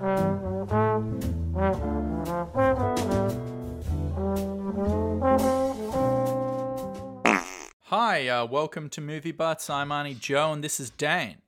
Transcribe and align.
Hi, 0.00 0.06
uh, 8.28 8.46
welcome 8.46 8.88
to 8.88 9.02
Movie 9.02 9.32
Butts. 9.32 9.68
I'm 9.68 9.90
Arnie 9.90 10.18
Joe, 10.18 10.54
and 10.54 10.64
this 10.64 10.80
is 10.80 10.88
Dan. 10.88 11.42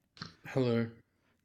Hello. 0.49 0.89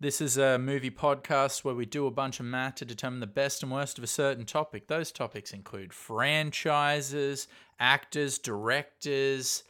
This 0.01 0.19
is 0.19 0.37
a 0.37 0.57
movie 0.57 0.91
podcast 0.91 1.63
where 1.63 1.75
we 1.75 1.85
do 1.85 2.07
a 2.07 2.11
bunch 2.11 2.41
of 2.41 2.45
math 2.45 2.75
to 2.75 2.85
determine 2.85 3.21
the 3.21 3.27
best 3.27 3.63
and 3.63 3.71
worst 3.71 3.97
of 3.97 4.03
a 4.03 4.07
certain 4.07 4.43
topic. 4.45 4.89
Those 4.89 5.13
topics 5.13 5.53
include 5.53 5.93
franchises, 5.93 7.47
actors, 7.79 8.37
directors, 8.37 9.63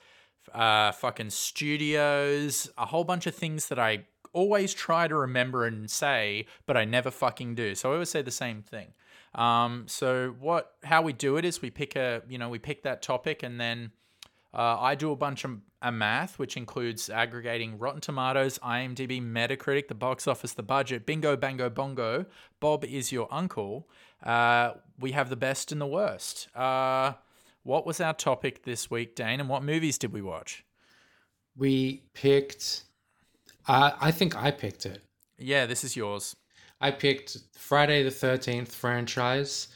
uh, 0.56 0.92
fucking 0.92 1.30
studios, 1.30 2.72
a 2.80 2.88
whole 2.88 3.04
bunch 3.04 3.28
of 3.28 3.36
things 3.36 3.68
that 3.68 3.78
I 3.78 4.06
always 4.34 4.74
try 4.74 5.08
to 5.08 5.16
remember 5.16 5.66
and 5.66 5.90
say, 5.90 6.46
but 6.66 6.78
I 6.78 6.86
never 6.86 7.12
fucking 7.12 7.56
do. 7.56 7.76
So 7.76 7.92
I 7.92 7.94
always 7.94 8.10
say 8.10 8.22
the 8.22 8.32
same 8.32 8.62
thing. 8.62 8.94
Um, 9.36 9.84
so 9.88 10.36
what? 10.40 10.74
How 10.84 11.02
we 11.02 11.14
do 11.14 11.38
it 11.38 11.46
is 11.46 11.62
we 11.62 11.70
pick 11.70 11.96
a, 11.96 12.22
you 12.28 12.38
know, 12.38 12.50
we 12.50 12.60
pick 12.60 12.84
that 12.84 13.02
topic 13.02 13.44
and 13.44 13.60
then 13.60 13.92
uh, 14.54 14.78
I 14.80 14.96
do 14.96 15.12
a 15.12 15.16
bunch 15.16 15.44
of 15.44 15.60
a 15.82 15.92
math, 15.92 16.40
which 16.40 16.58
includes 16.58 17.10
aggregating 17.10 17.78
Rotten 17.78 18.02
Tomatoes, 18.02 18.58
IMDb, 18.60 19.22
Metacritic, 19.22 19.88
the 19.88 19.96
box 19.96 20.28
office, 20.28 20.54
the 20.54 20.64
budget, 20.64 21.06
bingo, 21.06 21.38
bango, 21.38 21.70
bongo. 21.70 22.26
Bob 22.60 22.84
is 22.84 23.12
your 23.12 23.28
uncle. 23.32 23.88
Uh, 24.24 24.74
we 25.00 25.12
have 25.12 25.30
the 25.30 25.36
best 25.36 25.72
and 25.72 25.80
the 25.80 25.88
worst. 25.88 26.48
Uh, 26.56 27.14
what 27.62 27.86
was 27.86 28.02
our 28.02 28.14
topic 28.14 28.64
this 28.64 28.90
week, 28.90 29.16
Dane, 29.16 29.40
and 29.40 29.50
what 29.50 29.64
movies 29.64 29.98
did 29.98 30.12
we 30.12 30.22
watch? 30.22 30.66
We 31.56 32.04
picked. 32.14 32.86
Uh, 33.68 33.92
I 34.00 34.12
think 34.12 34.36
I 34.36 34.52
picked 34.52 34.86
it. 34.86 35.02
Yeah, 35.38 35.66
this 35.66 35.84
is 35.84 35.96
yours. 35.96 36.36
I 36.80 36.92
picked 36.92 37.38
Friday 37.58 38.04
the 38.04 38.12
Thirteenth 38.12 38.74
franchise, 38.74 39.68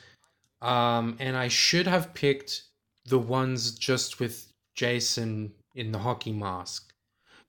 um, 0.61 1.17
and 1.19 1.35
I 1.35 1.47
should 1.47 1.87
have 1.87 2.13
picked 2.13 2.63
the 3.05 3.19
ones 3.19 3.71
just 3.71 4.19
with 4.19 4.51
Jason 4.75 5.53
in 5.75 5.91
the 5.91 5.99
hockey 5.99 6.31
mask, 6.31 6.93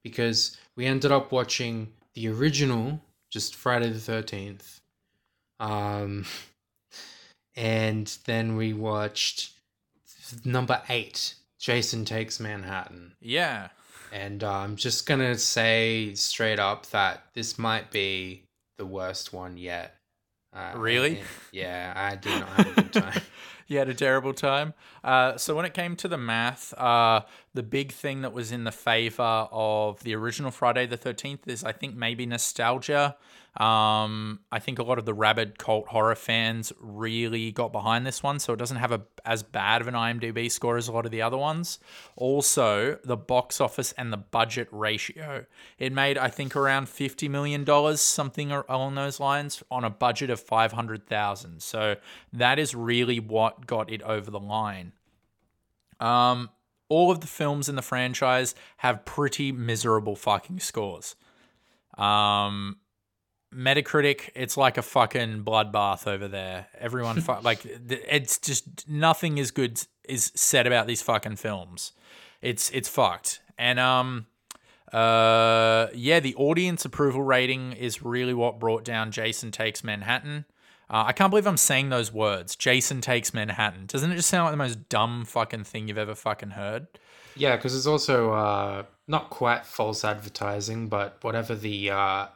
because 0.03 0.57
we 0.77 0.87
ended 0.87 1.13
up 1.13 1.33
watching 1.33 1.93
the 2.15 2.29
original, 2.29 3.01
just 3.31 3.55
Friday 3.55 3.91
the 3.91 4.01
Thirteenth, 4.01 4.81
um, 5.61 6.25
and 7.57 8.17
then 8.25 8.57
we 8.57 8.73
watched 8.73 9.53
number 10.45 10.83
eight, 10.89 11.35
Jason 11.59 12.05
Takes 12.05 12.41
Manhattan. 12.41 13.13
Yeah. 13.21 13.69
And 14.13 14.45
uh, 14.45 14.53
I'm 14.53 14.77
just 14.77 15.07
gonna 15.07 15.37
say 15.39 16.15
straight 16.15 16.59
up 16.59 16.87
that 16.91 17.25
this 17.35 17.59
might 17.59 17.91
be 17.91 18.45
the 18.79 18.85
worst 18.87 19.33
one 19.33 19.57
yet. 19.57 19.97
Uh, 20.55 20.73
Really? 20.77 21.19
and- 21.19 21.27
yeah, 21.51 21.93
I 21.97 22.17
did 22.17 22.39
not 22.41 22.49
have 22.51 22.69
a 22.79 22.83
good 22.83 22.93
time. 22.93 23.23
You 23.69 23.79
had 23.79 23.89
a 23.89 23.95
terrible 23.95 24.35
time. 24.35 24.75
Uh, 25.03 25.39
so 25.39 25.55
when 25.57 25.65
it 25.65 25.73
came 25.73 25.97
to 25.97 26.09
the 26.09 26.19
math, 26.19 26.75
uh, 26.75 27.23
the 27.55 27.63
big 27.63 27.91
thing 27.91 28.21
that 28.21 28.35
was 28.35 28.53
in 28.53 28.65
the 28.65 28.73
favor 28.73 29.49
of 29.51 30.03
the 30.03 30.15
original 30.15 30.51
Friday 30.51 30.85
the 30.85 30.99
Thirteenth 30.99 31.49
is, 31.49 31.65
I 31.65 31.73
think, 31.73 31.95
maybe 31.97 32.27
nostalgia. 32.27 33.17
Um, 33.55 34.41
I 34.51 34.61
think 34.61 34.79
a 34.79 34.83
lot 34.83 34.99
of 34.99 35.05
the 35.05 35.13
rabid 35.13 35.59
cult 35.59 35.89
horror 35.89 36.15
fans 36.15 36.73
really 36.81 37.53
got 37.53 37.71
behind 37.71 38.07
this 38.07 38.23
one, 38.23 38.39
so 38.39 38.55
it 38.55 38.59
doesn't 38.59 38.79
have 38.79 38.93
a 38.93 39.03
as 39.27 39.43
bad 39.43 39.83
of 39.83 39.89
an 39.89 39.95
IMDb 39.95 40.51
score 40.51 40.79
as 40.79 40.89
a 40.89 40.93
lot 40.93 41.05
of 41.05 41.11
the 41.11 41.21
other 41.21 41.37
ones. 41.37 41.79
Also, 42.17 42.99
the 43.05 43.17
box 43.17 43.61
office 43.61 43.93
and 43.99 44.11
the 44.11 44.17
budget 44.17 44.69
ratio. 44.71 45.45
It 45.79 45.93
made, 45.93 46.17
I 46.17 46.29
think, 46.29 46.57
around 46.57 46.89
fifty 46.89 47.29
million 47.29 47.63
dollars, 47.63 48.01
something 48.01 48.51
along 48.53 48.95
those 48.95 49.21
lines, 49.21 49.63
on 49.71 49.85
a 49.85 49.91
budget 49.91 50.31
of 50.31 50.41
five 50.41 50.73
hundred 50.73 51.07
thousand. 51.07 51.63
So 51.63 51.97
that 52.33 52.59
is 52.59 52.75
really 52.75 53.21
what 53.21 53.67
got 53.67 53.91
it 53.91 54.01
over 54.01 54.31
the 54.31 54.41
line. 54.41 54.93
Um, 56.01 56.49
all 56.89 57.11
of 57.11 57.21
the 57.21 57.27
films 57.27 57.69
in 57.69 57.77
the 57.77 57.83
franchise 57.83 58.55
have 58.79 59.05
pretty 59.05 59.53
miserable 59.53 60.17
fucking 60.17 60.61
scores. 60.61 61.17
Um, 61.99 62.79
Metacritic, 63.55 64.31
it's 64.35 64.57
like 64.57 64.79
a 64.79 64.83
fucking 64.83 65.45
bloodbath 65.45 66.07
over 66.07 66.29
there. 66.29 66.67
Everyone, 66.79 67.21
fu- 67.21 67.39
like, 67.43 67.61
it's 67.65 68.39
just 68.39 68.89
nothing 68.89 69.39
is 69.39 69.51
good 69.51 69.83
is 70.05 70.33
said 70.35 70.67
about 70.67 70.87
these 70.87 71.03
fucking 71.03 71.37
films. 71.37 71.93
It's 72.41 72.71
it's 72.71 72.89
fucked. 72.89 73.41
And 73.57 73.79
um, 73.79 74.27
uh, 74.93 75.89
yeah, 75.95 76.21
the 76.21 76.35
audience 76.35 76.85
approval 76.85 77.23
rating 77.23 77.73
is 77.73 78.03
really 78.03 78.35
what 78.35 78.59
brought 78.59 78.85
down 78.85 79.11
Jason 79.13 79.51
Takes 79.51 79.85
Manhattan. 79.85 80.45
Uh, 80.91 81.05
I 81.07 81.13
can't 81.13 81.31
believe 81.31 81.47
I'm 81.47 81.57
saying 81.57 81.89
those 81.89 82.13
words. 82.13 82.57
Jason 82.57 83.01
Takes 83.01 83.33
Manhattan. 83.33 83.87
Doesn't 83.87 84.11
it 84.11 84.17
just 84.17 84.29
sound 84.29 84.45
like 84.45 84.53
the 84.53 84.59
most 84.59 84.89
dumb 84.89 85.25
fucking 85.25 85.65
thing 85.65 85.89
you've 85.89 85.99
ever 85.99 86.15
fucking 86.15 86.51
heard? 86.51 86.87
yeah, 87.37 87.57
because 87.57 87.77
it's 87.77 87.87
also 87.87 88.33
uh, 88.33 88.83
not 89.09 89.31
quite 89.31 89.65
false 89.65 90.05
advertising, 90.05 90.89
but 90.89 91.19
whatever 91.23 91.55
the 91.55 91.91
uh, 91.91 92.27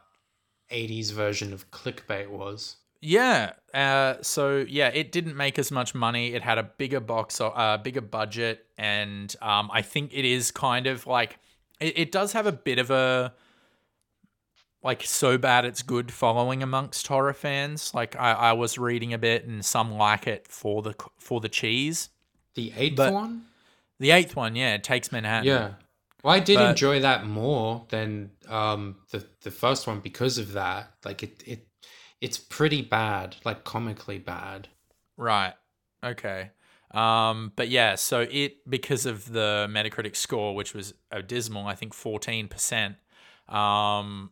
80s 0.70 1.12
version 1.12 1.52
of 1.52 1.70
clickbait 1.70 2.28
was. 2.28 2.76
Yeah. 3.00 3.52
Uh, 3.74 4.14
so 4.22 4.64
yeah, 4.68 4.88
it 4.88 5.12
didn't 5.12 5.36
make 5.36 5.58
as 5.58 5.70
much 5.70 5.94
money. 5.94 6.34
It 6.34 6.42
had 6.42 6.58
a 6.58 6.62
bigger 6.64 7.00
box, 7.00 7.40
uh, 7.40 7.78
bigger 7.82 8.00
budget, 8.00 8.66
and 8.78 9.34
um, 9.42 9.70
I 9.72 9.82
think 9.82 10.12
it 10.12 10.24
is 10.24 10.50
kind 10.50 10.86
of 10.86 11.06
like 11.06 11.38
it, 11.78 11.98
it 11.98 12.12
does 12.12 12.32
have 12.32 12.46
a 12.46 12.52
bit 12.52 12.78
of 12.78 12.90
a 12.90 13.32
like 14.82 15.02
so 15.02 15.36
bad 15.36 15.64
it's 15.64 15.82
good 15.82 16.12
following 16.12 16.62
amongst 16.62 17.06
horror 17.06 17.32
fans. 17.34 17.92
Like 17.94 18.16
I, 18.16 18.32
I 18.32 18.52
was 18.54 18.78
reading 18.78 19.12
a 19.12 19.18
bit, 19.18 19.46
and 19.46 19.64
some 19.64 19.92
like 19.92 20.26
it 20.26 20.48
for 20.48 20.82
the 20.82 20.94
for 21.18 21.40
the 21.40 21.48
cheese. 21.48 22.08
The 22.54 22.72
eighth 22.76 22.96
But- 22.96 23.12
one? 23.12 23.42
The 23.98 24.10
eighth 24.10 24.36
one, 24.36 24.56
yeah, 24.56 24.74
it 24.74 24.84
takes 24.84 25.10
Manhattan. 25.10 25.46
Yeah. 25.46 25.70
Well, 26.22 26.34
I 26.34 26.40
did 26.40 26.56
But- 26.56 26.70
enjoy 26.70 27.00
that 27.00 27.26
more 27.26 27.86
than 27.90 28.30
um, 28.48 28.96
the 29.10 29.26
the 29.42 29.50
first 29.50 29.86
one 29.86 30.00
because 30.00 30.38
of 30.38 30.52
that. 30.52 30.92
Like 31.04 31.22
it, 31.22 31.42
it 31.46 31.68
it's 32.20 32.38
pretty 32.38 32.82
bad, 32.82 33.36
like 33.44 33.64
comically 33.64 34.18
bad. 34.18 34.68
Right. 35.16 35.54
Okay. 36.04 36.50
Um, 36.92 37.52
but 37.56 37.68
yeah, 37.68 37.94
so 37.96 38.20
it 38.30 38.68
because 38.68 39.06
of 39.06 39.32
the 39.32 39.66
Metacritic 39.70 40.16
score, 40.16 40.54
which 40.54 40.72
was 40.74 40.94
abysmal, 41.10 41.66
I 41.66 41.74
think 41.74 41.92
fourteen 41.94 42.48
percent. 42.48 42.96
Um, 43.48 44.30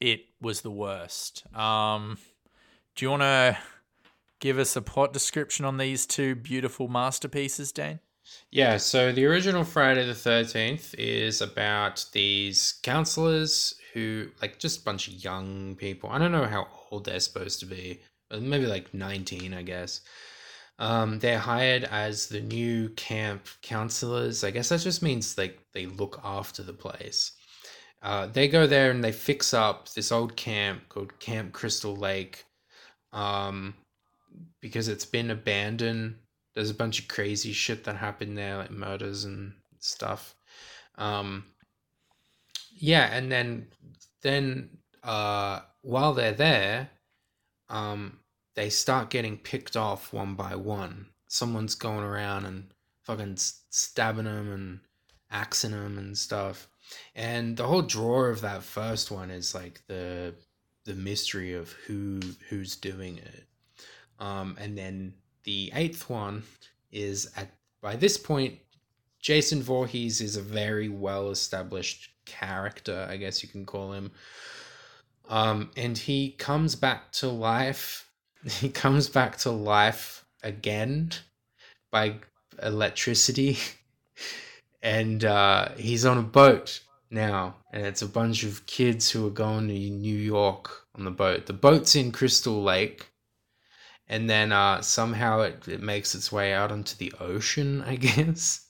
it 0.00 0.26
was 0.40 0.60
the 0.60 0.70
worst. 0.70 1.44
Um, 1.56 2.18
do 2.94 3.04
you 3.04 3.10
want 3.10 3.22
to 3.22 3.58
give 4.40 4.58
us 4.58 4.76
a 4.76 4.82
plot 4.82 5.12
description 5.12 5.64
on 5.64 5.78
these 5.78 6.06
two 6.06 6.34
beautiful 6.34 6.88
masterpieces, 6.88 7.72
Dane? 7.72 8.00
Yeah, 8.50 8.76
so 8.76 9.12
the 9.12 9.26
original 9.26 9.64
Friday 9.64 10.06
the 10.06 10.12
13th 10.12 10.94
is 10.98 11.40
about 11.40 12.06
these 12.12 12.74
counselors 12.82 13.74
who, 13.92 14.28
like, 14.40 14.58
just 14.58 14.80
a 14.80 14.84
bunch 14.84 15.08
of 15.08 15.24
young 15.24 15.74
people. 15.76 16.10
I 16.10 16.18
don't 16.18 16.32
know 16.32 16.46
how 16.46 16.68
old 16.90 17.04
they're 17.04 17.20
supposed 17.20 17.60
to 17.60 17.66
be, 17.66 18.00
but 18.30 18.42
maybe 18.42 18.66
like 18.66 18.94
19, 18.94 19.54
I 19.54 19.62
guess. 19.62 20.00
Um, 20.78 21.18
they're 21.18 21.38
hired 21.38 21.84
as 21.84 22.26
the 22.26 22.40
new 22.40 22.90
camp 22.90 23.46
counselors. 23.62 24.44
I 24.44 24.50
guess 24.50 24.68
that 24.68 24.80
just 24.80 25.02
means 25.02 25.38
like 25.38 25.58
they 25.72 25.86
look 25.86 26.20
after 26.22 26.62
the 26.62 26.72
place. 26.72 27.32
Uh, 28.02 28.26
they 28.26 28.46
go 28.46 28.66
there 28.66 28.90
and 28.90 29.02
they 29.02 29.12
fix 29.12 29.54
up 29.54 29.88
this 29.90 30.12
old 30.12 30.36
camp 30.36 30.88
called 30.88 31.18
Camp 31.18 31.52
Crystal 31.52 31.96
Lake 31.96 32.44
um, 33.12 33.74
because 34.60 34.88
it's 34.88 35.06
been 35.06 35.30
abandoned 35.30 36.16
there's 36.56 36.70
a 36.70 36.74
bunch 36.74 36.98
of 36.98 37.06
crazy 37.06 37.52
shit 37.52 37.84
that 37.84 37.96
happened 37.96 38.36
there 38.36 38.56
like 38.56 38.70
murders 38.70 39.24
and 39.24 39.52
stuff. 39.78 40.34
Um 40.96 41.44
yeah 42.78 43.14
and 43.14 43.30
then 43.30 43.68
then 44.22 44.70
uh 45.04 45.60
while 45.82 46.14
they're 46.14 46.32
there 46.32 46.88
um 47.68 48.18
they 48.54 48.70
start 48.70 49.10
getting 49.10 49.36
picked 49.36 49.76
off 49.76 50.14
one 50.14 50.34
by 50.34 50.56
one. 50.56 51.08
Someone's 51.28 51.74
going 51.74 52.02
around 52.02 52.46
and 52.46 52.72
fucking 53.02 53.36
stabbing 53.36 54.24
them 54.24 54.50
and 54.50 54.80
axing 55.30 55.72
them 55.72 55.98
and 55.98 56.16
stuff. 56.16 56.68
And 57.14 57.54
the 57.58 57.66
whole 57.66 57.82
draw 57.82 58.24
of 58.24 58.40
that 58.40 58.62
first 58.62 59.10
one 59.10 59.30
is 59.30 59.54
like 59.54 59.82
the 59.88 60.34
the 60.84 60.94
mystery 60.94 61.52
of 61.52 61.72
who 61.86 62.20
who's 62.48 62.76
doing 62.76 63.18
it. 63.18 63.44
Um 64.18 64.56
and 64.58 64.78
then 64.78 65.12
the 65.46 65.72
eighth 65.74 66.10
one 66.10 66.42
is 66.92 67.32
at 67.36 67.48
by 67.80 67.96
this 67.96 68.18
point 68.18 68.58
Jason 69.20 69.62
Voorhees 69.62 70.20
is 70.20 70.36
a 70.36 70.42
very 70.42 70.88
well 70.88 71.30
established 71.30 72.10
character, 72.26 73.06
I 73.08 73.16
guess 73.16 73.42
you 73.42 73.48
can 73.48 73.64
call 73.64 73.92
him. 73.92 74.12
Um, 75.28 75.70
and 75.76 75.96
he 75.96 76.32
comes 76.32 76.74
back 76.74 77.12
to 77.12 77.28
life. 77.28 78.02
He 78.44 78.68
comes 78.68 79.08
back 79.08 79.38
to 79.38 79.50
life 79.50 80.24
again 80.42 81.10
by 81.90 82.16
electricity. 82.62 83.58
And 84.82 85.24
uh, 85.24 85.70
he's 85.76 86.06
on 86.06 86.16
a 86.16 86.22
boat 86.22 86.80
now, 87.10 87.56
and 87.72 87.84
it's 87.84 88.02
a 88.02 88.06
bunch 88.06 88.44
of 88.44 88.66
kids 88.66 89.10
who 89.10 89.26
are 89.26 89.30
going 89.30 89.66
to 89.66 89.74
New 89.74 90.16
York 90.16 90.86
on 90.94 91.04
the 91.04 91.10
boat. 91.10 91.46
The 91.46 91.52
boat's 91.52 91.96
in 91.96 92.12
Crystal 92.12 92.62
Lake, 92.62 93.06
and 94.08 94.28
then 94.28 94.52
uh, 94.52 94.80
somehow 94.82 95.40
it, 95.40 95.66
it 95.68 95.80
makes 95.80 96.14
its 96.14 96.30
way 96.30 96.52
out 96.52 96.70
onto 96.72 96.96
the 96.96 97.12
ocean, 97.20 97.82
I 97.82 97.96
guess. 98.08 98.66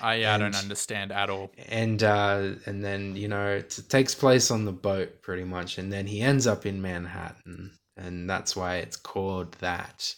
I, 0.00 0.14
yeah, 0.16 0.34
I 0.34 0.38
don't 0.38 0.56
understand 0.56 1.12
at 1.12 1.28
all. 1.28 1.52
And 1.68 2.02
uh, 2.02 2.52
and 2.66 2.82
then 2.82 3.16
you 3.16 3.28
know 3.28 3.48
it 3.48 3.78
takes 3.88 4.14
place 4.14 4.50
on 4.50 4.64
the 4.64 4.72
boat 4.72 5.20
pretty 5.22 5.44
much, 5.44 5.78
and 5.78 5.92
then 5.92 6.06
he 6.06 6.22
ends 6.22 6.46
up 6.46 6.64
in 6.64 6.80
Manhattan, 6.80 7.72
and 7.96 8.28
that's 8.28 8.56
why 8.56 8.76
it's 8.76 8.96
called 8.96 9.52
that. 9.60 10.14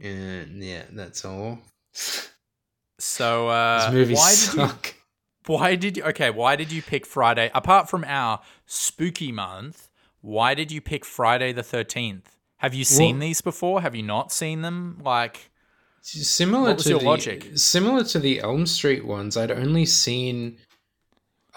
And 0.00 0.62
yeah, 0.62 0.84
that's 0.92 1.24
all. 1.24 1.58
So, 3.00 3.48
uh, 3.48 3.90
These 3.90 3.94
movies 3.94 4.18
why 4.18 4.34
did 4.34 4.86
you. 4.86 4.92
Why 5.46 5.76
did 5.76 5.96
you? 5.96 6.02
Okay, 6.04 6.30
why 6.30 6.56
did 6.56 6.72
you 6.72 6.82
pick 6.82 7.06
Friday? 7.06 7.50
Apart 7.54 7.88
from 7.88 8.04
our 8.04 8.40
spooky 8.66 9.32
month, 9.32 9.88
why 10.20 10.54
did 10.54 10.72
you 10.72 10.80
pick 10.80 11.04
Friday 11.04 11.52
the 11.52 11.62
Thirteenth? 11.62 12.37
Have 12.58 12.74
you 12.74 12.84
seen 12.84 13.16
Well- 13.16 13.28
these 13.28 13.40
before? 13.40 13.80
Have 13.82 13.94
you 13.94 14.02
not 14.02 14.32
seen 14.32 14.62
them? 14.62 15.00
Like, 15.04 15.50
Similar 16.00 16.68
What 16.68 16.76
was 16.76 16.84
to 16.84 16.90
your 16.90 17.00
the, 17.00 17.04
logic? 17.04 17.50
Similar 17.56 18.02
to 18.04 18.18
the 18.18 18.40
Elm 18.40 18.64
Street 18.66 19.04
ones, 19.04 19.36
I'd 19.36 19.50
only 19.50 19.84
seen 19.84 20.58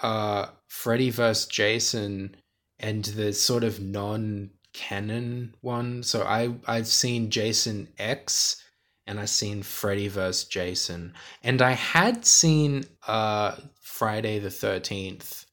uh 0.02 0.46
Freddy 0.66 1.10
vs. 1.10 1.46
Jason 1.46 2.36
and 2.80 3.04
the 3.04 3.32
sort 3.32 3.62
of 3.64 3.80
non-canon 3.80 5.54
one. 5.60 6.02
So 6.02 6.22
I 6.24 6.54
I've 6.66 6.86
seen 6.88 7.30
Jason 7.30 7.88
X 7.98 8.62
and 9.06 9.18
I've 9.20 9.30
seen 9.30 9.62
Freddy 9.62 10.08
vs. 10.08 10.44
Jason. 10.44 11.14
And 11.42 11.62
I 11.62 11.72
had 11.72 12.26
seen 12.26 12.84
uh 13.06 13.56
Friday 13.80 14.38
the 14.38 14.48
13th 14.50 15.46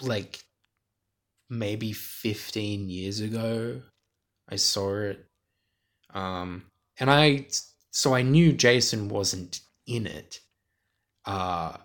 like 0.00 0.44
maybe 1.50 1.92
15 1.92 2.88
years 2.90 3.20
ago. 3.20 3.80
I 4.48 4.56
saw 4.56 4.96
it. 4.96 5.24
Um 6.14 6.64
and 6.98 7.10
I 7.10 7.46
so 7.90 8.14
I 8.14 8.22
knew 8.22 8.52
Jason 8.52 9.08
wasn't 9.08 9.60
in 9.86 10.06
it. 10.06 10.40
Uh 11.24 11.76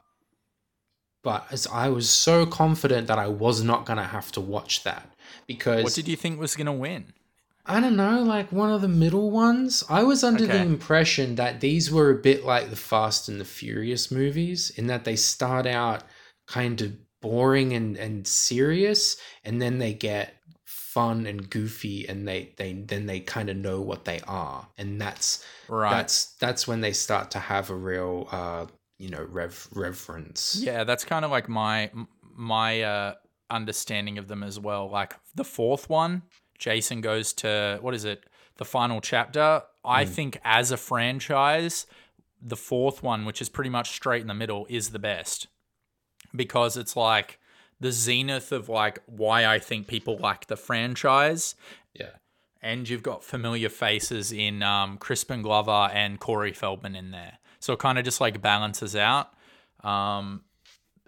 but 1.24 1.46
as 1.52 1.68
I 1.68 1.90
was 1.90 2.10
so 2.10 2.46
confident 2.46 3.08
that 3.08 3.18
I 3.18 3.28
was 3.28 3.64
not 3.64 3.86
gonna 3.86 4.04
have 4.04 4.32
to 4.34 4.42
watch 4.42 4.84
that 4.84 5.10
because 5.48 5.84
what 5.84 5.94
did 5.94 6.08
you 6.08 6.16
think 6.16 6.40
was 6.40 6.56
gonna 6.56 6.74
win? 6.74 7.14
I 7.66 7.80
don't 7.80 7.96
know, 7.96 8.22
like 8.22 8.52
one 8.52 8.72
of 8.72 8.82
the 8.82 8.90
middle 8.90 9.32
ones. 9.32 9.86
I 9.90 10.04
was 10.04 10.22
under 10.22 10.46
the 10.46 10.58
impression 10.62 11.36
that 11.36 11.62
these 11.62 11.90
were 11.90 12.10
a 12.10 12.16
bit 12.16 12.44
like 12.44 12.70
the 12.70 12.76
Fast 12.76 13.30
and 13.30 13.40
the 13.40 13.46
Furious 13.46 14.12
movies 14.12 14.70
in 14.72 14.88
that 14.88 15.06
they 15.06 15.16
start 15.16 15.66
out 15.66 16.04
kind 16.46 16.82
of 16.82 16.92
boring 17.22 17.72
and, 17.72 17.96
and 17.96 18.28
serious 18.28 19.16
and 19.46 19.62
then 19.62 19.78
they 19.78 19.94
get 19.94 20.34
fun 20.94 21.26
and 21.26 21.50
goofy 21.50 22.08
and 22.08 22.28
they, 22.28 22.54
they 22.58 22.74
then 22.74 23.06
they 23.06 23.20
kind 23.20 23.50
of 23.50 23.58
know 23.58 23.82
what 23.82 24.06
they 24.06 24.20
are. 24.28 24.68
And 24.78 25.02
that's 25.02 25.44
Right. 25.68 25.90
that's 25.92 26.36
that's 26.40 26.68
when 26.68 26.82
they 26.82 26.94
start 26.94 27.32
to 27.32 27.40
have 27.40 27.70
a 27.70 27.76
real 27.76 28.28
uh 28.32 28.66
you 29.00 29.10
know 29.10 29.24
rev 29.30 29.68
reverence. 29.74 30.56
yeah, 30.60 30.84
that's 30.84 31.04
kind 31.04 31.26
of 31.26 31.32
like 31.32 31.50
my 31.50 31.92
my 32.36 32.82
uh, 32.82 33.14
understanding 33.50 34.18
of 34.18 34.28
them 34.28 34.44
as 34.44 34.60
well. 34.60 34.90
Like 34.90 35.16
the 35.36 35.44
fourth 35.44 35.90
one, 35.90 36.24
Jason 36.58 37.02
goes 37.02 37.34
to 37.34 37.80
what 37.82 37.94
is 37.94 38.06
it? 38.06 38.24
The 38.58 38.66
final 38.66 39.02
chapter. 39.02 39.64
I 39.84 40.06
think 40.06 40.40
as 40.44 40.72
a 40.72 40.78
franchise, 40.78 41.86
the 42.42 42.56
fourth 42.56 43.04
one, 43.04 43.26
which 43.26 43.42
is 43.42 43.50
pretty 43.50 43.70
much 43.70 43.92
straight 43.92 44.22
in 44.22 44.28
the 44.28 44.34
middle, 44.34 44.66
is 44.70 44.92
the 44.92 45.00
best 45.00 45.48
because 46.36 46.78
it's 46.78 46.96
like 46.96 47.40
the 47.84 47.92
zenith 47.92 48.52
of 48.54 48.70
like 48.70 49.00
why 49.06 49.46
I 49.46 49.60
think 49.60 49.88
people 49.88 50.18
like 50.18 50.48
the 50.48 50.56
franchise. 50.56 51.54
Yeah. 51.94 52.12
and 52.62 52.88
you've 52.88 53.04
got 53.04 53.24
familiar 53.24 53.68
faces 53.70 54.32
in 54.32 54.64
um, 54.64 54.98
Crispin 54.98 55.42
Glover 55.42 55.90
and 55.94 56.18
Corey 56.20 56.54
Feldman 56.54 56.96
in 56.96 57.12
there. 57.12 57.38
So 57.60 57.74
it 57.74 57.80
kind 57.80 58.00
of 58.00 58.06
just 58.06 58.22
like 58.22 58.42
balances 58.42 58.96
out. 58.96 59.32
Um, 59.84 60.44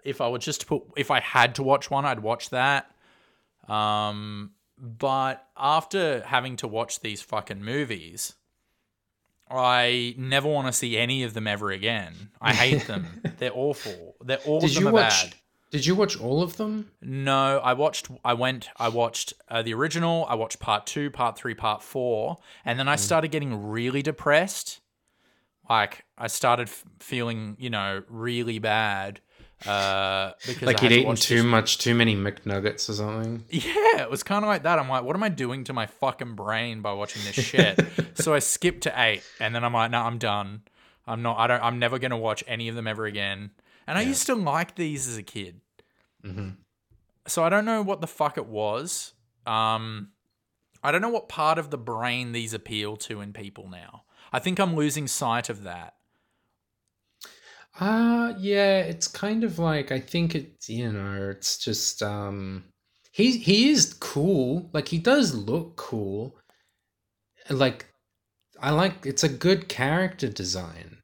if 0.04 0.20
I 0.20 0.28
were 0.28 0.38
just 0.38 0.60
to 0.60 0.66
put, 0.66 0.82
if 0.96 1.10
I 1.10 1.20
had 1.20 1.54
to 1.56 1.62
watch 1.62 1.90
one, 1.90 2.04
I'd 2.04 2.20
watch 2.20 2.50
that. 2.50 2.90
Um, 3.68 4.52
but 4.78 5.46
after 5.56 6.20
having 6.26 6.56
to 6.56 6.68
watch 6.68 7.00
these 7.00 7.22
fucking 7.22 7.62
movies, 7.64 8.34
I 9.50 10.14
never 10.18 10.48
want 10.48 10.66
to 10.66 10.72
see 10.72 10.98
any 10.98 11.22
of 11.22 11.32
them 11.34 11.46
ever 11.46 11.70
again. 11.70 12.14
I 12.40 12.52
hate 12.52 12.86
them. 12.86 13.06
They're 13.38 13.50
awful. 13.54 14.16
They're 14.22 14.38
all 14.46 14.60
Did 14.60 14.70
of 14.70 14.74
them 14.74 14.82
you 14.82 14.88
are 14.90 14.92
watch 14.92 15.24
bad. 15.30 15.34
Did 15.70 15.84
you 15.84 15.94
watch 15.94 16.18
all 16.20 16.42
of 16.42 16.56
them? 16.56 16.90
No, 17.02 17.58
I 17.58 17.72
watched. 17.72 18.08
I 18.24 18.34
went. 18.34 18.68
I 18.76 18.88
watched 18.88 19.32
uh, 19.48 19.62
the 19.62 19.74
original. 19.74 20.24
I 20.28 20.34
watched 20.36 20.60
part 20.60 20.86
two, 20.86 21.10
part 21.10 21.36
three, 21.36 21.54
part 21.54 21.82
four, 21.82 22.38
and 22.64 22.78
then 22.78 22.88
I 22.88 22.96
started 22.96 23.28
getting 23.32 23.68
really 23.68 24.00
depressed. 24.02 24.80
Like 25.68 26.04
I 26.16 26.28
started 26.28 26.68
f- 26.68 26.84
feeling, 27.00 27.56
you 27.58 27.70
know, 27.70 28.02
really 28.08 28.60
bad 28.60 29.20
uh, 29.66 30.32
because 30.46 30.62
Like 30.62 30.80
I 30.80 30.84
you'd 30.88 30.92
eaten 31.00 31.16
too 31.16 31.36
this- 31.36 31.44
much, 31.44 31.78
too 31.78 31.94
many 31.94 32.14
McNuggets 32.14 32.88
or 32.88 32.92
something. 32.92 33.44
Yeah, 33.50 34.02
it 34.02 34.10
was 34.10 34.22
kind 34.22 34.44
of 34.44 34.48
like 34.48 34.62
that. 34.62 34.78
I'm 34.78 34.88
like, 34.88 35.02
what 35.02 35.16
am 35.16 35.22
I 35.24 35.28
doing 35.28 35.64
to 35.64 35.72
my 35.72 35.86
fucking 35.86 36.34
brain 36.36 36.82
by 36.82 36.92
watching 36.92 37.22
this 37.24 37.34
shit? 37.34 37.80
so 38.14 38.34
I 38.34 38.38
skipped 38.38 38.82
to 38.82 38.92
eight, 38.96 39.22
and 39.40 39.54
then 39.54 39.64
I'm 39.64 39.72
like, 39.72 39.90
no, 39.90 40.00
I'm 40.02 40.18
done. 40.18 40.62
I'm 41.08 41.22
not. 41.22 41.38
I 41.38 41.46
don't. 41.48 41.62
I'm 41.62 41.78
never 41.80 41.98
gonna 41.98 42.16
watch 42.18 42.44
any 42.46 42.68
of 42.68 42.74
them 42.76 42.86
ever 42.86 43.04
again. 43.06 43.50
And 43.86 43.96
I 43.98 44.02
used 44.02 44.26
to 44.26 44.34
like 44.34 44.74
these 44.74 45.06
as 45.08 45.16
a 45.16 45.22
kid. 45.22 45.60
hmm 46.22 46.50
so 47.28 47.42
I 47.42 47.48
don't 47.48 47.64
know 47.64 47.82
what 47.82 48.00
the 48.00 48.06
fuck 48.06 48.38
it 48.38 48.46
was. 48.46 49.12
Um, 49.46 50.10
I 50.82 50.92
don't 50.92 51.02
know 51.02 51.08
what 51.08 51.28
part 51.28 51.58
of 51.58 51.70
the 51.70 51.78
brain 51.78 52.32
these 52.32 52.54
appeal 52.54 52.96
to 52.98 53.20
in 53.20 53.32
people 53.32 53.68
now. 53.68 54.04
I 54.32 54.38
think 54.38 54.58
I'm 54.58 54.76
losing 54.76 55.08
sight 55.08 55.48
of 55.48 55.64
that. 55.64 55.94
Uh 57.78 58.32
yeah, 58.38 58.78
it's 58.78 59.06
kind 59.08 59.44
of 59.44 59.58
like 59.58 59.92
I 59.92 60.00
think 60.00 60.34
it's 60.34 60.68
you 60.68 60.90
know, 60.90 61.30
it's 61.30 61.58
just 61.58 62.02
um 62.02 62.64
he 63.12 63.36
he 63.38 63.70
is 63.70 63.92
cool. 63.94 64.70
Like 64.72 64.88
he 64.88 64.98
does 64.98 65.34
look 65.34 65.76
cool. 65.76 66.38
Like 67.50 67.86
I 68.60 68.70
like 68.70 69.04
it's 69.04 69.24
a 69.24 69.28
good 69.28 69.68
character 69.68 70.28
design. 70.28 70.98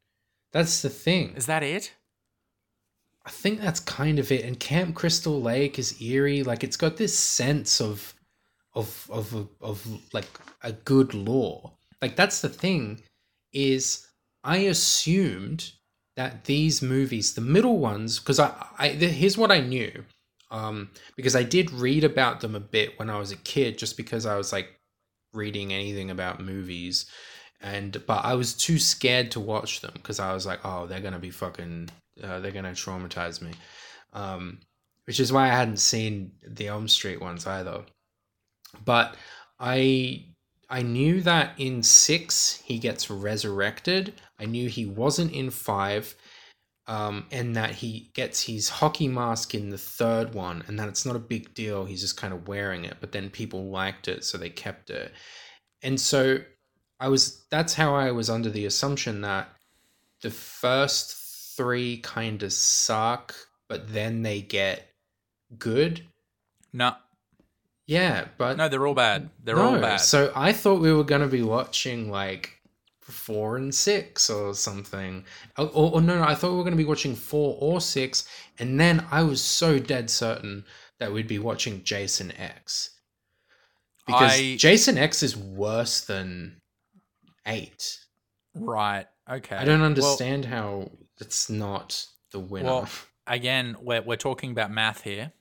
That's 0.52 0.82
the 0.82 0.88
thing. 0.88 1.34
Is 1.36 1.46
that 1.46 1.62
it? 1.62 1.92
I 3.24 3.30
think 3.30 3.60
that's 3.60 3.80
kind 3.80 4.18
of 4.18 4.32
it. 4.32 4.44
And 4.44 4.58
Camp 4.58 4.94
Crystal 4.94 5.40
Lake 5.40 5.78
is 5.78 6.00
eerie. 6.02 6.42
Like 6.42 6.64
it's 6.64 6.76
got 6.76 6.96
this 6.96 7.16
sense 7.16 7.80
of 7.80 8.14
of 8.74 9.08
of 9.10 9.48
of, 9.60 9.86
like 10.12 10.26
a 10.62 10.72
good 10.72 11.14
lore. 11.14 11.72
Like 12.00 12.16
that's 12.16 12.40
the 12.40 12.48
thing 12.48 13.02
is 13.52 14.06
I 14.42 14.58
assumed 14.58 15.72
that 16.16 16.44
these 16.44 16.82
movies, 16.82 17.34
the 17.34 17.40
middle 17.40 17.78
ones, 17.78 18.18
because 18.18 18.38
I, 18.38 18.52
I 18.78 18.88
th- 18.90 19.12
here's 19.12 19.38
what 19.38 19.52
I 19.52 19.60
knew, 19.60 20.04
um, 20.50 20.90
because 21.16 21.36
I 21.36 21.42
did 21.42 21.70
read 21.70 22.04
about 22.04 22.40
them 22.40 22.54
a 22.54 22.60
bit 22.60 22.98
when 22.98 23.08
I 23.08 23.18
was 23.18 23.30
a 23.30 23.36
kid, 23.36 23.78
just 23.78 23.96
because 23.96 24.26
I 24.26 24.36
was 24.36 24.52
like 24.52 24.68
reading 25.32 25.72
anything 25.72 26.10
about 26.10 26.40
movies, 26.40 27.06
and 27.60 28.04
but 28.06 28.24
I 28.24 28.34
was 28.34 28.54
too 28.54 28.78
scared 28.78 29.30
to 29.32 29.40
watch 29.40 29.80
them 29.80 29.92
because 29.94 30.18
I 30.18 30.34
was 30.34 30.44
like, 30.44 30.60
oh, 30.64 30.86
they're 30.86 31.00
gonna 31.00 31.18
be 31.18 31.30
fucking, 31.30 31.90
uh, 32.22 32.40
they're 32.40 32.52
gonna 32.52 32.72
traumatize 32.72 33.40
me, 33.40 33.52
um, 34.12 34.58
which 35.06 35.20
is 35.20 35.32
why 35.32 35.44
I 35.44 35.54
hadn't 35.54 35.78
seen 35.78 36.32
the 36.46 36.68
Elm 36.68 36.88
Street 36.88 37.20
ones 37.20 37.46
either, 37.46 37.84
but 38.84 39.16
I 39.58 40.26
I 40.68 40.82
knew 40.82 41.20
that 41.22 41.54
in 41.58 41.82
six 41.82 42.62
he 42.64 42.78
gets 42.78 43.10
resurrected. 43.10 44.14
I 44.38 44.46
knew 44.46 44.68
he 44.68 44.86
wasn't 44.86 45.32
in 45.32 45.50
five, 45.50 46.14
um, 46.86 47.26
and 47.30 47.54
that 47.56 47.72
he 47.72 48.10
gets 48.14 48.42
his 48.42 48.68
hockey 48.68 49.06
mask 49.06 49.54
in 49.54 49.70
the 49.70 49.78
third 49.78 50.34
one, 50.34 50.64
and 50.66 50.78
that 50.78 50.88
it's 50.88 51.06
not 51.06 51.16
a 51.16 51.20
big 51.20 51.54
deal. 51.54 51.84
He's 51.84 52.00
just 52.00 52.16
kind 52.16 52.32
of 52.32 52.48
wearing 52.48 52.84
it, 52.84 52.96
but 53.00 53.12
then 53.12 53.30
people 53.30 53.70
liked 53.70 54.08
it, 54.08 54.24
so 54.24 54.38
they 54.38 54.50
kept 54.50 54.90
it. 54.90 55.12
And 55.82 56.00
so 56.00 56.38
I 56.98 57.08
was. 57.08 57.44
That's 57.50 57.74
how 57.74 57.94
I 57.94 58.10
was 58.10 58.30
under 58.30 58.50
the 58.50 58.66
assumption 58.66 59.20
that 59.22 59.48
the 60.22 60.30
first 60.30 61.14
three 61.56 61.98
kind 61.98 62.42
of 62.42 62.52
suck, 62.52 63.34
but 63.68 63.92
then 63.92 64.22
they 64.22 64.40
get 64.40 64.88
good. 65.58 66.06
No, 66.72 66.94
Yeah, 67.86 68.26
but 68.38 68.56
no, 68.56 68.68
they're 68.68 68.86
all 68.86 68.94
bad. 68.94 69.28
They're 69.44 69.58
all 69.58 69.78
bad. 69.78 69.98
so 69.98 70.32
I 70.34 70.52
thought 70.52 70.80
we 70.80 70.92
were 70.92 71.04
going 71.04 71.20
to 71.20 71.26
be 71.28 71.42
watching 71.42 72.10
like 72.10 72.58
four 73.00 73.56
and 73.56 73.74
six 73.74 74.30
or 74.30 74.54
something. 74.54 75.24
Or, 75.58 75.66
or, 75.66 75.92
or 75.94 76.00
no, 76.00 76.18
no, 76.18 76.24
I 76.24 76.34
thought 76.34 76.52
we 76.52 76.56
were 76.56 76.62
going 76.64 76.76
to 76.76 76.82
be 76.82 76.86
watching 76.88 77.14
four 77.14 77.58
or 77.60 77.80
six. 77.80 78.26
And 78.58 78.80
then 78.80 79.04
I 79.10 79.22
was 79.22 79.42
so 79.42 79.78
dead 79.78 80.08
certain 80.08 80.64
that 80.98 81.12
we'd 81.12 81.28
be 81.28 81.38
watching 81.38 81.82
Jason 81.84 82.32
X. 82.38 82.90
Because 84.06 84.32
I- 84.32 84.56
Jason 84.56 84.96
X 84.96 85.22
is 85.22 85.36
worse 85.36 86.00
than 86.02 86.60
eight. 87.46 87.98
right. 88.54 89.06
Okay. 89.30 89.56
I 89.56 89.64
don't 89.64 89.80
Well, 89.80 89.86
understand 89.86 90.44
how 90.46 90.90
it's 91.20 91.48
not 91.50 92.06
the 92.30 92.40
winner. 92.40 92.66
well, 92.66 92.88
again, 93.26 93.76
we're 93.80 94.02
we're 94.02 94.16
talking 94.16 94.50
about 94.50 94.70
math 94.70 95.02
here. 95.02 95.32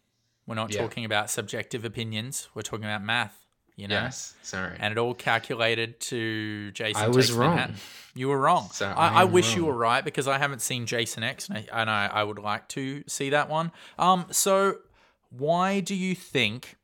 We're 0.48 0.56
not 0.56 0.74
Yeah. 0.74 0.82
talking 0.82 1.06
about 1.06 1.30
subjective 1.30 1.86
opinions. 1.86 2.50
We're 2.54 2.62
talking 2.64 2.86
about 2.86 3.04
math. 3.04 3.38
You 3.78 3.88
know, 3.88 3.96
Yes. 4.02 4.36
Sorry. 4.44 4.76
and 4.80 4.92
it 4.92 4.98
all 4.98 5.14
calculated 5.16 6.00
to 6.02 6.72
Jason. 6.72 7.02
I 7.04 7.08
was 7.08 7.32
wrong. 7.32 7.52
Manhattan. 7.56 7.76
You 8.14 8.28
were 8.28 8.38
wrong. 8.40 8.70
So 8.74 8.86
I, 8.88 9.22
I 9.22 9.24
wish 9.24 9.56
you 9.56 9.66
were 9.66 9.76
right 9.76 10.04
because 10.04 10.28
I 10.28 10.38
haven't 10.38 10.62
seen 10.62 10.86
Jason 10.86 11.24
X, 11.24 11.48
and 11.48 11.58
I, 11.58 11.82
and 11.82 11.90
I, 11.90 12.08
I 12.08 12.24
would 12.24 12.38
like 12.38 12.68
to 12.70 13.04
see 13.08 13.30
that 13.30 13.50
one. 13.50 13.72
Um, 13.98 14.26
so 14.30 14.80
why 15.30 15.80
do 15.80 15.96
you 15.96 16.14
think 16.16 16.76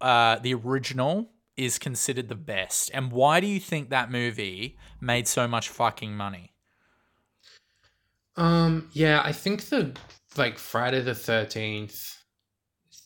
uh, 0.00 0.38
the 0.40 0.54
original 0.54 1.30
is 1.56 1.78
considered 1.78 2.28
the 2.28 2.34
best, 2.34 2.90
and 2.92 3.12
why 3.12 3.38
do 3.40 3.46
you 3.46 3.60
think 3.60 3.90
that 3.90 4.10
movie 4.10 4.76
made 5.00 5.28
so 5.28 5.46
much 5.46 5.68
fucking 5.68 6.16
money? 6.16 6.53
Um, 8.36 8.88
yeah, 8.92 9.22
I 9.24 9.32
think 9.32 9.66
the 9.66 9.92
like 10.36 10.58
Friday 10.58 11.00
the 11.00 11.14
Thirteenth, 11.14 12.22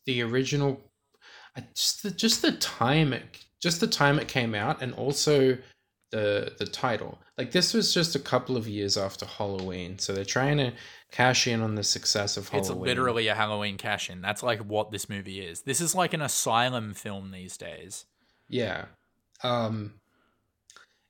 the 0.07 0.23
original, 0.23 0.81
I 1.57 1.65
just 1.75 2.03
the, 2.03 2.11
just 2.11 2.43
the 2.43 2.53
time 2.53 3.13
it 3.13 3.45
just 3.61 3.81
the 3.81 3.87
time 3.87 4.19
it 4.19 4.29
came 4.29 4.55
out, 4.55 4.83
and 4.83 4.95
also 4.95 5.59
the 6.11 6.53
the 6.59 6.67
title. 6.67 7.19
Like 7.37 7.53
this 7.53 7.75
was 7.75 7.93
just 7.93 8.17
a 8.17 8.21
couple 8.21 8.57
of 8.57 8.67
years 8.67 8.97
after 8.97 9.27
Halloween, 9.27 9.99
so 9.99 10.13
they're 10.13 10.25
trying 10.25 10.57
to 10.59 10.73
cash 11.13 11.47
in 11.47 11.61
on 11.61 11.75
the 11.75 11.85
success 11.85 12.37
of 12.37 12.49
Halloween. 12.49 12.71
It's 12.71 12.81
literally 12.81 13.29
a 13.29 13.35
Halloween 13.35 13.77
cash 13.77 14.11
in. 14.11 14.21
That's 14.21 14.43
like 14.43 14.61
what 14.61 14.91
this 14.91 15.09
movie 15.09 15.41
is. 15.41 15.63
This 15.63 15.81
is 15.81 15.95
like 15.95 16.15
an 16.15 16.23
asylum 16.23 16.95
film 16.95 17.31
these 17.31 17.57
days. 17.57 18.07
Yeah. 18.49 18.87
Um 19.43 19.98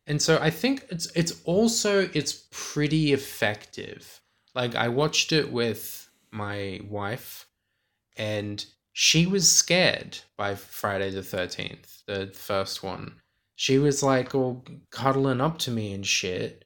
and 0.08 0.20
so 0.20 0.38
I 0.40 0.50
think 0.50 0.86
it's 0.90 1.06
it's 1.14 1.40
also 1.44 2.08
it's 2.14 2.46
pretty 2.50 3.12
effective. 3.12 4.20
Like 4.54 4.74
I 4.74 4.88
watched 4.88 5.32
it 5.32 5.52
with 5.52 6.08
my 6.30 6.80
wife 6.88 7.46
and 8.16 8.64
she 8.92 9.26
was 9.26 9.48
scared 9.48 10.18
by 10.36 10.54
Friday 10.56 11.10
the 11.10 11.20
13th, 11.20 12.02
the 12.06 12.32
first 12.34 12.82
one. 12.82 13.20
She 13.54 13.78
was 13.78 14.02
like 14.02 14.34
all 14.34 14.64
cuddling 14.90 15.40
up 15.40 15.58
to 15.60 15.70
me 15.70 15.92
and 15.92 16.06
shit 16.06 16.64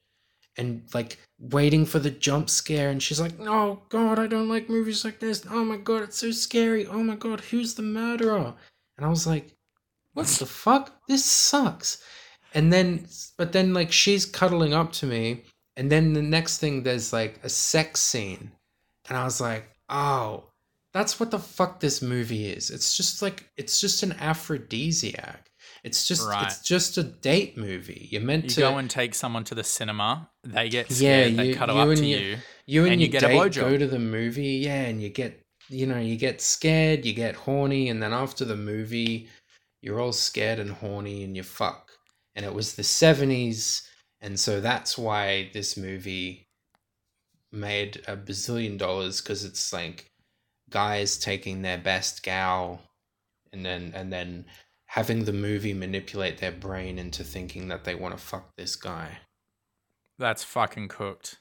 and 0.57 0.83
like 0.93 1.19
waiting 1.39 1.85
for 1.85 1.99
the 1.99 2.09
jump 2.09 2.49
scare 2.49 2.89
and 2.89 3.03
she's 3.03 3.21
like, 3.21 3.33
"Oh 3.39 3.81
god, 3.89 4.17
I 4.19 4.27
don't 4.27 4.49
like 4.49 4.69
movies 4.69 5.05
like 5.05 5.19
this. 5.19 5.45
Oh 5.49 5.63
my 5.63 5.77
god, 5.77 6.03
it's 6.03 6.17
so 6.17 6.31
scary. 6.31 6.87
Oh 6.87 7.03
my 7.03 7.15
god, 7.15 7.41
who's 7.41 7.75
the 7.75 7.83
murderer?" 7.83 8.55
And 8.97 9.05
I 9.05 9.09
was 9.09 9.27
like, 9.27 9.55
what 10.13 10.27
the 10.27 10.45
fuck? 10.45 11.01
This 11.07 11.25
sucks. 11.25 12.01
And 12.53 12.71
then, 12.71 13.07
but 13.37 13.51
then, 13.51 13.73
like, 13.73 13.91
she's 13.91 14.25
cuddling 14.25 14.73
up 14.73 14.91
to 14.93 15.05
me, 15.05 15.43
and 15.75 15.91
then 15.91 16.13
the 16.13 16.21
next 16.21 16.59
thing, 16.59 16.83
there's 16.83 17.11
like 17.11 17.39
a 17.43 17.49
sex 17.49 17.99
scene. 17.99 18.51
And 19.09 19.17
I 19.17 19.23
was 19.23 19.41
like, 19.41 19.65
oh, 19.89 20.45
that's 20.93 21.19
what 21.19 21.31
the 21.31 21.39
fuck 21.39 21.79
this 21.79 22.01
movie 22.01 22.47
is. 22.49 22.69
It's 22.69 22.95
just 22.95 23.21
like, 23.21 23.49
it's 23.57 23.81
just 23.81 24.03
an 24.03 24.13
aphrodisiac. 24.19 25.49
It's 25.83 26.07
just, 26.07 26.25
Right. 26.27 26.45
it's 26.45 26.61
just 26.61 26.97
a 26.97 27.03
date 27.03 27.57
movie. 27.57 28.07
You're 28.11 28.21
meant 28.21 28.45
You 28.45 28.49
to. 28.51 28.59
go 28.61 28.77
and 28.77 28.89
take 28.89 29.15
someone 29.15 29.43
to 29.45 29.55
the 29.55 29.63
cinema. 29.63 30.29
They 30.43 30.69
get 30.69 30.89
Yeah, 30.91 30.95
scared. 30.95 31.37
they 31.37 31.47
you- 31.49 31.55
cuddle 31.55 31.75
you 31.75 31.91
up 31.91 31.97
to 31.97 32.05
your- 32.05 32.19
you. 32.19 32.37
you 32.65 32.83
and, 32.83 32.93
and 32.93 33.01
you 33.01 33.07
your 33.07 33.11
get 33.11 33.23
a 33.23 33.27
date 33.27 33.37
blowjob. 33.37 33.61
go 33.61 33.77
to 33.77 33.87
the 33.87 33.99
movie, 33.99 34.47
yeah, 34.63 34.83
and 34.83 35.01
you 35.01 35.09
get, 35.09 35.41
you 35.69 35.85
know, 35.87 35.99
you 35.99 36.15
get 36.15 36.39
scared, 36.41 37.05
you 37.05 37.13
get 37.13 37.35
horny, 37.35 37.89
and 37.89 38.01
then 38.01 38.13
after 38.13 38.45
the 38.45 38.55
movie, 38.55 39.27
you're 39.81 39.99
all 39.99 40.13
scared 40.13 40.59
and 40.59 40.71
horny, 40.71 41.23
and 41.23 41.35
you 41.35 41.43
fuck. 41.43 41.91
And 42.35 42.45
it 42.45 42.53
was 42.53 42.73
the 42.73 42.83
seventies, 42.83 43.87
and 44.21 44.39
so 44.39 44.59
that's 44.59 44.97
why 44.97 45.51
this 45.53 45.77
movie 45.77 46.47
made 47.51 48.01
a 48.07 48.17
bazillion 48.17 48.77
dollars 48.77 49.21
because 49.21 49.45
it's 49.45 49.71
like 49.71 50.11
guys 50.69 51.17
taking 51.17 51.61
their 51.61 51.77
best 51.77 52.23
gal, 52.23 52.81
and 53.51 53.65
then 53.65 53.91
and 53.95 54.11
then 54.11 54.45
having 54.85 55.25
the 55.25 55.33
movie 55.33 55.73
manipulate 55.73 56.37
their 56.39 56.51
brain 56.51 56.99
into 56.99 57.23
thinking 57.23 57.67
that 57.67 57.83
they 57.83 57.95
want 57.95 58.15
to 58.15 58.23
fuck 58.23 58.55
this 58.55 58.75
guy. 58.75 59.17
That's 60.19 60.43
fucking 60.43 60.87
cooked. 60.87 61.39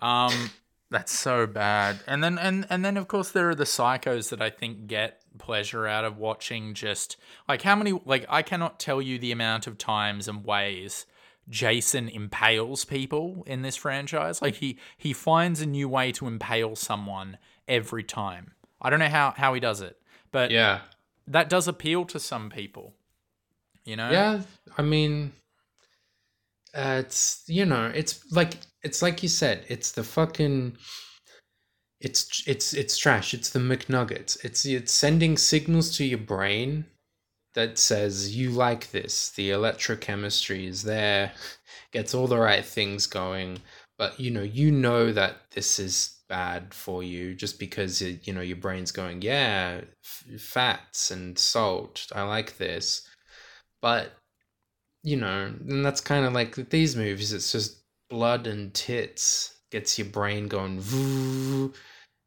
Um, 0.00 0.50
that's 0.92 1.12
so 1.12 1.46
bad. 1.46 1.98
And 2.06 2.22
then 2.22 2.38
and 2.38 2.66
and 2.70 2.84
then 2.84 2.96
of 2.96 3.08
course 3.08 3.30
there 3.32 3.48
are 3.50 3.54
the 3.54 3.64
psychos 3.64 4.30
that 4.30 4.40
I 4.40 4.50
think 4.50 4.86
get 4.86 5.20
pleasure 5.38 5.86
out 5.86 6.04
of 6.04 6.18
watching 6.18 6.74
just 6.74 7.16
like 7.48 7.62
how 7.62 7.74
many 7.74 7.98
like 8.04 8.26
I 8.28 8.42
cannot 8.42 8.78
tell 8.78 9.02
you 9.02 9.18
the 9.18 9.32
amount 9.32 9.66
of 9.66 9.78
times 9.78 10.28
and 10.28 10.44
ways 10.44 11.06
Jason 11.48 12.08
impales 12.08 12.84
people 12.84 13.42
in 13.46 13.62
this 13.62 13.74
franchise. 13.76 14.40
Like 14.40 14.56
he 14.56 14.78
he 14.96 15.12
finds 15.12 15.60
a 15.60 15.66
new 15.66 15.88
way 15.88 16.12
to 16.12 16.28
impale 16.28 16.76
someone 16.76 17.38
every 17.66 18.04
time. 18.04 18.52
I 18.80 18.90
don't 18.90 19.00
know 19.00 19.08
how 19.08 19.32
how 19.36 19.54
he 19.54 19.60
does 19.60 19.80
it, 19.80 19.98
but 20.30 20.50
Yeah. 20.52 20.80
that 21.26 21.48
does 21.48 21.66
appeal 21.66 22.04
to 22.06 22.20
some 22.20 22.50
people. 22.50 22.94
You 23.84 23.96
know? 23.96 24.10
Yeah, 24.12 24.42
I 24.78 24.82
mean, 24.82 25.32
uh, 26.74 27.02
it's 27.04 27.44
you 27.46 27.66
know, 27.66 27.90
it's 27.94 28.30
like 28.32 28.54
it's 28.82 29.02
like 29.02 29.22
you 29.22 29.28
said, 29.28 29.64
it's 29.68 29.92
the 29.92 30.04
fucking, 30.04 30.76
it's 32.00 32.42
it's 32.46 32.74
it's 32.74 32.98
trash. 32.98 33.34
It's 33.34 33.50
the 33.50 33.58
McNuggets. 33.60 34.44
It's 34.44 34.64
it's 34.64 34.92
sending 34.92 35.36
signals 35.36 35.96
to 35.98 36.04
your 36.04 36.18
brain 36.18 36.86
that 37.54 37.78
says 37.78 38.36
you 38.36 38.50
like 38.50 38.90
this. 38.92 39.30
The 39.30 39.50
electrochemistry 39.50 40.66
is 40.68 40.82
there, 40.82 41.32
gets 41.92 42.14
all 42.14 42.26
the 42.26 42.38
right 42.38 42.64
things 42.64 43.06
going, 43.06 43.58
but 43.98 44.18
you 44.20 44.30
know, 44.30 44.42
you 44.42 44.70
know 44.72 45.12
that 45.12 45.50
this 45.52 45.78
is 45.78 46.18
bad 46.28 46.72
for 46.74 47.02
you 47.02 47.34
just 47.34 47.58
because 47.58 48.00
it, 48.02 48.26
you 48.26 48.32
know 48.32 48.40
your 48.40 48.56
brain's 48.56 48.92
going, 48.92 49.22
yeah, 49.22 49.82
f- 50.04 50.40
fats 50.40 51.10
and 51.10 51.38
salt. 51.38 52.08
I 52.14 52.22
like 52.22 52.58
this 52.58 53.08
but 53.82 54.12
you 55.02 55.16
know 55.16 55.52
and 55.68 55.84
that's 55.84 56.00
kind 56.00 56.24
of 56.24 56.32
like 56.32 56.54
these 56.70 56.96
movies 56.96 57.32
it's 57.32 57.52
just 57.52 57.82
blood 58.08 58.46
and 58.46 58.72
tits 58.74 59.56
gets 59.70 59.98
your 59.98 60.06
brain 60.08 60.48
going 60.48 60.78
voo, 60.80 61.72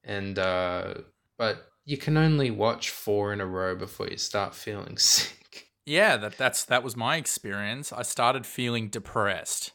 and 0.04 0.40
uh 0.40 0.96
but 1.38 1.68
you 1.86 1.98
can 1.98 2.18
only 2.18 2.50
watch 2.50 2.90
four 2.90 3.32
in 3.32 3.40
a 3.40 3.46
row 3.46 3.76
before 3.76 4.08
you 4.08 4.18
start 4.18 4.56
feeling 4.56 4.98
sick 4.98 5.68
Yeah, 5.86 6.18
that 6.18 6.38
that's 6.38 6.66
that 6.66 6.84
was 6.84 6.96
my 6.96 7.18
experience. 7.18 7.94
I 7.94 8.02
started 8.02 8.46
feeling 8.46 8.90
depressed. 8.90 9.72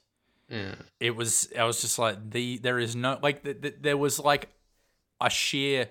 yeah 0.49 0.75
It 0.99 1.15
was 1.15 1.49
I 1.59 1.65
was 1.65 1.81
just 1.81 1.99
like 1.99 2.31
the 2.31 2.59
there 2.59 2.79
is 2.79 2.97
no 2.97 3.19
like 3.23 3.45
the, 3.45 3.53
the, 3.55 3.75
there 3.81 3.97
was 3.97 4.19
like 4.19 4.49
a 5.21 5.31
sheer 5.31 5.89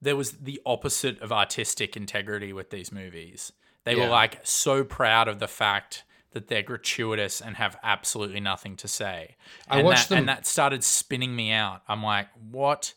there 0.00 0.16
was 0.16 0.32
the 0.32 0.60
opposite 0.66 1.20
of 1.20 1.32
artistic 1.32 1.96
integrity 1.96 2.52
with 2.52 2.70
these 2.70 2.92
movies. 2.92 3.52
They 3.84 3.96
were 3.96 4.02
Yeah. 4.02 4.10
like 4.10 4.40
so 4.46 4.84
proud 4.84 5.26
of 5.26 5.38
the 5.40 5.48
fact 5.48 6.04
that 6.36 6.48
they're 6.48 6.62
gratuitous 6.62 7.40
and 7.40 7.56
have 7.56 7.78
absolutely 7.82 8.40
nothing 8.40 8.76
to 8.76 8.86
say. 8.86 9.36
I 9.68 9.78
And 9.78 9.86
watched 9.86 10.10
that, 10.10 10.14
them- 10.16 10.18
and 10.18 10.28
that 10.28 10.46
started 10.46 10.84
spinning 10.84 11.34
me 11.34 11.50
out. 11.50 11.80
I'm 11.88 12.02
like, 12.02 12.28
what? 12.50 12.92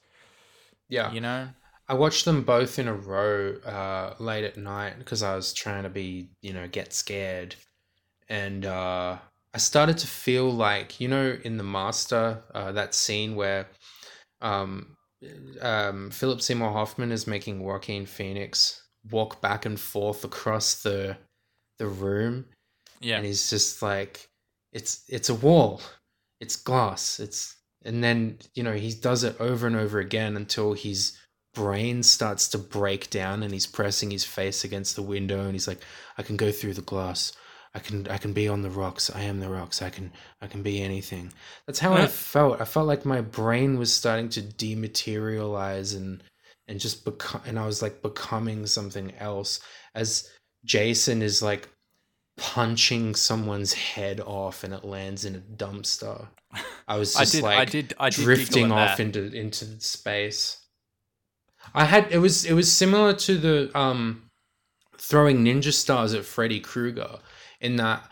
yeah 0.90 1.12
You 1.14 1.22
know? 1.22 1.50
I 1.88 1.94
watched 1.94 2.26
them 2.26 2.44
both 2.44 2.78
in 2.78 2.88
a 2.88 2.94
row 2.94 3.56
uh, 3.66 4.14
late 4.20 4.44
at 4.44 4.58
night 4.58 5.00
because 5.00 5.24
I 5.24 5.36
was 5.36 5.54
trying 5.54 5.84
to 5.84 5.90
be, 5.90 6.30
you 6.42 6.54
know, 6.54 6.68
get 6.68 6.94
scared. 6.94 7.56
And 8.28 8.66
uh, 8.66 9.18
I 9.54 9.58
started 9.58 9.98
to 10.00 10.08
feel 10.08 10.52
like, 10.52 11.00
you 11.00 11.08
know, 11.08 11.38
in 11.44 11.58
The 11.58 11.64
Master, 11.64 12.44
uh, 12.54 12.74
that 12.74 12.94
scene 12.94 13.36
where 13.36 13.68
um, 14.42 14.98
um, 15.62 16.12
Philip 16.12 16.42
Seymour 16.42 16.72
Hoffman 16.72 17.12
is 17.12 17.26
making 17.26 17.64
Joaquin 17.64 18.06
Phoenix 18.06 18.84
walk 19.10 19.42
back 19.42 19.66
and 19.66 19.80
forth 19.80 20.24
across 20.26 20.84
the 20.84 21.18
the 21.80 21.88
room, 21.88 22.46
Yeah. 23.00 23.18
and 23.18 23.26
he's 23.26 23.50
just 23.50 23.82
like, 23.82 24.30
it's 24.74 25.04
it's 25.10 25.30
a 25.30 25.36
wall, 25.36 25.82
it's 26.40 26.56
glass, 26.56 27.20
it's 27.20 27.56
and 27.86 28.04
then 28.04 28.38
you 28.54 28.64
know 28.64 28.74
he 28.74 28.94
does 28.94 29.24
it 29.24 29.40
over 29.40 29.66
and 29.68 29.76
over 29.76 30.00
again 30.00 30.36
until 30.36 30.74
his 30.74 31.18
brain 31.54 32.04
starts 32.04 32.48
to 32.50 32.58
break 32.58 33.10
down 33.10 33.42
and 33.42 33.52
he's 33.52 33.66
pressing 33.66 34.12
his 34.12 34.24
face 34.24 34.64
against 34.64 34.96
the 34.96 35.02
window 35.02 35.42
and 35.42 35.54
he's 35.54 35.68
like 35.68 35.82
i 36.18 36.22
can 36.22 36.38
go 36.38 36.52
through 36.52 36.74
the 36.74 36.82
glass. 36.82 37.34
I 37.74 37.80
can 37.80 38.08
i 38.08 38.18
can 38.18 38.34
be 38.34 38.48
on 38.48 38.64
the 38.64 38.70
rocks. 38.70 39.12
I 39.14 39.22
am 39.22 39.40
the 39.40 39.50
rocks. 39.50 39.82
I 39.82 39.90
can 39.90 40.12
i 40.42 40.48
can 40.48 40.64
be 40.64 40.82
anything. 40.82 41.32
That's 41.68 41.80
how 41.80 41.94
i 41.94 42.08
felt. 42.08 42.60
I 42.60 42.66
felt 42.66 42.88
like 42.88 43.06
my 43.06 43.22
brain 43.22 43.78
was 43.78 43.94
starting 43.94 44.30
to 44.30 44.42
dematerialize 44.42 45.96
and 45.96 46.24
and 46.68 46.80
just 46.80 47.06
become 47.06 47.42
and 47.46 47.60
i 47.60 47.66
was 47.66 47.82
like 47.82 48.02
becoming 48.02 48.66
something 48.66 49.14
else. 49.20 49.60
As 49.94 50.30
jason 50.66 51.22
is 51.22 51.42
like 51.42 51.70
punching 52.40 53.16
someone's 53.16 53.74
head 53.74 54.20
off 54.22 54.64
and 54.64 54.74
it 54.74 54.84
lands 54.84 55.26
in 55.26 55.36
a 55.36 55.40
dumpster 55.40 56.28
i 56.88 56.98
was 56.98 57.16
I 57.18 57.20
just 57.22 57.34
did 57.34 57.44
like 57.44 57.60
I 57.60 57.66
did 57.66 57.94
I 58.00 58.10
did 58.10 58.24
drifting 58.24 58.72
off 58.72 58.98
that. 58.98 59.04
into 59.04 59.32
into 59.36 59.80
space. 59.82 60.58
I 61.74 61.86
had 61.86 62.12
it 62.12 62.18
was 62.18 62.46
it 62.46 62.54
was 62.54 62.72
similar 62.72 63.14
to 63.14 63.38
the 63.38 63.78
um 63.78 64.30
throwing 64.98 65.44
ninja 65.44 65.74
stars 65.74 66.14
at 66.14 66.26
Freddy 66.26 66.60
Krueger 66.60 67.20
in 67.62 67.76
that 67.78 68.10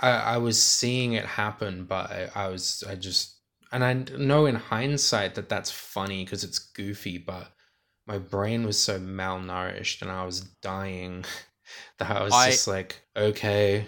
I, 0.00 0.10
I 0.10 0.38
was 0.38 0.62
seeing 0.62 1.14
it 1.14 1.24
happen, 1.24 1.84
but 1.84 2.10
I, 2.10 2.30
I 2.34 2.48
was 2.48 2.84
I 2.88 2.94
just 2.94 3.36
and 3.72 3.84
I 3.84 3.94
know 4.16 4.46
in 4.46 4.54
hindsight 4.54 5.34
that 5.34 5.48
that's 5.48 5.70
funny 5.70 6.24
because 6.24 6.44
it's 6.44 6.58
goofy, 6.58 7.18
but 7.18 7.52
my 8.06 8.18
brain 8.18 8.64
was 8.64 8.78
so 8.82 8.98
malnourished 8.98 10.02
and 10.02 10.10
I 10.10 10.24
was 10.24 10.40
dying 10.40 11.24
that 11.98 12.10
I 12.10 12.22
was 12.22 12.32
I- 12.32 12.50
just 12.50 12.68
like, 12.68 13.02
okay, 13.16 13.86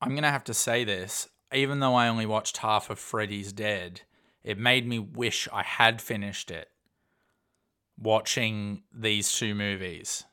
I'm 0.00 0.14
gonna 0.14 0.30
have 0.30 0.44
to 0.44 0.54
say 0.54 0.84
this. 0.84 1.28
Even 1.52 1.80
though 1.80 1.94
I 1.94 2.08
only 2.08 2.26
watched 2.26 2.58
half 2.58 2.90
of 2.90 2.98
Freddy's 2.98 3.52
Dead, 3.52 4.02
it 4.44 4.56
made 4.56 4.86
me 4.86 4.98
wish 5.00 5.48
I 5.52 5.62
had 5.64 6.00
finished 6.00 6.50
it. 6.50 6.68
Watching 7.98 8.84
these 8.94 9.30
two 9.32 9.54
movies. 9.54 10.24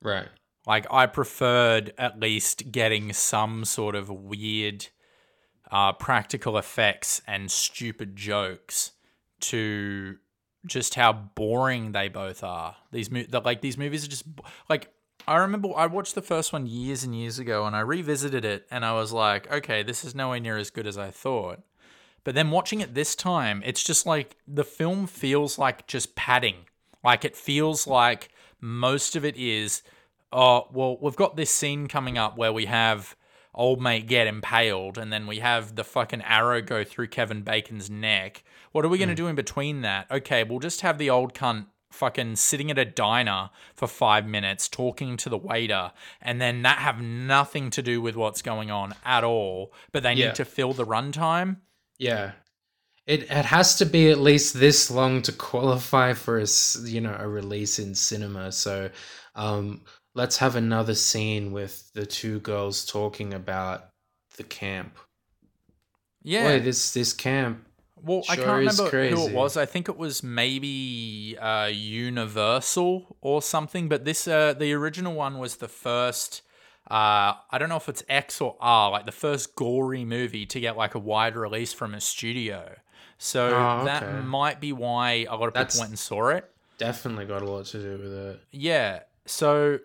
right, 0.00 0.28
Like 0.66 0.86
I 0.90 1.04
preferred 1.06 1.92
at 1.98 2.18
least 2.18 2.72
getting 2.72 3.12
some 3.12 3.64
sort 3.66 3.94
of 3.94 4.08
weird 4.08 4.86
uh, 5.70 5.92
practical 5.92 6.56
effects 6.56 7.20
and 7.26 7.50
stupid 7.50 8.16
jokes 8.16 8.92
to 9.40 10.16
just 10.66 10.94
how 10.94 11.12
boring 11.12 11.92
they 11.92 12.08
both 12.08 12.42
are. 12.42 12.76
These 12.90 13.10
mo- 13.10 13.24
the, 13.28 13.40
like 13.40 13.60
these 13.60 13.76
movies 13.76 14.04
are 14.04 14.08
just 14.08 14.24
like 14.70 14.88
I 15.30 15.36
remember 15.36 15.68
I 15.76 15.86
watched 15.86 16.16
the 16.16 16.22
first 16.22 16.52
one 16.52 16.66
years 16.66 17.04
and 17.04 17.14
years 17.14 17.38
ago 17.38 17.64
and 17.64 17.76
I 17.76 17.80
revisited 17.80 18.44
it 18.44 18.66
and 18.68 18.84
I 18.84 18.94
was 18.94 19.12
like, 19.12 19.48
okay, 19.48 19.84
this 19.84 20.04
is 20.04 20.12
nowhere 20.12 20.40
near 20.40 20.56
as 20.56 20.70
good 20.70 20.88
as 20.88 20.98
I 20.98 21.12
thought. 21.12 21.60
But 22.24 22.34
then 22.34 22.50
watching 22.50 22.80
it 22.80 22.94
this 22.94 23.14
time, 23.14 23.62
it's 23.64 23.84
just 23.84 24.06
like 24.06 24.34
the 24.48 24.64
film 24.64 25.06
feels 25.06 25.56
like 25.56 25.86
just 25.86 26.16
padding. 26.16 26.56
Like 27.04 27.24
it 27.24 27.36
feels 27.36 27.86
like 27.86 28.30
most 28.60 29.14
of 29.14 29.24
it 29.24 29.36
is, 29.36 29.82
oh, 30.32 30.66
well, 30.72 30.98
we've 31.00 31.14
got 31.14 31.36
this 31.36 31.52
scene 31.52 31.86
coming 31.86 32.18
up 32.18 32.36
where 32.36 32.52
we 32.52 32.66
have 32.66 33.14
old 33.54 33.80
mate 33.80 34.08
get 34.08 34.26
impaled 34.26 34.98
and 34.98 35.12
then 35.12 35.28
we 35.28 35.38
have 35.38 35.76
the 35.76 35.84
fucking 35.84 36.22
arrow 36.22 36.60
go 36.60 36.82
through 36.82 37.06
Kevin 37.06 37.42
Bacon's 37.42 37.88
neck. 37.88 38.42
What 38.72 38.84
are 38.84 38.88
we 38.88 38.98
going 38.98 39.08
to 39.10 39.14
hmm. 39.14 39.26
do 39.26 39.28
in 39.28 39.36
between 39.36 39.82
that? 39.82 40.10
Okay, 40.10 40.42
we'll 40.42 40.58
just 40.58 40.80
have 40.80 40.98
the 40.98 41.08
old 41.08 41.34
cunt 41.34 41.66
fucking 41.90 42.36
sitting 42.36 42.70
at 42.70 42.78
a 42.78 42.84
diner 42.84 43.50
for 43.74 43.86
five 43.88 44.26
minutes 44.26 44.68
talking 44.68 45.16
to 45.16 45.28
the 45.28 45.36
waiter 45.38 45.92
and 46.22 46.40
then 46.40 46.62
that 46.62 46.78
have 46.78 47.00
nothing 47.00 47.68
to 47.70 47.82
do 47.82 48.00
with 48.00 48.16
what's 48.16 48.42
going 48.42 48.70
on 48.70 48.94
at 49.04 49.24
all 49.24 49.72
but 49.92 50.02
they 50.02 50.12
Yeah. 50.14 50.26
need 50.28 50.34
to 50.36 50.44
fill 50.44 50.72
the 50.72 50.86
runtime 50.86 51.56
yeah. 51.98 52.32
It, 53.06 53.24
it 53.24 53.44
has 53.46 53.76
to 53.76 53.84
be 53.86 54.08
at 54.10 54.18
least 54.18 54.54
this 54.54 54.90
long 54.90 55.20
to 55.22 55.32
qualify 55.32 56.12
for 56.14 56.38
a 56.38 56.46
you 56.84 57.00
know 57.00 57.16
a 57.18 57.26
release 57.28 57.78
in 57.78 57.94
cinema. 57.94 58.52
So 58.52 58.88
um, 59.34 59.82
let's 60.14 60.36
have 60.38 60.56
another 60.56 60.94
scene 60.94 61.50
with 61.52 61.90
the 61.92 62.06
two 62.06 62.40
girls 62.40 62.84
talking 62.86 63.34
about 63.34 63.88
the 64.36 64.44
camp. 64.44 64.96
yeah 66.22 66.58
Boy, 66.58 66.60
this 66.64 66.92
this 66.92 67.12
camp. 67.12 67.66
Well, 68.02 68.22
I 68.28 68.36
can't 68.36 68.48
remember 68.48 68.88
who 69.08 69.26
it 69.28 69.32
was. 69.34 69.56
I 69.56 69.66
think 69.66 69.88
it 69.88 69.96
was 69.96 70.22
maybe 70.22 71.36
uh, 71.40 71.66
Universal 71.72 73.16
or 73.20 73.42
something. 73.42 73.88
But 73.88 74.04
this, 74.04 74.26
uh, 74.28 74.54
the 74.54 74.72
original 74.72 75.14
one 75.14 75.38
was 75.38 75.56
the 75.56 75.68
first. 75.68 76.42
Uh, 76.90 77.34
I 77.50 77.58
don't 77.58 77.68
know 77.68 77.76
if 77.76 77.88
it's 77.88 78.02
X 78.08 78.40
or 78.40 78.56
R, 78.60 78.90
like 78.90 79.06
the 79.06 79.12
first 79.12 79.54
gory 79.54 80.04
movie 80.04 80.44
to 80.46 80.58
get 80.60 80.76
like 80.76 80.94
a 80.94 80.98
wide 80.98 81.36
release 81.36 81.72
from 81.72 81.94
a 81.94 82.00
studio. 82.00 82.74
So 83.18 83.48
Oh, 83.48 83.84
that 83.84 84.24
might 84.24 84.60
be 84.60 84.72
why 84.72 85.26
a 85.28 85.36
lot 85.36 85.46
of 85.48 85.54
That's- 85.54 85.74
people 85.74 85.82
went 85.82 85.90
and 85.90 85.98
saw 85.98 86.28
it. 86.28 86.50
Definitely 86.78 87.26
got 87.26 87.42
a 87.42 87.44
lot 87.50 87.66
to 87.66 87.78
do 87.78 88.02
with 88.02 88.12
it. 88.12 88.40
Yeah. 88.50 89.00
So 89.26 89.80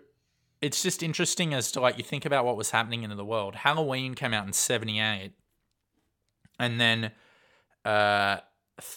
it's 0.62 0.82
just 0.82 1.02
interesting 1.02 1.52
as 1.52 1.70
to 1.72 1.80
like 1.80 1.98
you 1.98 2.02
think 2.04 2.24
about 2.24 2.46
what 2.46 2.56
was 2.56 2.70
happening 2.70 3.02
in 3.02 3.14
the 3.14 3.24
world. 3.24 3.54
Halloween 3.56 4.14
came 4.14 4.32
out 4.32 4.46
in 4.46 4.54
78 4.54 5.32
and 6.58 6.80
then 6.80 7.12
uh 7.86 8.40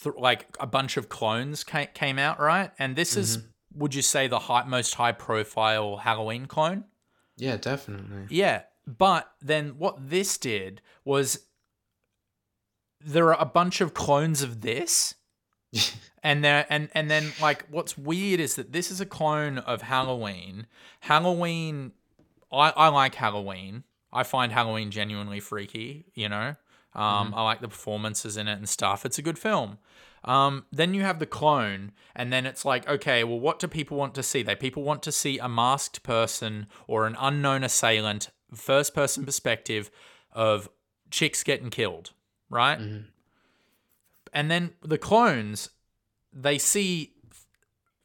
th- 0.04 0.16
like 0.18 0.56
a 0.60 0.68
bunch 0.68 0.98
of 0.98 1.10
clones 1.10 1.64
ca- 1.64 1.88
came 1.94 2.20
out, 2.20 2.40
right? 2.40 2.72
And 2.80 2.96
this 2.96 3.16
is 3.16 3.40
would 3.74 3.94
you 3.94 4.02
say 4.02 4.28
the 4.28 4.40
high, 4.40 4.64
most 4.64 4.96
high 4.96 5.12
profile 5.12 5.98
Halloween 5.98 6.48
clone? 6.48 6.86
Yeah, 7.38 7.58
definitely. 7.58 8.26
Yeah, 8.30 8.64
but 8.86 9.32
then 9.42 9.76
what 9.78 10.10
this 10.10 10.38
did 10.38 10.82
was 11.06 11.46
there 13.00 13.28
are 13.34 13.42
a 13.42 13.46
bunch 13.46 13.80
of 13.82 13.94
clones 13.94 14.42
of 14.42 14.62
this 14.62 15.16
and 16.24 16.44
there 16.44 16.66
and 16.70 16.90
and 16.94 17.10
then 17.10 17.32
like 17.42 17.66
what's 17.70 17.98
weird 17.98 18.40
is 18.40 18.56
that 18.56 18.72
this 18.72 18.92
is 18.92 19.00
a 19.00 19.06
clone 19.06 19.60
of 19.60 19.84
Halloween. 19.84 20.68
Halloween 21.02 21.92
I 22.52 22.72
I 22.72 22.88
like 22.90 23.16
Halloween. 23.16 23.84
I 24.12 24.24
find 24.24 24.52
Halloween 24.52 24.90
genuinely 24.90 25.40
freaky, 25.40 26.06
you 26.16 26.28
know. 26.28 26.56
Um 26.94 27.34
I 27.36 27.44
like 27.44 27.62
the 27.62 27.68
performances 27.68 28.38
in 28.38 28.48
it 28.48 28.58
and 28.58 28.68
stuff. 28.68 29.06
It's 29.06 29.18
a 29.18 29.22
good 29.22 29.40
film. 29.40 29.78
Um, 30.26 30.66
then 30.70 30.94
you 30.94 31.04
have 31.04 31.20
the 31.20 31.26
clone, 31.26 31.94
and 32.14 32.34
then 32.34 32.46
it's 32.46 32.66
like, 32.66 32.86
okay, 32.90 33.24
well, 33.24 33.40
what 33.40 33.58
do 33.58 33.70
people 33.70 33.96
want 33.96 34.14
to 34.16 34.24
see? 34.24 34.44
They 34.44 34.56
people 34.56 34.84
want 34.84 35.02
to 35.04 35.14
see 35.14 35.38
a 35.40 35.48
masked 35.48 36.04
person 36.04 36.68
or 36.88 37.08
an 37.08 37.16
unknown 37.18 37.64
assailant, 37.64 38.30
first 38.54 38.94
person 38.94 39.26
perspective 39.26 39.90
of 40.34 40.68
chicks 41.10 41.42
getting 41.42 41.70
killed, 41.70 42.12
right? 42.50 42.80
Mhm. 42.80 43.06
And 44.34 44.52
then 44.52 44.74
the 44.82 44.98
clones, 44.98 45.70
they 46.34 46.58
see 46.58 47.14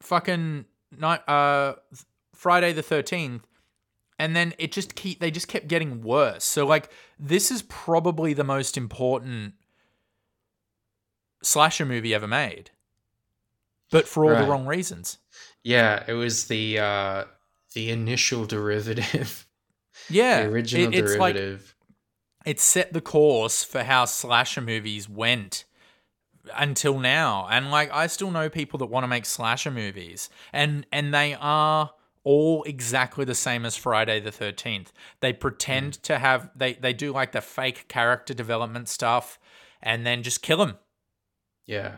fucking 0.01 0.65
night, 0.97 1.27
uh, 1.27 1.75
Friday 2.33 2.71
the 2.71 2.81
Thirteenth, 2.81 3.45
and 4.17 4.35
then 4.35 4.53
it 4.57 4.71
just 4.71 4.95
keep 4.95 5.19
they 5.19 5.31
just 5.31 5.49
kept 5.49 5.67
getting 5.67 6.01
worse. 6.01 6.45
So 6.45 6.65
like, 6.65 6.89
this 7.19 7.51
is 7.51 7.61
probably 7.63 8.33
the 8.33 8.43
most 8.43 8.77
important 8.77 9.53
slasher 11.43 11.85
movie 11.85 12.13
ever 12.13 12.27
made, 12.27 12.71
but 13.91 14.07
for 14.07 14.25
all 14.25 14.31
Right. 14.31 14.41
the 14.43 14.49
wrong 14.49 14.65
reasons. 14.65 15.19
Yeah, 15.63 16.03
it 16.07 16.13
was 16.13 16.47
the 16.47 16.79
uh 16.79 17.25
the 17.73 17.89
initial 17.89 18.45
derivative. 18.45 19.47
Yeah, 20.09 20.43
the 20.43 20.49
original 20.51 20.87
it- 20.93 20.99
it's 20.99 21.15
like 21.15 21.35
derivative. 21.35 21.75
it 22.45 22.59
set 22.59 22.91
the 22.91 22.99
course 23.01 23.63
for 23.63 23.83
how 23.83 24.03
slasher 24.05 24.59
movies 24.61 25.07
went 25.07 25.63
until 26.53 26.99
now 26.99 27.47
and 27.49 27.71
like 27.71 27.89
i 27.91 28.05
still 28.05 28.29
know 28.29 28.49
people 28.49 28.77
that 28.77 28.85
want 28.87 29.03
to 29.03 29.07
make 29.07 29.25
slasher 29.25 29.71
movies 29.71 30.29
and 30.53 30.85
and 30.91 31.11
they 31.13 31.33
are 31.39 31.91
all 32.25 32.63
exactly 32.63 33.23
the 33.23 33.33
same 33.33 33.65
as 33.65 33.77
friday 33.77 34.19
the 34.19 34.31
13th 34.31 34.87
they 35.21 35.31
pretend 35.31 35.93
to 36.03 36.19
have 36.19 36.49
they 36.53 36.73
they 36.73 36.91
do 36.91 37.13
like 37.13 37.31
the 37.31 37.39
fake 37.39 37.87
character 37.87 38.33
development 38.33 38.89
stuff 38.89 39.39
and 39.81 40.05
then 40.05 40.21
just 40.21 40.41
kill 40.41 40.57
them 40.57 40.77
yeah. 41.65 41.95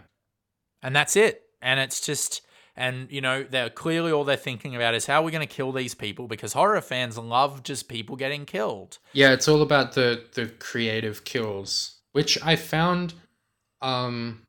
and 0.81 0.95
that's 0.95 1.15
it. 1.15 1.43
And 1.61 1.79
it's 1.79 1.99
just 1.99 2.41
and 2.75 3.11
you 3.11 3.21
know 3.21 3.43
they're 3.43 3.71
clearly 3.71 4.11
all 4.11 4.23
they're 4.23 4.35
thinking 4.35 4.75
about 4.75 4.93
is 4.93 5.07
how 5.07 5.21
are 5.21 5.23
we 5.23 5.31
going 5.31 5.47
to 5.47 5.53
kill 5.53 5.71
these 5.71 5.95
people? 5.95 6.27
Because 6.27 6.53
horror 6.53 6.81
fans 6.81 7.17
love 7.17 7.63
just 7.63 7.87
people 7.87 8.15
getting 8.15 8.45
killed. 8.45 8.99
Yeah, 9.13 9.33
it's 9.33 9.47
all 9.47 9.61
about 9.61 9.93
the 9.93 10.23
the 10.33 10.47
creative 10.47 11.23
kills, 11.23 11.97
which 12.11 12.41
I 12.43 12.55
found 12.55 13.13
um 13.81 14.43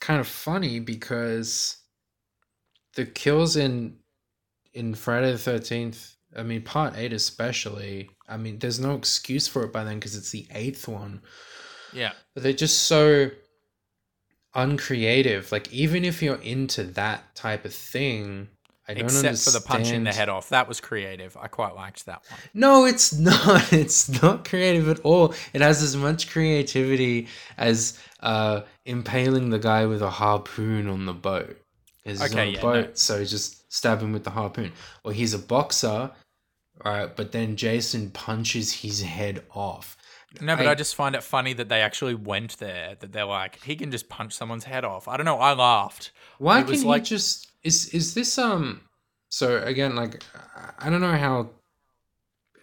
kind 0.00 0.20
of 0.20 0.28
funny 0.28 0.78
because 0.80 1.78
the 2.94 3.04
kills 3.04 3.56
in 3.56 3.96
in 4.78 4.94
Friday 4.94 5.32
the 5.32 5.38
13th, 5.38 6.14
I 6.36 6.42
mean 6.44 6.62
part 6.62 6.96
8 6.96 7.12
especially, 7.12 8.10
I 8.28 8.36
mean 8.36 8.58
there's 8.58 8.78
no 8.78 8.94
excuse 8.94 9.48
for 9.48 9.64
it 9.64 9.72
by 9.72 9.84
then 9.84 9.96
because 9.96 10.16
it's 10.16 10.30
the 10.30 10.46
8th 10.54 10.86
one. 10.86 11.22
yeah 11.92 12.12
But 12.34 12.44
they're 12.44 12.52
just 12.52 12.84
so 12.84 13.30
uncreative. 14.54 15.50
Like 15.50 15.72
even 15.72 16.04
if 16.04 16.22
you're 16.22 16.40
into 16.42 16.84
that 16.84 17.34
type 17.34 17.64
of 17.64 17.74
thing, 17.74 18.48
I 18.88 18.94
don't 18.94 19.04
except 19.04 19.44
for 19.44 19.50
the 19.50 19.60
punching 19.60 20.04
the 20.04 20.12
head 20.12 20.28
off. 20.28 20.48
That 20.48 20.66
was 20.66 20.80
creative. 20.80 21.36
I 21.36 21.48
quite 21.48 21.74
liked 21.74 22.06
that 22.06 22.22
one. 22.30 22.40
No, 22.54 22.84
it's 22.86 23.12
not. 23.18 23.72
It's 23.72 24.22
not 24.22 24.48
creative 24.48 24.88
at 24.88 25.00
all. 25.00 25.34
It 25.52 25.60
has 25.60 25.82
as 25.82 25.94
much 25.94 26.30
creativity 26.30 27.28
as 27.58 27.98
uh, 28.20 28.62
impaling 28.86 29.50
the 29.50 29.58
guy 29.58 29.86
with 29.86 30.02
a 30.02 30.10
harpoon 30.10 30.88
on 30.88 31.04
the 31.04 31.12
boat. 31.12 31.58
He's 32.08 32.22
Okay, 32.22 32.40
on 32.42 32.48
a 32.48 32.50
yeah, 32.52 32.60
boat, 32.60 32.86
no. 32.88 32.94
so 32.94 33.24
just 33.24 33.72
stab 33.72 34.00
him 34.00 34.12
with 34.12 34.24
the 34.24 34.30
harpoon. 34.30 34.72
Or 35.04 35.12
he's 35.12 35.34
a 35.34 35.38
boxer, 35.38 36.10
right? 36.84 37.14
But 37.14 37.32
then 37.32 37.56
Jason 37.56 38.10
punches 38.10 38.72
his 38.72 39.02
head 39.02 39.44
off. 39.54 39.96
No, 40.40 40.56
but 40.56 40.66
I, 40.66 40.72
I- 40.72 40.74
just 40.74 40.94
find 40.94 41.14
it 41.14 41.22
funny 41.22 41.52
that 41.54 41.68
they 41.68 41.80
actually 41.80 42.14
went 42.14 42.58
there. 42.58 42.96
That 43.00 43.12
they're 43.12 43.24
like, 43.24 43.62
he 43.62 43.76
can 43.76 43.90
just 43.90 44.08
punch 44.08 44.34
someone's 44.34 44.64
head 44.64 44.84
off. 44.84 45.08
I 45.08 45.16
don't 45.16 45.24
know. 45.26 45.38
I 45.38 45.54
laughed. 45.54 46.12
Why 46.38 46.60
It 46.60 46.66
was 46.66 46.80
can 46.80 46.82
he 46.82 46.88
like- 46.88 47.04
just 47.04 47.50
is 47.62 47.88
is 47.88 48.14
this 48.14 48.38
um? 48.38 48.82
So 49.30 49.62
again, 49.62 49.94
like 49.96 50.22
I- 50.56 50.86
I 50.86 50.90
don't 50.90 51.00
know 51.00 51.16
how 51.16 51.50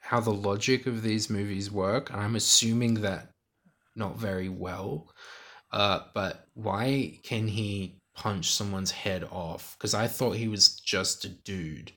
how 0.02 0.20
the 0.20 0.32
logic 0.34 0.86
of 0.86 1.02
these 1.02 1.30
movies 1.30 1.72
work, 1.72 2.12
and 2.12 2.22
I'm 2.22 2.36
assuming 2.36 2.96
that 3.02 3.30
not 3.96 4.18
very 4.18 4.50
well. 4.50 5.10
Uh, 5.72 6.02
but 6.14 6.46
why 6.54 7.20
can 7.24 7.48
he 7.48 7.96
punch 8.16 8.52
someone's 8.52 8.92
head 8.92 9.24
off? 9.32 9.76
Because 9.78 9.94
I 9.94 10.08
thought 10.08 10.38
he 10.38 10.48
was 10.48 10.70
just 10.80 11.26
a 11.26 11.30
dude. 11.30 11.94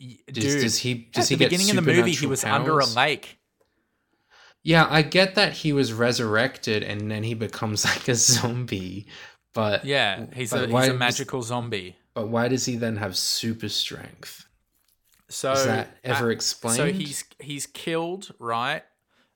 Y- 0.00 0.18
Does, 0.32 0.56
Dude, 0.56 0.60
does 0.62 0.78
he? 0.78 0.94
Does 1.12 1.24
at 1.24 1.28
he 1.28 1.34
the 1.34 1.38
get 1.38 1.50
beginning 1.50 1.70
of 1.70 1.76
the 1.76 1.82
movie, 1.82 2.14
he 2.14 2.26
was 2.26 2.44
under 2.44 2.80
a 2.80 2.86
powers? 2.86 2.96
lake. 2.96 3.38
Yeah, 4.62 4.86
I 4.90 5.02
get 5.02 5.34
that 5.36 5.52
he 5.54 5.72
was 5.72 5.92
resurrected 5.92 6.82
and 6.82 7.10
then 7.10 7.22
he 7.22 7.34
becomes 7.34 7.84
like 7.84 8.08
a 8.08 8.14
zombie, 8.14 9.06
but 9.54 9.84
Yeah, 9.84 10.26
he's 10.34 10.50
but 10.50 10.64
a 10.64 10.66
he's 10.66 10.88
a 10.88 10.94
magical 10.94 11.42
zombie. 11.42 11.96
But 12.14 12.28
why 12.28 12.48
does 12.48 12.66
he 12.66 12.76
then 12.76 12.96
have 12.96 13.16
super 13.16 13.68
strength? 13.68 14.46
So 15.28 15.52
Is 15.52 15.64
that 15.64 15.96
ever 16.04 16.26
uh, 16.26 16.32
explained? 16.32 16.76
So 16.76 16.92
he's 16.92 17.24
he's 17.38 17.66
killed, 17.66 18.32
right? 18.38 18.82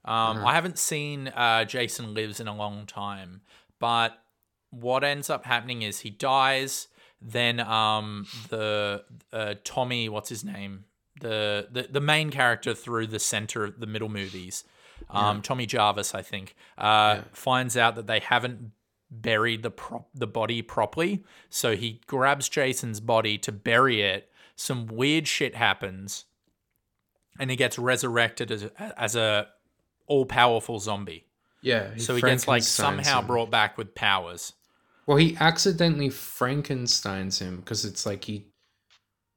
Um, 0.04 0.38
Uh-huh. 0.38 0.46
I 0.46 0.54
haven't 0.54 0.78
seen 0.78 1.28
uh, 1.28 1.64
Jason 1.64 2.14
Lives 2.14 2.40
in 2.40 2.48
a 2.48 2.54
long 2.54 2.86
time, 2.86 3.42
but 3.80 4.18
what 4.80 5.04
ends 5.04 5.30
up 5.30 5.44
happening 5.44 5.82
is 5.82 6.00
he 6.00 6.10
dies. 6.10 6.88
Then 7.20 7.60
um, 7.60 8.26
the 8.48 9.04
uh, 9.32 9.54
Tommy, 9.64 10.08
what's 10.08 10.28
his 10.28 10.44
name? 10.44 10.84
The, 11.20 11.68
the 11.70 11.88
the 11.90 12.00
main 12.00 12.30
character 12.30 12.74
through 12.74 13.06
the 13.06 13.18
center 13.20 13.64
of 13.64 13.80
the 13.80 13.86
middle 13.86 14.08
movies, 14.08 14.64
um, 15.08 15.42
Tommy 15.42 15.64
Jarvis, 15.64 16.14
I 16.14 16.22
think, 16.22 16.54
uh, 16.76 17.22
finds 17.32 17.76
out 17.76 17.94
that 17.94 18.06
they 18.06 18.18
haven't 18.18 18.72
buried 19.10 19.62
the 19.62 19.70
prop 19.70 20.08
the 20.12 20.26
body 20.26 20.60
properly. 20.60 21.24
So 21.48 21.76
he 21.76 22.00
grabs 22.06 22.48
Jason's 22.48 23.00
body 23.00 23.38
to 23.38 23.52
bury 23.52 24.02
it. 24.02 24.30
Some 24.56 24.86
weird 24.86 25.26
shit 25.26 25.54
happens, 25.54 26.26
and 27.38 27.48
he 27.50 27.56
gets 27.56 27.78
resurrected 27.78 28.50
as 28.50 28.64
a, 28.64 29.00
as 29.00 29.16
a 29.16 29.48
all 30.06 30.26
powerful 30.26 30.78
zombie. 30.78 31.26
yeah, 31.62 31.90
So 31.96 32.16
he 32.16 32.20
gets 32.22 32.46
like 32.46 32.62
somehow 32.62 33.22
brought 33.22 33.50
back 33.50 33.78
with 33.78 33.94
powers. 33.94 34.52
Well, 35.06 35.16
he 35.18 35.36
accidentally 35.38 36.10
Frankenstein's 36.10 37.38
him 37.38 37.56
because 37.56 37.84
it's 37.84 38.06
like 38.06 38.24
he 38.24 38.46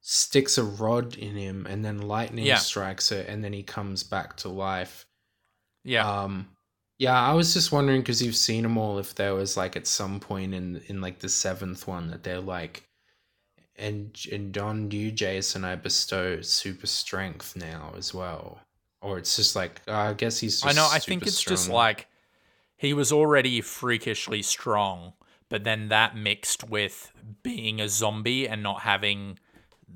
sticks 0.00 0.58
a 0.58 0.64
rod 0.64 1.16
in 1.16 1.36
him 1.36 1.66
and 1.66 1.84
then 1.84 2.02
lightning 2.02 2.46
Yeah. 2.46 2.56
strikes 2.56 3.12
it 3.12 3.28
and 3.28 3.44
then 3.44 3.52
he 3.52 3.62
comes 3.62 4.02
back 4.02 4.36
to 4.38 4.48
life. 4.48 5.06
Yeah, 5.84 6.06
Um 6.06 6.48
yeah, 6.98 7.20
I 7.20 7.32
was 7.34 7.54
just 7.54 7.72
wondering 7.72 8.00
because 8.00 8.22
you've 8.22 8.36
seen 8.36 8.64
them 8.64 8.78
all 8.78 8.98
if 8.98 9.14
there 9.14 9.34
was 9.34 9.56
like 9.56 9.76
at 9.76 9.86
some 9.86 10.20
point 10.20 10.54
in 10.54 10.78
in 10.88 11.00
like 11.00 11.20
the 11.20 11.28
seventh 11.28 11.86
one 11.86 12.08
that 12.10 12.24
they're 12.24 12.40
like 12.40 12.88
and 13.76 14.18
and 14.32 14.56
on 14.58 14.90
you 14.90 15.12
Jason 15.12 15.64
I 15.64 15.76
bestow 15.76 16.40
super 16.42 16.86
strength 16.86 17.56
now 17.56 17.94
as 17.96 18.14
well. 18.14 18.60
Or 19.00 19.18
it's 19.18 19.36
just 19.36 19.56
like 19.56 19.82
uh, 19.88 19.92
I 19.94 20.12
guess 20.14 20.38
he's 20.40 20.60
just 20.62 20.64
I 20.64 20.72
know. 20.72 20.88
I 20.88 20.98
think 20.98 21.26
it's 21.26 21.42
just 21.42 21.68
like 21.68 22.08
he 22.76 22.94
was 22.94 23.12
already 23.12 23.60
freakishly 23.60 24.42
strong, 24.42 25.14
but 25.48 25.64
then 25.64 25.88
that 25.88 26.16
mixed 26.16 26.68
with 26.68 27.12
being 27.42 27.80
a 27.80 27.88
zombie 27.88 28.48
and 28.48 28.62
not 28.62 28.82
having, 28.82 29.38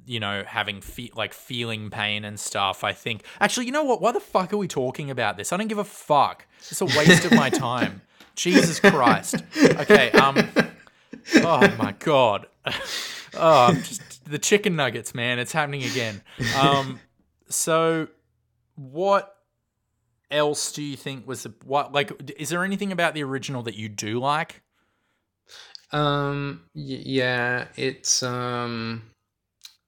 you 0.07 0.21
know, 0.21 0.45
having 0.47 0.81
fe- 0.81 1.11
like 1.15 1.33
feeling 1.33 1.91
pain 1.91 2.25
and 2.25 2.39
stuff. 2.39 2.85
I 2.85 2.93
think 2.93 3.25
actually, 3.41 3.67
you 3.67 3.73
know 3.73 3.85
what? 3.85 4.01
Why 4.01 4.13
the 4.13 4.21
fuck 4.21 4.53
are 4.53 4.57
we 4.57 4.69
talking 4.69 5.11
about 5.11 5.37
this? 5.37 5.53
I 5.53 5.57
don't 5.57 5.69
give 5.69 5.79
a 5.79 5.85
fuck. 5.85 6.47
It's 6.59 6.71
just 6.71 6.81
a 6.81 6.87
waste 6.87 7.25
of 7.25 7.33
my 7.33 7.51
time. 7.51 8.03
Jesus 8.35 8.81
Christ. 8.81 9.37
Okay. 9.63 10.11
Um. 10.13 10.49
Oh 11.37 11.75
my 11.79 11.93
god. 11.99 12.47
Oh, 13.35 13.69
I'm 13.69 13.83
just 13.83 14.27
the 14.31 14.39
chicken 14.39 14.77
nuggets, 14.77 15.15
man. 15.15 15.39
It's 15.39 15.53
happening 15.53 15.85
again. 15.85 16.21
Um. 16.55 17.01
So, 17.49 18.09
what 18.75 19.37
else 20.31 20.73
do 20.73 20.83
you 20.83 20.97
think 20.97 21.27
was 21.27 21.45
the 21.45 21.55
what 21.65 21.93
like? 21.93 22.13
Is 22.39 22.51
there 22.51 22.63
anything 22.63 22.93
about 22.93 23.15
the 23.15 23.23
original 23.23 23.63
that 23.63 23.75
you 23.75 23.89
do 23.89 24.21
like? 24.21 24.62
Um. 25.93 26.63
Y- 26.75 27.03
yeah. 27.05 27.67
It's 27.77 28.23
um. 28.23 29.03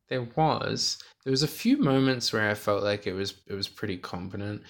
There 0.08 0.22
was 0.22 0.98
there 1.24 1.30
was 1.30 1.42
a 1.42 1.48
few 1.48 1.78
moments 1.78 2.32
where 2.32 2.48
I 2.50 2.54
felt 2.54 2.82
like 2.82 3.06
it 3.06 3.14
was 3.14 3.34
it 3.46 3.54
was 3.54 3.68
pretty 3.68 3.96
competent. 3.96 4.62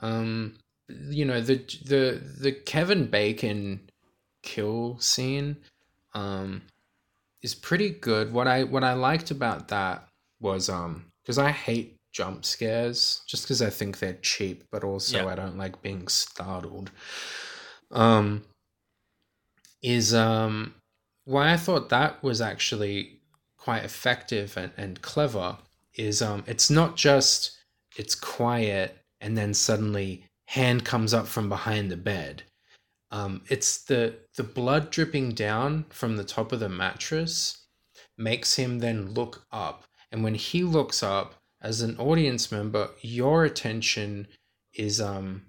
Um. 0.00 0.58
You 0.88 1.24
know 1.24 1.40
the 1.40 1.56
the 1.84 2.20
the 2.40 2.52
Kevin 2.52 3.06
Bacon 3.06 3.88
kill 4.42 4.98
scene. 5.00 5.56
Um. 6.14 6.62
Is 7.42 7.54
pretty 7.56 7.90
good. 7.90 8.32
What 8.32 8.46
I 8.46 8.62
what 8.64 8.84
I 8.84 8.92
liked 8.92 9.30
about 9.32 9.68
that 9.68 10.06
was 10.40 10.68
um 10.68 11.06
because 11.24 11.38
I 11.38 11.50
hate 11.50 11.96
jump 12.12 12.44
scares 12.44 13.22
just 13.26 13.44
because 13.44 13.62
I 13.62 13.70
think 13.70 13.98
they're 13.98 14.18
cheap, 14.22 14.64
but 14.70 14.84
also 14.84 15.16
Yeah. 15.24 15.26
I 15.26 15.34
don't 15.34 15.56
like 15.56 15.80
being 15.82 16.06
startled. 16.08 16.90
Um. 17.90 18.44
Is 19.82 20.14
um 20.14 20.74
why 21.24 21.52
I 21.52 21.56
thought 21.56 21.88
that 21.90 22.22
was 22.22 22.40
actually 22.40 23.20
quite 23.56 23.84
effective 23.84 24.56
and, 24.56 24.72
and 24.76 25.00
clever 25.02 25.56
is 25.94 26.22
um 26.22 26.42
it's 26.46 26.70
not 26.70 26.96
just 26.96 27.58
it's 27.96 28.14
quiet 28.14 28.98
and 29.20 29.36
then 29.36 29.54
suddenly 29.54 30.24
hand 30.46 30.84
comes 30.84 31.14
up 31.14 31.26
from 31.26 31.48
behind 31.48 31.90
the 31.90 31.96
bed. 31.96 32.42
Um 33.10 33.42
it's 33.48 33.84
the 33.84 34.14
the 34.36 34.42
blood 34.42 34.90
dripping 34.90 35.30
down 35.32 35.84
from 35.90 36.16
the 36.16 36.24
top 36.24 36.52
of 36.52 36.60
the 36.60 36.68
mattress 36.68 37.58
makes 38.18 38.56
him 38.56 38.78
then 38.80 39.12
look 39.14 39.44
up. 39.52 39.84
And 40.10 40.22
when 40.24 40.34
he 40.34 40.62
looks 40.64 41.02
up 41.02 41.34
as 41.60 41.80
an 41.80 41.96
audience 41.98 42.50
member, 42.52 42.90
your 43.00 43.44
attention 43.44 44.26
is 44.74 45.00
um 45.00 45.42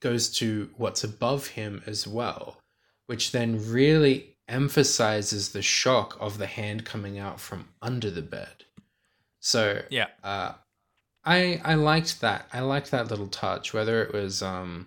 goes 0.00 0.30
to 0.30 0.70
what's 0.76 1.04
above 1.04 1.48
him 1.48 1.82
as 1.86 2.06
well 2.06 2.58
which 3.06 3.32
then 3.32 3.70
really 3.70 4.35
emphasizes 4.48 5.50
the 5.50 5.62
shock 5.62 6.16
of 6.20 6.38
the 6.38 6.46
hand 6.46 6.84
coming 6.84 7.18
out 7.18 7.40
from 7.40 7.68
under 7.82 8.10
the 8.10 8.22
bed. 8.22 8.64
So 9.40 9.82
Yeah. 9.90 10.08
uh, 10.22 10.54
I 11.24 11.60
I 11.64 11.74
liked 11.74 12.20
that. 12.20 12.48
I 12.52 12.60
liked 12.60 12.90
that 12.92 13.08
little 13.10 13.26
touch, 13.28 13.74
whether 13.74 14.02
it 14.02 14.12
was 14.12 14.42
um, 14.42 14.86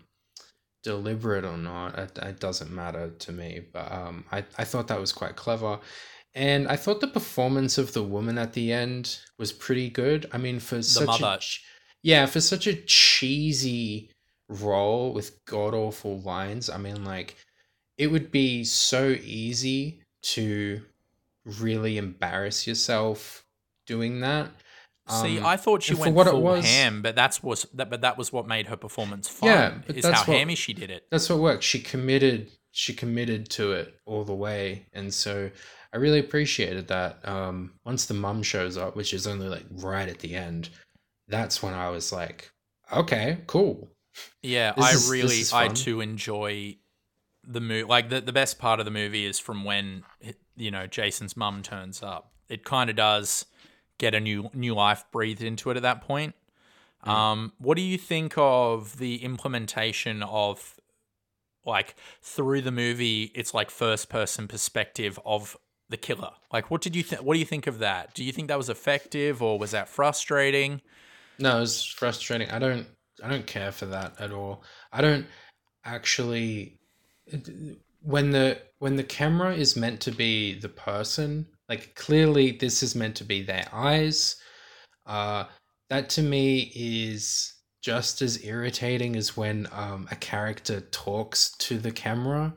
deliberate 0.84 1.44
or 1.46 1.58
not. 1.58 1.98
It, 2.00 2.18
it 2.20 2.40
doesn't 2.40 2.72
matter 2.72 3.10
to 3.10 3.32
me. 3.32 3.62
But 3.74 3.92
um, 3.92 4.26
I 4.32 4.46
I 4.58 4.64
thought 4.64 4.88
that 4.88 5.00
was 5.00 5.12
quite 5.12 5.36
clever, 5.36 5.80
and 6.34 6.68
I 6.68 6.76
thought 6.78 7.02
the 7.02 7.08
performance 7.08 7.78
of 7.78 7.94
the 7.94 8.04
woman 8.04 8.38
at 8.38 8.54
the 8.54 8.72
end 8.72 9.20
was 9.38 9.52
pretty 9.52 9.90
good. 9.90 10.28
I 10.32 10.38
mean, 10.38 10.60
for 10.60 10.82
such 10.82 11.08
mother. 11.22 11.40
a 11.40 11.40
yeah, 12.04 12.26
for 12.26 12.40
such 12.42 12.68
a 12.68 12.74
cheesy 12.76 14.12
role 14.48 15.14
with 15.14 15.44
god 15.46 15.74
awful 15.74 16.20
lines. 16.22 16.70
I 16.70 16.78
mean, 16.78 17.04
like 17.04 17.36
it 18.00 18.08
would 18.08 18.32
be 18.32 18.64
so 18.64 19.10
easy 19.24 20.02
to 20.22 20.82
really 21.46 21.98
embarrass 21.98 22.66
yourself 22.66 23.46
doing 23.86 24.22
that. 24.22 24.50
See, 25.10 25.40
Um, 25.40 25.46
I 25.46 25.58
thought 25.58 25.84
she 25.84 25.96
went 25.96 26.16
full 26.16 26.42
was- 26.42 26.66
ham, 26.66 27.02
but 27.02 27.16
that's 27.16 27.42
was 27.44 27.66
that, 27.74 27.90
but 27.90 28.02
that 28.02 28.18
was 28.18 28.32
what 28.32 28.48
made 28.48 28.68
her 28.68 28.78
performance 28.78 29.28
fun. 29.28 29.50
Yeah, 29.50 29.78
but 29.86 29.98
is 29.98 30.04
that's 30.04 30.22
how 30.22 30.32
what- 30.32 30.38
hammy 30.38 30.56
she 30.56 30.74
did 30.74 30.90
it. 30.90 31.08
that's 31.12 31.30
what 31.30 31.40
worked. 31.40 31.64
She 31.64 31.80
committed. 31.80 32.52
She 32.72 32.94
committed 32.94 33.50
to 33.52 33.72
it 33.74 34.00
all 34.06 34.24
the 34.24 34.36
way, 34.36 34.86
and 34.94 35.12
so 35.14 35.50
I 35.92 35.98
really 35.98 36.20
appreciated 36.20 36.88
that. 36.90 37.28
Um, 37.28 37.74
once 37.84 38.06
the 38.06 38.14
mum 38.14 38.44
shows 38.44 38.78
up, 38.78 38.96
which 38.96 39.12
is 39.14 39.26
only 39.26 39.50
like 39.50 39.66
right 39.72 40.08
at 40.08 40.20
the 40.20 40.36
end, 40.36 40.70
that's 41.28 41.64
when 41.64 41.74
I 41.74 41.90
was 41.90 42.12
like, 42.12 42.52
okay, 42.94 43.40
cool. 43.48 43.90
Yeah, 44.44 44.74
This 44.74 44.86
I 44.86 44.92
is- 44.92 45.10
really, 45.10 45.42
I 45.52 45.68
too 45.70 46.02
enjoy 46.02 46.78
the 47.50 47.60
movie. 47.60 47.84
Like 47.84 48.10
the 48.10 48.22
the 48.22 48.32
best 48.32 48.60
part 48.60 48.80
of 48.80 48.86
the 48.86 48.92
movie 48.92 49.26
is 49.26 49.40
from 49.40 49.64
when 49.64 50.04
you 50.56 50.72
know 50.72 50.88
Jason's 50.88 51.36
mum 51.36 51.64
turns 51.64 52.02
up. 52.02 52.32
It 52.48 52.64
kind 52.64 52.90
of 52.90 52.96
does 52.96 53.46
get 53.98 54.16
a 54.16 54.20
new 54.20 54.50
new 54.54 54.74
life 54.76 55.04
breathed 55.12 55.44
into 55.44 55.70
it 55.72 55.78
at 55.78 55.84
that 55.84 56.02
point. 56.02 56.36
Mm. 57.06 57.12
Um, 57.12 57.54
what 57.58 57.76
do 57.76 57.82
you 57.82 57.98
think 57.98 58.34
of 58.38 58.98
the 58.98 59.24
implementation 59.24 60.24
of 60.24 60.80
like 61.66 61.96
through 62.22 62.62
the 62.62 62.72
movie? 62.72 63.32
It's 63.36 63.54
like 63.54 63.70
first 63.70 64.10
person 64.10 64.48
perspective 64.48 65.20
of 65.26 65.58
the 65.90 65.98
killer. 65.98 66.32
Like, 66.54 66.70
what 66.70 66.82
did 66.82 66.96
you 66.96 67.04
think? 67.04 67.24
What 67.24 67.34
do 67.34 67.40
you 67.40 67.46
think 67.46 67.68
of 67.68 67.80
that? 67.80 68.14
Do 68.14 68.24
you 68.24 68.32
think 68.32 68.48
that 68.48 68.58
was 68.58 68.70
effective 68.70 69.42
or 69.42 69.58
was 69.58 69.72
that 69.72 69.90
frustrating? 69.90 70.82
No, 71.40 71.58
it 71.58 71.62
was 71.62 71.84
frustrating. 71.84 72.50
I 72.50 72.60
don't. 72.60 72.88
I 73.24 73.28
don't 73.28 73.48
care 73.48 73.72
for 73.72 73.86
that 73.88 74.14
at 74.20 74.32
all. 74.32 74.64
I 74.94 75.02
don't 75.02 75.26
actually. 75.84 76.79
When 78.02 78.32
the 78.32 78.62
when 78.80 78.96
the 78.96 79.04
camera 79.04 79.54
is 79.54 79.76
meant 79.76 80.00
to 80.02 80.12
be 80.12 80.54
the 80.58 80.70
person, 80.70 81.46
like 81.68 81.96
clearly 81.96 82.52
this 82.52 82.82
is 82.82 82.96
meant 82.96 83.16
to 83.18 83.24
be 83.24 83.44
their 83.44 83.68
eyes. 83.72 84.38
Uh, 85.06 85.46
that 85.90 86.10
to 86.10 86.22
me 86.22 86.72
is 86.76 87.54
just 87.82 88.22
as 88.22 88.44
irritating 88.44 89.16
as 89.16 89.38
when 89.38 89.68
um, 89.72 90.08
a 90.12 90.16
character 90.16 90.82
talks 90.92 91.52
to 91.58 91.78
the 91.78 91.92
camera, 91.92 92.54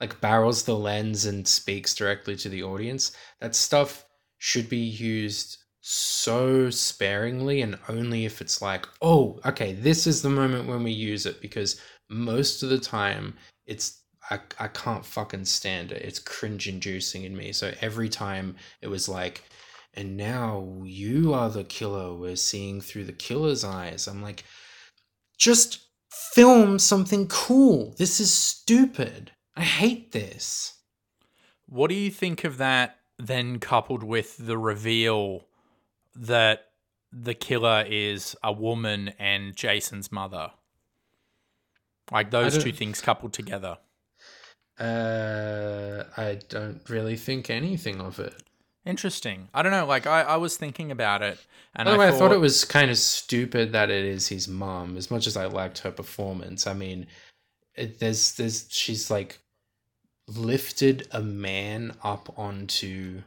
like 0.00 0.20
barrels 0.20 0.64
the 0.64 0.76
lens 0.76 1.26
and 1.26 1.46
speaks 1.46 1.94
directly 1.94 2.36
to 2.36 2.48
the 2.48 2.62
audience. 2.62 3.12
That 3.40 3.54
stuff 3.54 4.04
should 4.38 4.68
be 4.68 4.78
used 4.78 5.58
so 5.80 6.70
sparingly 6.70 7.62
and 7.62 7.78
only 7.88 8.24
if 8.24 8.40
it's 8.40 8.62
like, 8.62 8.86
oh, 9.02 9.38
okay, 9.44 9.72
this 9.72 10.06
is 10.06 10.22
the 10.22 10.30
moment 10.30 10.68
when 10.68 10.82
we 10.82 10.92
use 10.92 11.26
it 11.26 11.40
because 11.40 11.80
most 12.08 12.62
of 12.62 12.68
the 12.68 12.78
time 12.78 13.34
it's 13.66 14.01
I, 14.32 14.40
I 14.58 14.68
can't 14.68 15.04
fucking 15.04 15.44
stand 15.44 15.92
it. 15.92 16.02
It's 16.02 16.18
cringe 16.18 16.66
inducing 16.66 17.24
in 17.24 17.36
me. 17.36 17.52
So 17.52 17.74
every 17.82 18.08
time 18.08 18.56
it 18.80 18.88
was 18.88 19.06
like, 19.08 19.44
and 19.92 20.16
now 20.16 20.80
you 20.84 21.34
are 21.34 21.50
the 21.50 21.64
killer. 21.64 22.14
We're 22.14 22.36
seeing 22.36 22.80
through 22.80 23.04
the 23.04 23.12
killer's 23.12 23.62
eyes. 23.62 24.08
I'm 24.08 24.22
like, 24.22 24.44
just 25.36 25.80
film 26.08 26.78
something 26.78 27.28
cool. 27.28 27.94
This 27.98 28.20
is 28.20 28.32
stupid. 28.32 29.32
I 29.54 29.62
hate 29.62 30.12
this. 30.12 30.78
What 31.66 31.88
do 31.88 31.94
you 31.94 32.10
think 32.10 32.44
of 32.44 32.56
that 32.56 33.00
then 33.18 33.58
coupled 33.58 34.02
with 34.02 34.38
the 34.38 34.56
reveal 34.56 35.44
that 36.14 36.68
the 37.12 37.34
killer 37.34 37.84
is 37.86 38.34
a 38.42 38.50
woman 38.52 39.12
and 39.18 39.54
Jason's 39.54 40.10
mother? 40.10 40.52
Like 42.10 42.30
those 42.30 42.56
two 42.62 42.72
things 42.72 43.02
coupled 43.02 43.34
together. 43.34 43.76
Uh, 44.82 46.04
I 46.16 46.40
don't 46.48 46.80
really 46.90 47.16
think 47.16 47.50
anything 47.50 48.00
of 48.00 48.18
it. 48.18 48.34
Interesting. 48.84 49.48
I 49.54 49.62
don't 49.62 49.70
know. 49.70 49.86
Like 49.86 50.08
I, 50.08 50.22
I 50.22 50.36
was 50.38 50.56
thinking 50.56 50.90
about 50.90 51.22
it, 51.22 51.38
and 51.76 51.86
By 51.86 51.92
the 51.92 51.98
way, 51.98 52.06
I, 52.06 52.08
I 52.08 52.12
thought 52.12 52.32
it 52.32 52.40
was 52.40 52.64
kind 52.64 52.90
of 52.90 52.98
stupid 52.98 53.70
that 53.72 53.90
it 53.90 54.04
is 54.04 54.26
his 54.26 54.48
mom. 54.48 54.96
As 54.96 55.08
much 55.08 55.28
as 55.28 55.36
I 55.36 55.46
liked 55.46 55.78
her 55.80 55.92
performance, 55.92 56.66
I 56.66 56.74
mean, 56.74 57.06
it, 57.76 58.00
there's 58.00 58.34
there's 58.34 58.66
she's 58.70 59.08
like 59.08 59.38
lifted 60.26 61.06
a 61.12 61.20
man 61.20 61.94
up 62.02 62.36
onto, 62.36 63.22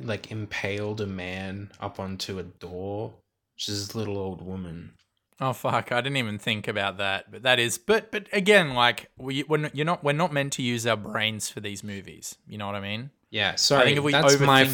like 0.00 0.32
impaled 0.32 1.00
a 1.00 1.06
man 1.06 1.70
up 1.78 2.00
onto 2.00 2.40
a 2.40 2.42
door. 2.42 3.14
She's 3.54 3.86
this 3.86 3.94
little 3.94 4.18
old 4.18 4.44
woman. 4.44 4.94
Oh 5.40 5.52
fuck! 5.52 5.92
I 5.92 6.00
didn't 6.00 6.16
even 6.16 6.38
think 6.38 6.66
about 6.66 6.98
that. 6.98 7.30
But 7.30 7.42
that 7.44 7.58
is, 7.60 7.78
but 7.78 8.10
but 8.10 8.26
again, 8.32 8.74
like 8.74 9.10
we 9.16 9.44
we're 9.44 9.58
not, 9.58 9.76
you're 9.76 9.86
not 9.86 10.02
we're 10.02 10.12
not 10.12 10.32
meant 10.32 10.52
to 10.54 10.62
use 10.62 10.86
our 10.86 10.96
brains 10.96 11.48
for 11.48 11.60
these 11.60 11.84
movies. 11.84 12.36
You 12.48 12.58
know 12.58 12.66
what 12.66 12.74
I 12.74 12.80
mean? 12.80 13.10
Yeah, 13.30 13.54
sorry, 13.56 13.90
i 13.90 13.96
if 13.98 14.02
we 14.02 14.10
that's 14.12 14.40
my 14.40 14.64
overthink 14.64 14.66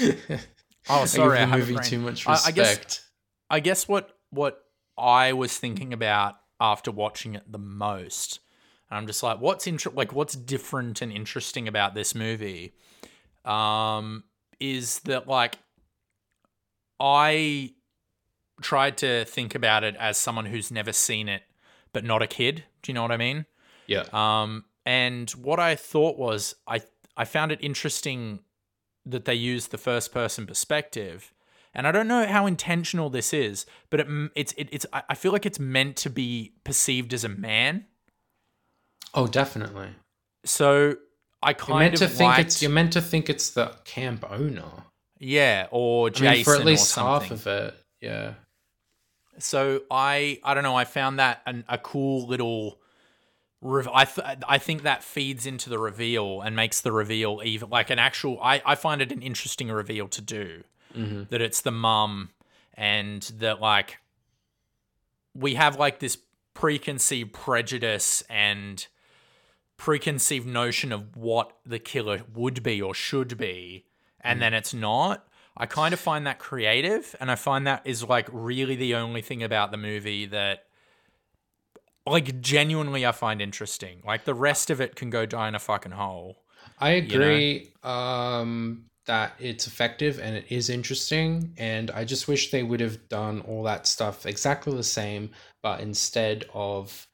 it- 0.00 0.14
fault. 0.20 0.40
Oh, 0.90 1.02
I 1.02 1.04
sorry, 1.04 1.38
I 1.38 1.44
give 1.44 1.66
the 1.66 1.72
movie 1.74 1.84
too 1.88 1.98
much 1.98 2.26
I- 2.26 2.32
respect. 2.32 2.48
I 2.48 2.52
guess- 2.62 3.04
I 3.50 3.60
guess 3.60 3.88
what 3.88 4.16
what 4.30 4.64
I 4.96 5.32
was 5.34 5.56
thinking 5.58 5.92
about 5.92 6.36
after 6.60 6.90
watching 6.90 7.34
it 7.34 7.44
the 7.52 7.58
most, 7.58 8.40
and 8.90 8.96
I'm 8.98 9.06
just 9.06 9.22
like, 9.22 9.38
what's 9.40 9.66
inter- 9.66 9.90
like 9.90 10.12
what's 10.12 10.34
different 10.34 11.02
and 11.02 11.12
interesting 11.12 11.68
about 11.68 11.94
this 11.94 12.14
movie, 12.14 12.72
um, 13.44 14.24
is 14.60 14.98
that 15.00 15.28
like 15.28 15.58
I 17.00 17.74
tried 18.60 18.96
to 18.98 19.24
think 19.24 19.54
about 19.54 19.84
it 19.84 19.96
as 19.96 20.16
someone 20.16 20.46
who's 20.46 20.70
never 20.70 20.92
seen 20.92 21.28
it, 21.28 21.42
but 21.92 22.04
not 22.04 22.22
a 22.22 22.26
kid. 22.26 22.64
Do 22.82 22.90
you 22.90 22.94
know 22.94 23.02
what 23.02 23.12
I 23.12 23.16
mean? 23.16 23.46
yeah, 23.86 24.04
Um, 24.12 24.64
and 24.84 25.30
what 25.32 25.58
I 25.60 25.74
thought 25.76 26.18
was, 26.18 26.54
I 26.66 26.80
I 27.16 27.24
found 27.24 27.52
it 27.52 27.58
interesting 27.62 28.40
that 29.06 29.24
they 29.24 29.34
used 29.34 29.70
the 29.70 29.78
first 29.78 30.12
person 30.12 30.46
perspective, 30.46 31.32
and 31.74 31.86
I 31.86 31.92
don't 31.92 32.08
know 32.08 32.26
how 32.26 32.46
intentional 32.46 33.10
this 33.10 33.32
is, 33.32 33.66
but 33.90 34.00
it, 34.00 34.06
it's 34.34 34.52
it, 34.52 34.68
it's 34.72 34.86
I 34.92 35.02
I 35.10 35.14
feel 35.14 35.32
like 35.32 35.46
it's 35.46 35.58
meant 35.60 35.96
to 35.98 36.10
be 36.10 36.52
perceived 36.64 37.12
as 37.14 37.24
a 37.24 37.28
man. 37.28 37.86
oh, 39.14 39.26
definitely. 39.26 39.88
So 40.44 40.96
I 41.42 41.50
You're 41.50 41.54
kind 41.54 41.78
meant 41.80 41.94
of 41.94 42.00
to 42.00 42.08
think 42.08 42.28
liked, 42.30 42.40
it's 42.46 42.62
you're 42.62 42.70
meant 42.70 42.92
to 42.94 43.00
think 43.00 43.28
it's 43.30 43.50
the 43.50 43.72
camp 43.84 44.24
owner. 44.30 44.84
yeah, 45.18 45.66
or 45.70 46.08
I 46.08 46.10
Jason 46.10 46.32
mean, 46.34 46.44
for 46.44 46.54
at 46.56 46.64
least 46.64 46.96
or 46.96 47.00
half 47.02 47.30
of 47.30 47.46
it. 47.46 47.74
Yeah. 48.00 48.34
So 49.38 49.82
I 49.90 50.40
I 50.44 50.54
don't 50.54 50.62
know. 50.64 50.76
I 50.76 50.84
found 50.84 51.18
that 51.18 51.42
an, 51.46 51.64
a 51.68 51.78
cool 51.78 52.26
little. 52.26 52.78
rev- 53.60 53.88
I 53.92 54.04
th- 54.04 54.38
I 54.48 54.58
think 54.58 54.82
that 54.82 55.02
feeds 55.02 55.46
into 55.46 55.68
the 55.70 55.78
reveal 55.78 56.40
and 56.40 56.54
makes 56.56 56.80
the 56.80 56.92
reveal 56.92 57.40
even 57.44 57.70
like 57.70 57.90
an 57.90 57.98
actual. 57.98 58.38
I 58.42 58.62
I 58.64 58.74
find 58.74 59.00
it 59.02 59.10
an 59.12 59.22
interesting 59.22 59.68
reveal 59.70 60.08
to 60.08 60.20
do 60.20 60.64
Mm-hmm. 60.96 61.24
that 61.28 61.40
it's 61.42 61.60
the 61.60 61.70
mum 61.70 62.30
and 62.74 63.22
that 63.38 63.60
like 63.60 63.98
we 65.34 65.54
have 65.54 65.76
like 65.78 65.98
this 65.98 66.16
preconceived 66.54 67.32
prejudice 67.34 68.22
and 68.30 68.86
preconceived 69.76 70.46
notion 70.46 70.90
of 70.92 71.14
what 71.16 71.52
the 71.64 71.78
killer 71.78 72.22
would 72.34 72.62
be 72.62 72.80
or 72.82 72.94
should 72.94 73.36
be 73.36 73.84
and 74.22 74.42
then 74.42 74.52
it's 74.54 74.74
not 74.74 75.27
i 75.58 75.66
kind 75.66 75.92
of 75.92 76.00
find 76.00 76.26
that 76.26 76.38
creative 76.38 77.14
and 77.20 77.30
i 77.30 77.34
find 77.34 77.66
that 77.66 77.82
is 77.84 78.02
like 78.04 78.28
really 78.32 78.76
the 78.76 78.94
only 78.94 79.20
thing 79.20 79.42
about 79.42 79.70
the 79.70 79.76
movie 79.76 80.26
that 80.26 80.64
like 82.06 82.40
genuinely 82.40 83.04
i 83.04 83.12
find 83.12 83.42
interesting 83.42 84.00
like 84.06 84.24
the 84.24 84.34
rest 84.34 84.70
of 84.70 84.80
it 84.80 84.96
can 84.96 85.10
go 85.10 85.26
die 85.26 85.48
in 85.48 85.54
a 85.54 85.58
fucking 85.58 85.92
hole 85.92 86.36
I 86.80 87.00
know? 87.00 87.06
agree 87.06 87.72
um, 87.82 88.84
that 89.06 89.34
it's 89.38 89.66
effective 89.66 90.20
and 90.20 90.36
it 90.36 90.46
is 90.48 90.70
interesting. 90.70 91.54
And 91.56 91.90
I 91.90 92.04
just 92.04 92.28
wish 92.28 92.50
they 92.50 92.62
would 92.62 92.80
have 92.80 93.08
done 93.08 93.40
all 93.42 93.62
that 93.64 93.86
stuff 93.86 94.26
exactly 94.26 94.74
the 94.76 94.82
same, 94.82 95.30
but 95.62 95.80
instead 95.80 96.44
of 96.54 97.06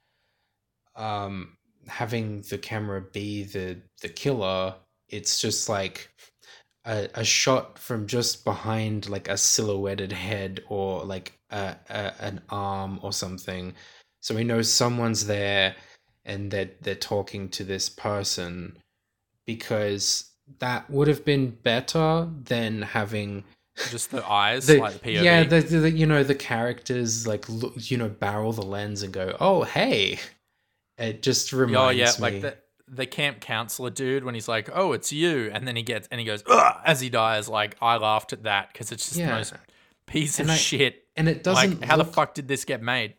um, 0.97 1.57
having 1.87 2.43
the 2.43 2.59
camera 2.59 3.01
be 3.01 3.45
the, 3.45 3.81
the 4.03 4.09
killer, 4.09 4.75
it's 5.09 5.41
just 5.41 5.69
like 5.69 6.11
a, 6.85 7.09
a 7.15 7.25
shot 7.25 7.79
from 7.79 8.07
just 8.07 8.45
behind 8.45 9.09
like 9.09 9.29
a 9.29 9.37
silhouetted 9.37 10.13
head 10.13 10.63
or 10.69 11.05
like 11.05 11.39
a, 11.51 11.77
a, 11.89 12.13
an 12.21 12.41
arm 12.51 13.01
or 13.03 13.13
something. 13.13 13.75
So 14.21 14.35
we 14.35 14.45
know 14.45 14.63
someone's 14.63 15.27
there 15.27 15.77
and 16.25 16.51
they're, 16.51 16.71
they're 16.81 16.95
talking 16.95 17.49
to 17.51 17.65
this 17.65 17.89
person 17.89 18.79
because 19.47 20.31
that 20.59 20.89
would 20.91 21.09
have 21.09 21.25
been 21.25 21.51
better 21.51 22.29
than 22.45 22.83
having 22.83 23.45
just 23.91 24.11
the 24.11 24.25
eyes 24.31 24.67
the, 24.67 24.79
like 24.79 25.01
the 25.01 25.15
POV. 25.15 25.23
yeah 25.23 25.43
the, 25.43 25.61
the 25.61 25.91
you 25.91 26.07
know 26.07 26.23
the 26.23 26.35
characters 26.35 27.27
like 27.27 27.49
look, 27.49 27.73
you 27.91 27.97
know 27.97 28.09
barrel 28.09 28.53
the 28.53 28.63
lens 28.63 29.03
and 29.03 29.13
go 29.13 29.37
oh 29.41 29.63
hey 29.63 30.19
it 30.97 31.23
just 31.23 31.53
oh, 31.53 31.59
reminds 31.59 31.79
Oh 31.79 31.91
yeah, 31.91 32.31
me 32.31 32.33
like 32.33 32.43
the 32.43 32.57
the 32.89 33.07
camp 33.07 33.41
counselor 33.41 33.91
dude 33.91 34.25
when 34.25 34.35
he's 34.35 34.49
like, 34.49 34.69
"Oh, 34.73 34.93
it's 34.93 35.13
you," 35.13 35.51
and 35.53 35.67
then 35.67 35.77
he 35.77 35.83
gets 35.83 36.07
and 36.11 36.21
he 36.21 36.27
goes 36.27 36.43
Ugh! 36.47 36.77
as 36.85 37.01
he 37.01 37.09
dies. 37.09 37.49
Like 37.49 37.77
I 37.81 37.97
laughed 37.97 38.33
at 38.33 38.43
that 38.45 38.73
because 38.73 38.93
it's 38.93 39.07
just 39.07 39.19
Yeah. 39.19 39.27
the 39.29 39.33
most 39.37 39.55
piece 40.07 40.39
And 40.39 40.49
of 40.51 40.55
I- 40.55 40.59
shit. 40.59 41.05
and 41.17 41.29
it 41.29 41.43
doesn't 41.43 41.81
Like 41.81 41.89
how 41.89 41.97
the 41.97 42.05
fuck 42.05 42.35
did 42.35 42.47
this 42.49 42.65
get 42.65 42.83
made? 42.83 43.15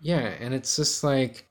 Yeah, 0.00 0.18
and 0.18 0.54
it's 0.54 0.76
just 0.76 1.02
like 1.02 1.46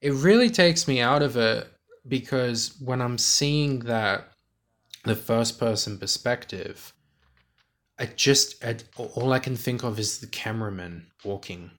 it 0.00 0.12
really 0.14 0.48
takes 0.50 0.88
me 0.88 1.00
out 1.00 1.22
of 1.22 1.36
it 1.36 1.70
because 2.08 2.74
when 2.80 3.00
I'm 3.02 3.18
seeing 3.18 3.80
that 3.80 4.28
the 5.04 5.14
first 5.14 5.60
person 5.60 5.98
perspective, 5.98 6.92
I 7.98 8.06
just 8.06 8.64
I, 8.64 8.76
all 8.96 9.32
I 9.32 9.38
can 9.38 9.54
think 9.56 9.84
of 9.84 9.98
is 9.98 10.18
the 10.18 10.26
cameraman 10.26 11.08
walking 11.24 11.72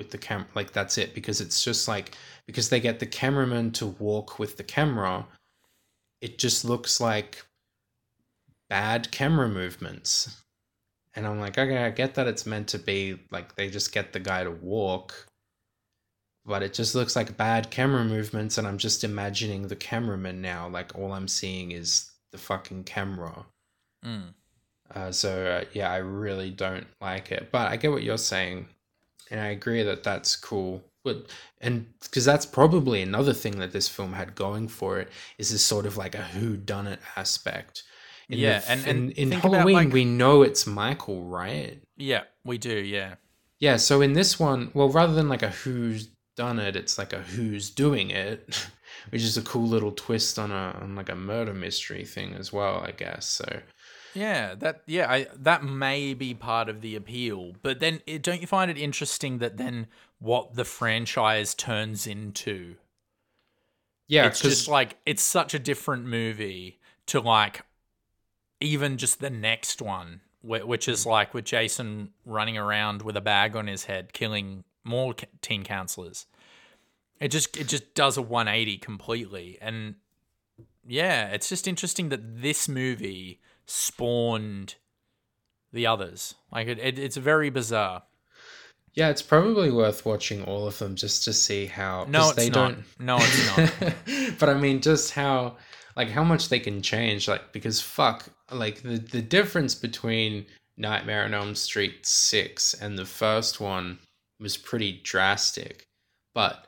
with 0.00 0.10
the 0.10 0.18
cam 0.18 0.46
like 0.54 0.72
that's 0.72 0.96
it 0.96 1.14
because 1.14 1.42
it's 1.42 1.62
just 1.62 1.86
like 1.86 2.16
because 2.46 2.70
they 2.70 2.80
get 2.80 2.98
the 2.98 3.06
cameraman 3.06 3.70
to 3.72 3.86
walk 3.86 4.38
with 4.38 4.56
the 4.56 4.64
camera, 4.64 5.26
it 6.22 6.38
just 6.38 6.64
looks 6.64 7.00
like 7.00 7.44
bad 8.70 9.10
camera 9.10 9.48
movements. 9.48 10.42
And 11.14 11.26
I'm 11.26 11.38
like, 11.38 11.58
okay, 11.58 11.84
I 11.84 11.90
get 11.90 12.14
that 12.14 12.28
it's 12.28 12.46
meant 12.46 12.68
to 12.68 12.78
be 12.78 13.20
like 13.30 13.56
they 13.56 13.68
just 13.68 13.92
get 13.92 14.14
the 14.14 14.20
guy 14.20 14.42
to 14.42 14.50
walk, 14.50 15.26
but 16.46 16.62
it 16.62 16.72
just 16.72 16.94
looks 16.94 17.14
like 17.14 17.36
bad 17.36 17.70
camera 17.70 18.04
movements. 18.04 18.56
And 18.56 18.66
I'm 18.66 18.78
just 18.78 19.04
imagining 19.04 19.68
the 19.68 19.76
cameraman 19.76 20.40
now. 20.40 20.66
Like 20.68 20.96
all 20.96 21.12
I'm 21.12 21.28
seeing 21.28 21.72
is 21.72 22.10
the 22.32 22.38
fucking 22.38 22.84
camera. 22.84 23.44
Mm. 24.04 24.34
Uh, 24.94 25.12
so 25.12 25.46
uh, 25.46 25.64
yeah, 25.72 25.92
I 25.92 25.98
really 25.98 26.50
don't 26.50 26.86
like 27.00 27.32
it. 27.32 27.50
But 27.52 27.68
I 27.68 27.76
get 27.76 27.90
what 27.90 28.02
you're 28.02 28.16
saying, 28.16 28.68
and 29.30 29.40
I 29.40 29.48
agree 29.48 29.82
that 29.82 30.02
that's 30.02 30.36
cool. 30.36 30.82
But 31.04 31.30
and 31.60 31.86
because 32.02 32.24
that's 32.26 32.44
probably 32.44 33.00
another 33.02 33.32
thing 33.32 33.58
that 33.58 33.72
this 33.72 33.88
film 33.88 34.12
had 34.12 34.34
going 34.34 34.68
for 34.68 34.98
it 35.00 35.08
is 35.38 35.50
this 35.50 35.64
sort 35.64 35.86
of 35.86 35.96
like 35.96 36.14
a 36.14 36.22
who 36.22 36.56
done 36.56 36.86
it 36.86 37.00
aspect. 37.16 37.84
In 38.28 38.38
Yeah, 38.38 38.62
and- 38.68 38.86
and 38.86 39.10
in, 39.12 39.32
in 39.32 39.40
Halloween 39.40 39.74
like- 39.76 39.92
we 39.92 40.04
know 40.04 40.42
it's 40.42 40.66
Michael, 40.66 41.24
right? 41.24 41.80
Yeah, 41.96 42.24
we 42.44 42.58
do. 42.58 42.74
Yeah, 42.76 43.14
Yeah, 43.58 43.76
so 43.76 44.00
in 44.02 44.12
this 44.12 44.38
one, 44.38 44.70
well, 44.74 44.88
rather 44.88 45.14
than 45.14 45.28
like 45.28 45.42
a 45.42 45.50
who's 45.50 46.08
done 46.36 46.58
it, 46.58 46.76
it's 46.76 46.96
like 46.98 47.12
a 47.12 47.18
who's 47.22 47.70
doing 47.70 48.10
it, 48.10 48.68
which 49.10 49.22
is 49.22 49.36
a 49.36 49.42
cool 49.42 49.66
little 49.66 49.92
twist 49.92 50.38
on 50.38 50.50
a 50.50 50.78
on 50.80 50.94
like 50.96 51.08
a 51.08 51.16
murder 51.16 51.52
mystery 51.54 52.04
thing 52.04 52.34
as 52.34 52.52
well, 52.52 52.76
I 52.86 52.92
guess. 52.92 53.26
So 53.26 53.60
yeah. 54.14 54.54
That 54.54 54.82
yeah, 54.86 55.10
I, 55.10 55.26
that 55.38 55.64
may 55.64 56.14
be 56.14 56.34
part 56.34 56.68
of 56.68 56.80
the 56.80 56.96
appeal. 56.96 57.52
But 57.62 57.80
then, 57.80 58.00
it, 58.06 58.22
don't 58.22 58.40
you 58.40 58.46
find 58.46 58.70
it 58.70 58.78
interesting 58.78 59.38
that 59.38 59.56
then 59.56 59.86
what 60.18 60.54
the 60.54 60.64
franchise 60.64 61.54
turns 61.54 62.06
into? 62.06 62.76
yeah, 64.10 64.26
it's 64.26 64.40
just 64.40 64.66
like 64.66 64.96
it's 65.06 65.22
such 65.22 65.54
a 65.54 65.58
different 65.58 66.04
movie 66.04 66.80
to 67.06 67.20
like 67.20 67.62
even 68.60 68.98
just 68.98 69.20
the 69.20 69.30
next 69.30 69.80
one 69.80 70.20
which 70.42 70.88
is 70.88 71.04
mm. 71.04 71.10
like 71.10 71.32
with 71.32 71.44
jason 71.44 72.10
running 72.24 72.58
around 72.58 73.02
with 73.02 73.16
a 73.16 73.20
bag 73.20 73.54
on 73.54 73.66
his 73.66 73.84
head 73.84 74.12
killing 74.12 74.64
more 74.84 75.14
teen 75.42 75.62
counselors 75.62 76.26
it 77.20 77.28
just 77.28 77.56
it 77.56 77.68
just 77.68 77.94
does 77.94 78.16
a 78.16 78.22
180 78.22 78.78
completely 78.78 79.58
and 79.60 79.94
yeah 80.86 81.28
it's 81.28 81.48
just 81.48 81.68
interesting 81.68 82.08
that 82.08 82.42
this 82.42 82.68
movie 82.68 83.38
spawned 83.70 84.74
the 85.72 85.86
others 85.86 86.34
like 86.52 86.66
it, 86.66 86.78
it 86.78 86.98
it's 86.98 87.16
very 87.16 87.50
bizarre 87.50 88.02
Yeah, 88.94 89.08
it's 89.10 89.22
probably 89.22 89.70
worth 89.70 90.04
watching 90.04 90.42
all 90.44 90.66
of 90.66 90.78
them 90.78 90.96
just 90.96 91.22
to 91.24 91.32
see 91.32 91.66
how. 91.66 92.06
No, 92.08 92.30
it's 92.30 92.36
they 92.36 92.50
not. 92.50 92.54
don't. 92.54 92.84
No, 92.98 93.18
it's 93.20 93.46
not. 93.46 93.94
but 94.40 94.48
I 94.48 94.54
mean, 94.54 94.80
just 94.80 95.12
how, 95.12 95.56
like, 95.94 96.08
how 96.10 96.24
much 96.24 96.48
they 96.48 96.58
can 96.58 96.82
change. 96.82 97.28
Like, 97.28 97.52
because 97.52 97.80
fuck, 97.80 98.28
like 98.50 98.82
the 98.82 98.98
the 98.98 99.22
difference 99.22 99.76
between 99.76 100.44
Nightmare 100.76 101.24
on 101.24 101.34
Elm 101.34 101.54
Street 101.54 102.04
six 102.04 102.74
and 102.74 102.98
the 102.98 103.04
first 103.04 103.60
one 103.60 104.00
was 104.40 104.56
pretty 104.56 105.00
drastic. 105.04 105.86
But 106.34 106.66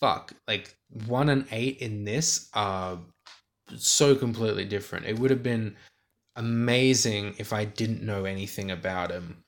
fuck, 0.00 0.32
like 0.48 0.74
one 1.06 1.28
and 1.28 1.46
eight 1.52 1.78
in 1.78 2.04
this 2.04 2.48
are 2.52 2.98
so 3.76 4.16
completely 4.16 4.64
different. 4.64 5.06
It 5.06 5.20
would 5.20 5.30
have 5.30 5.44
been 5.44 5.76
amazing 6.36 7.34
if 7.38 7.52
I 7.52 7.64
didn't 7.64 8.02
know 8.02 8.24
anything 8.24 8.70
about 8.70 9.10
him. 9.10 9.44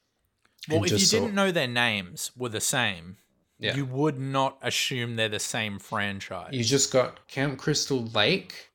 Well, 0.69 0.85
if 0.85 0.93
you 0.93 0.99
saw- 0.99 1.21
didn't 1.21 1.35
know 1.35 1.51
their 1.51 1.67
names 1.69 2.31
were 2.37 2.49
the 2.49 2.61
same, 2.61 3.19
Yeah. 3.59 3.77
you 3.77 3.85
would 3.87 4.19
not 4.19 4.59
assume 4.63 5.17
they're 5.17 5.29
the 5.29 5.39
same 5.39 5.79
franchise. 5.79 6.51
you 6.53 6.65
just 6.65 6.93
got 6.93 7.27
Camp 7.29 7.59
Crystal 7.59 8.05
Lake, 8.07 8.71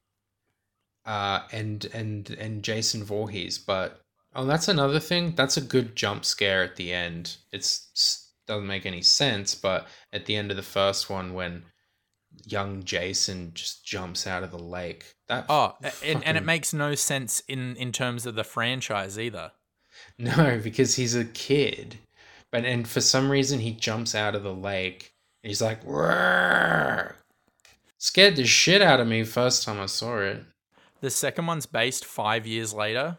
uh, 1.06 1.48
and 1.52 1.86
and 1.94 2.30
and 2.32 2.64
Jason 2.64 3.04
Voorhees. 3.04 3.58
But 3.58 4.04
oh, 4.36 4.46
that's 4.46 4.68
another 4.68 5.00
thing. 5.00 5.34
That's 5.36 5.58
a 5.58 5.62
good 5.62 5.96
jump 5.96 6.26
scare 6.26 6.64
at 6.64 6.76
the 6.76 6.94
end. 6.94 7.38
It's 7.52 8.32
doesn't 8.46 8.68
make 8.68 8.86
any 8.86 9.02
sense, 9.02 9.54
but 9.56 9.88
at 10.14 10.26
the 10.26 10.36
end 10.36 10.50
of 10.52 10.58
the 10.58 10.64
first 10.64 11.10
one, 11.10 11.34
when 11.34 11.64
young 12.46 12.84
Jason 12.84 13.52
just 13.54 13.86
jumps 13.86 14.28
out 14.28 14.44
of 14.44 14.52
the 14.52 14.60
lake, 14.60 15.16
that 15.28 15.46
oh, 15.50 15.76
a- 15.84 15.92
and, 16.06 16.24
and 16.24 16.38
it 16.38 16.46
makes 16.46 16.74
no 16.74 16.96
sense 16.96 17.42
in 17.48 17.76
in 17.76 17.92
terms 17.92 18.26
of 18.26 18.36
the 18.36 18.44
franchise 18.44 19.18
either. 19.20 19.52
No, 20.18 20.60
because 20.64 20.96
he's 20.96 21.16
a 21.16 21.26
kid. 21.26 21.98
But 22.52 22.64
and 22.64 22.88
for 22.88 23.02
some 23.02 23.30
reason 23.30 23.60
he 23.60 23.72
jumps 23.72 24.16
out 24.16 24.34
of 24.34 24.44
the 24.44 24.54
lake. 24.54 25.14
And 25.44 25.50
he's 25.50 25.62
like, 25.62 25.80
"Roar!" 25.84 27.16
scared 27.98 28.38
the 28.38 28.46
shit 28.46 28.82
out 28.82 29.00
of 29.00 29.08
me 29.08 29.24
first 29.24 29.64
time 29.64 29.80
I 29.80 29.88
saw 29.88 30.20
it. 30.20 30.44
The 31.02 31.10
second 31.10 31.48
one's 31.48 31.66
based 31.66 32.06
five 32.06 32.46
years 32.48 32.74
later. 32.74 33.18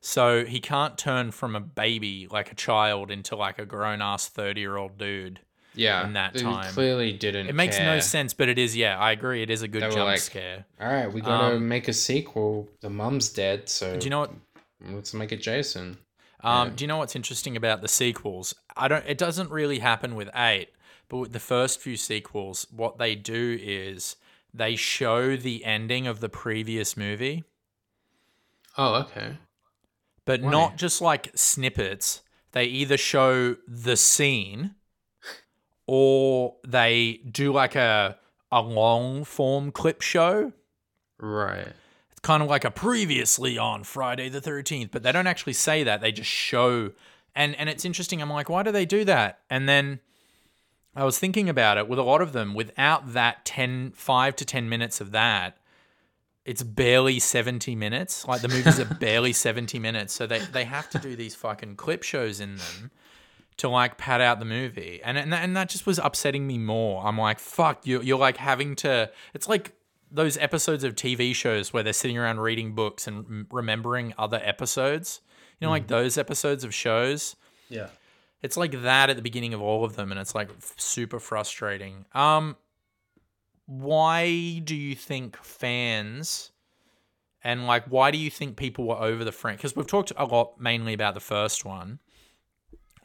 So 0.00 0.44
he 0.44 0.60
can't 0.60 0.96
turn 0.96 1.32
from 1.32 1.56
a 1.56 1.60
baby, 1.60 2.28
like 2.30 2.52
a 2.52 2.54
child, 2.54 3.10
into 3.10 3.34
like 3.34 3.58
a 3.58 3.66
grown 3.66 4.02
ass 4.02 4.28
30 4.28 4.60
year 4.60 4.76
old 4.76 4.98
dude. 4.98 5.40
Yeah, 5.76 6.04
In 6.06 6.14
that 6.14 6.34
they 6.34 6.42
time. 6.42 6.72
clearly 6.72 7.12
didn't. 7.12 7.48
It 7.48 7.54
makes 7.54 7.78
no 7.78 8.00
sense, 8.00 8.32
but 8.34 8.48
it 8.48 8.58
is, 8.58 8.74
yeah, 8.76 8.98
I 8.98 9.12
agree. 9.12 9.42
It 9.42 9.50
is 9.50 9.62
a 9.62 9.68
good 9.68 9.82
They 9.82 9.86
were 9.88 9.92
jump 9.92 10.06
like- 10.06 10.20
scare. 10.20 10.64
All 10.80 10.88
right, 10.88 11.12
we 11.12 11.20
gotta 11.20 11.56
Um, 11.56 11.68
make 11.68 11.88
a 11.88 11.92
sequel. 11.92 12.68
The 12.80 12.90
mum's 12.90 13.28
dead, 13.28 13.68
so 13.68 13.96
Do 13.98 14.04
you 14.04 14.10
know 14.10 14.20
what? 14.20 14.32
let's 14.90 15.12
make 15.14 15.32
it 15.32 15.42
Jason. 15.42 15.98
Um. 16.42 16.74
Do 16.74 16.84
you 16.84 16.88
know 16.88 16.98
what's 16.98 17.16
interesting 17.16 17.56
about 17.56 17.80
the 17.82 17.88
sequels? 17.88 18.54
I 18.76 18.88
don't. 18.88 19.04
It 19.06 19.18
doesn't 19.18 19.50
really 19.50 19.78
happen 19.80 20.14
with 20.14 20.28
eight, 20.34 20.68
but 21.08 21.16
with 21.18 21.32
the 21.32 21.40
first 21.40 21.80
few 21.80 21.96
sequels, 21.96 22.66
what 22.70 22.98
they 22.98 23.14
do 23.14 23.58
is 23.60 24.16
they 24.54 24.76
show 24.76 25.36
the 25.36 25.64
ending 25.64 26.06
of 26.06 26.20
the 26.20 26.28
previous 26.28 26.96
movie, 26.96 27.44
Oh, 28.78 28.94
okay. 29.02 29.38
but 30.24 30.40
Why? 30.42 30.50
not 30.50 30.76
just 30.76 31.00
like 31.00 31.30
snippets. 31.34 32.22
They 32.52 32.64
either 32.64 32.96
show 32.96 33.56
the 33.66 33.96
scene, 33.96 34.74
or 35.86 36.56
they 36.66 37.20
do 37.30 37.52
like 37.52 37.74
a 37.74 38.18
a 38.50 38.60
long 38.60 39.24
form 39.24 39.70
clip 39.70 40.00
show. 40.00 40.52
Right. 41.18 41.72
It's 42.10 42.20
kind 42.22 42.42
of 42.42 42.48
like 42.48 42.64
a 42.64 42.70
previously 42.70 43.58
on 43.58 43.84
Friday 43.84 44.28
the 44.28 44.40
13th, 44.40 44.90
but 44.90 45.02
they 45.02 45.12
don't 45.12 45.26
actually 45.26 45.52
say 45.54 45.82
that. 45.84 46.00
They 46.00 46.12
just 46.12 46.30
show 46.30 46.92
and 47.34 47.54
and 47.56 47.68
it's 47.68 47.84
interesting. 47.84 48.20
I'm 48.20 48.30
like, 48.30 48.48
why 48.48 48.62
do 48.62 48.72
they 48.72 48.86
do 48.86 49.04
that? 49.04 49.40
And 49.50 49.68
then 49.68 50.00
I 50.94 51.04
was 51.04 51.18
thinking 51.18 51.48
about 51.48 51.76
it 51.76 51.88
with 51.88 51.98
a 51.98 52.02
lot 52.02 52.22
of 52.22 52.32
them 52.32 52.54
without 52.54 53.12
that 53.12 53.44
10 53.44 53.92
5 53.92 54.36
to 54.36 54.44
10 54.44 54.68
minutes 54.68 55.00
of 55.00 55.12
that. 55.12 55.58
It's 56.44 56.62
barely 56.62 57.18
70 57.18 57.74
minutes. 57.74 58.26
Like 58.26 58.40
the 58.40 58.48
movies 58.48 58.78
are 58.78 58.94
barely 59.00 59.32
70 59.32 59.78
minutes. 59.78 60.14
So 60.14 60.26
they 60.26 60.38
they 60.38 60.64
have 60.64 60.88
to 60.90 60.98
do 60.98 61.14
these 61.14 61.34
fucking 61.34 61.76
clip 61.76 62.02
shows 62.02 62.40
in 62.40 62.56
them 62.56 62.90
to 63.58 63.68
like 63.68 63.96
pad 63.96 64.20
out 64.20 64.38
the 64.38 64.44
movie. 64.44 65.00
And 65.04 65.16
and 65.16 65.32
that, 65.32 65.42
and 65.42 65.56
that 65.56 65.68
just 65.68 65.86
was 65.86 65.98
upsetting 65.98 66.46
me 66.46 66.58
more. 66.58 67.04
I'm 67.04 67.18
like, 67.18 67.38
fuck, 67.38 67.86
you 67.86 68.00
you're 68.02 68.18
like 68.18 68.36
having 68.36 68.76
to 68.76 69.10
it's 69.34 69.48
like 69.48 69.72
those 70.10 70.36
episodes 70.38 70.84
of 70.84 70.94
TV 70.94 71.34
shows 71.34 71.72
where 71.72 71.82
they're 71.82 71.92
sitting 71.92 72.16
around 72.16 72.40
reading 72.40 72.74
books 72.74 73.06
and 73.06 73.18
m- 73.26 73.46
remembering 73.50 74.14
other 74.18 74.40
episodes. 74.42 75.20
You 75.60 75.66
know, 75.66 75.70
like 75.70 75.86
those 75.86 76.18
episodes 76.18 76.64
of 76.64 76.74
shows. 76.74 77.34
Yeah. 77.68 77.88
It's 78.42 78.56
like 78.56 78.82
that 78.82 79.08
at 79.10 79.16
the 79.16 79.22
beginning 79.22 79.54
of 79.54 79.62
all 79.62 79.84
of 79.84 79.96
them, 79.96 80.12
and 80.12 80.20
it's 80.20 80.34
like 80.34 80.50
f- 80.50 80.74
super 80.76 81.18
frustrating. 81.18 82.04
Um, 82.14 82.56
why 83.64 84.60
do 84.62 84.76
you 84.76 84.94
think 84.94 85.36
fans 85.38 86.52
and 87.42 87.66
like 87.66 87.84
why 87.86 88.10
do 88.10 88.18
you 88.18 88.30
think 88.30 88.56
people 88.56 88.84
were 88.84 88.96
over 88.96 89.24
the 89.24 89.32
frank? 89.32 89.58
Because 89.58 89.74
we've 89.74 89.86
talked 89.86 90.12
a 90.16 90.24
lot 90.24 90.60
mainly 90.60 90.92
about 90.92 91.14
the 91.14 91.20
first 91.20 91.64
one. 91.64 91.98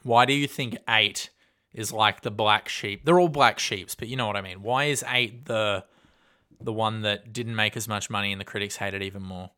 Why 0.04 0.26
do 0.26 0.34
you 0.34 0.48
think 0.48 0.78
eight 0.90 1.30
is 1.74 1.94
like 1.94 2.22
the 2.22 2.32
black 2.32 2.68
sheep? 2.70 3.06
They're 3.06 3.20
all 3.20 3.30
black 3.30 3.60
sheeps, 3.60 3.96
but 3.96 4.08
you 4.08 4.16
know 4.16 4.28
what 4.28 4.36
I 4.36 4.42
mean. 4.42 4.62
Why 4.62 4.86
is 4.86 5.04
eight 5.08 5.46
the 5.46 5.86
the 6.60 6.74
one 6.74 7.02
that 7.02 7.34
didn't 7.34 7.56
make 7.56 7.76
as 7.76 7.88
much 7.88 8.10
money 8.10 8.32
and 8.32 8.40
the 8.40 8.46
critics 8.46 8.78
hate 8.78 8.94
it 8.94 9.02
even 9.02 9.24
more? 9.24 9.52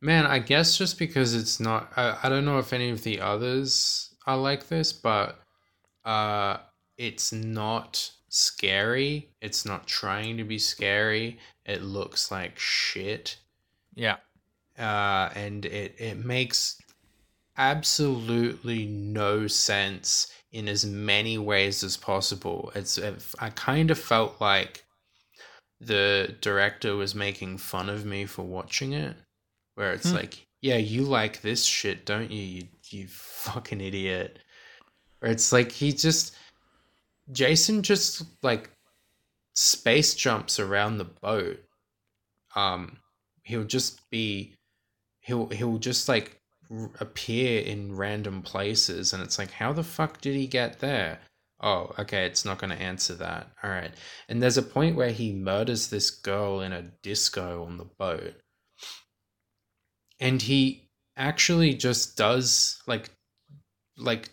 Man, 0.00 0.26
I 0.26 0.38
guess 0.38 0.76
just 0.76 0.98
because 0.98 1.34
it's 1.34 1.60
not 1.60 1.92
I, 1.96 2.18
I 2.24 2.28
don't 2.28 2.44
know 2.44 2.58
if 2.58 2.72
any 2.72 2.90
of 2.90 3.02
the 3.02 3.20
others 3.20 4.14
are 4.26 4.36
like 4.36 4.68
this, 4.68 4.92
but 4.92 5.40
uh 6.04 6.58
it's 6.98 7.32
not 7.32 8.10
scary. 8.28 9.30
It's 9.40 9.64
not 9.64 9.86
trying 9.86 10.36
to 10.36 10.44
be 10.44 10.58
scary. 10.58 11.38
It 11.64 11.82
looks 11.82 12.30
like 12.30 12.58
shit. 12.58 13.36
Yeah. 13.94 14.16
Uh 14.78 15.30
and 15.34 15.64
it 15.66 15.94
it 15.98 16.24
makes 16.24 16.78
absolutely 17.56 18.86
no 18.86 19.46
sense 19.46 20.32
in 20.52 20.68
as 20.68 20.84
many 20.84 21.38
ways 21.38 21.82
as 21.82 21.96
possible. 21.96 22.72
It's 22.74 22.98
I 23.38 23.50
kind 23.50 23.90
of 23.90 23.98
felt 23.98 24.40
like 24.40 24.84
the 25.80 26.36
director 26.40 26.94
was 26.96 27.14
making 27.14 27.58
fun 27.58 27.88
of 27.88 28.04
me 28.04 28.24
for 28.26 28.42
watching 28.42 28.92
it 28.92 29.16
where 29.74 29.92
it's 29.92 30.10
Hmm. 30.10 30.16
like, 30.16 30.46
yeah, 30.60 30.76
you 30.76 31.02
like 31.02 31.40
this 31.42 31.64
shit, 31.64 32.04
don't 32.06 32.30
you? 32.30 32.42
You 32.42 32.68
you 32.90 33.08
fucking 33.08 33.80
idiot. 33.80 34.38
Or 35.22 35.28
it's 35.28 35.52
like 35.52 35.72
he 35.72 35.92
just 35.92 36.36
Jason 37.32 37.82
just 37.82 38.22
like 38.42 38.70
space 39.54 40.14
jumps 40.14 40.58
around 40.60 40.98
the 40.98 41.04
boat. 41.04 41.60
Um 42.54 42.98
he'll 43.44 43.64
just 43.64 44.08
be 44.10 44.54
he'll 45.20 45.48
he'll 45.48 45.78
just 45.78 46.08
like 46.08 46.41
appear 47.00 47.60
in 47.62 47.96
random 47.96 48.42
places 48.42 49.12
and 49.12 49.22
it's 49.22 49.38
like 49.38 49.50
how 49.50 49.72
the 49.72 49.84
fuck 49.84 50.20
did 50.20 50.34
he 50.34 50.46
get 50.46 50.80
there? 50.80 51.20
Oh, 51.60 51.92
okay, 51.98 52.26
it's 52.26 52.44
not 52.44 52.58
going 52.58 52.70
to 52.70 52.82
answer 52.82 53.14
that. 53.14 53.46
All 53.62 53.70
right. 53.70 53.92
And 54.28 54.42
there's 54.42 54.56
a 54.56 54.62
point 54.62 54.96
where 54.96 55.12
he 55.12 55.32
murders 55.32 55.88
this 55.88 56.10
girl 56.10 56.60
in 56.60 56.72
a 56.72 56.90
disco 57.02 57.64
on 57.64 57.78
the 57.78 57.84
boat 57.84 58.34
and 60.22 60.40
he 60.40 60.88
actually 61.16 61.74
just 61.74 62.16
does 62.16 62.80
like 62.86 63.10
like 63.98 64.30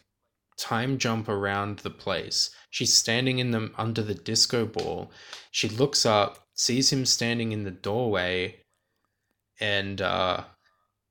time 0.58 0.98
jump 0.98 1.28
around 1.28 1.80
the 1.80 1.90
place 1.90 2.52
she's 2.70 2.94
standing 2.94 3.40
in 3.40 3.52
the 3.52 3.72
under 3.78 4.02
the 4.02 4.14
disco 4.14 4.66
ball 4.66 5.12
she 5.52 5.68
looks 5.68 6.06
up 6.06 6.48
sees 6.54 6.92
him 6.94 7.06
standing 7.06 7.52
in 7.52 7.64
the 7.64 7.72
doorway 7.72 8.56
and 9.60 10.02
uh 10.02 10.44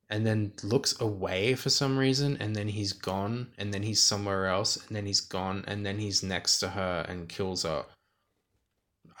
and 0.09 0.25
then 0.25 0.51
looks 0.63 0.99
away 1.01 1.53
for 1.55 1.69
some 1.69 1.97
reason 1.97 2.37
and 2.39 2.55
then 2.55 2.67
he's 2.67 2.93
gone 2.93 3.47
and 3.59 3.73
then 3.73 3.83
he's 3.83 4.01
somewhere 4.01 4.47
else 4.47 4.75
and 4.87 4.95
then 4.95 5.05
he's 5.05 5.21
gone 5.21 5.63
and 5.67 5.85
then 5.85 5.99
he's 5.99 6.23
next 6.23 6.59
to 6.59 6.69
her 6.69 7.05
and 7.07 7.29
kills 7.29 7.63
her. 7.63 7.85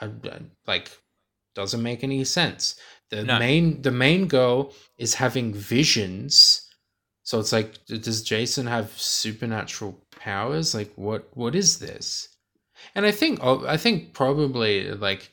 I, 0.01 0.05
I- 0.05 0.41
like 0.67 0.91
doesn't 1.55 1.81
make 1.83 2.03
any 2.03 2.23
sense. 2.23 2.79
The 3.09 3.23
No. 3.23 3.39
main 3.39 3.81
the 3.81 3.91
main 3.91 4.27
girl 4.27 4.73
is 4.97 5.15
having 5.15 5.53
visions. 5.53 6.67
So 7.23 7.39
it's 7.39 7.51
like 7.51 7.85
does 7.85 8.21
jason 8.23 8.65
have 8.67 8.91
supernatural 8.99 10.03
powers? 10.11 10.73
Like 10.73 10.91
what 10.95 11.27
what 11.35 11.55
is 11.55 11.79
this? 11.79 12.29
And 12.95 13.05
i 13.05 13.11
think 13.11 13.39
oh, 13.43 13.65
i 13.67 13.77
think 13.77 14.13
probably 14.13 14.91
like 14.91 15.31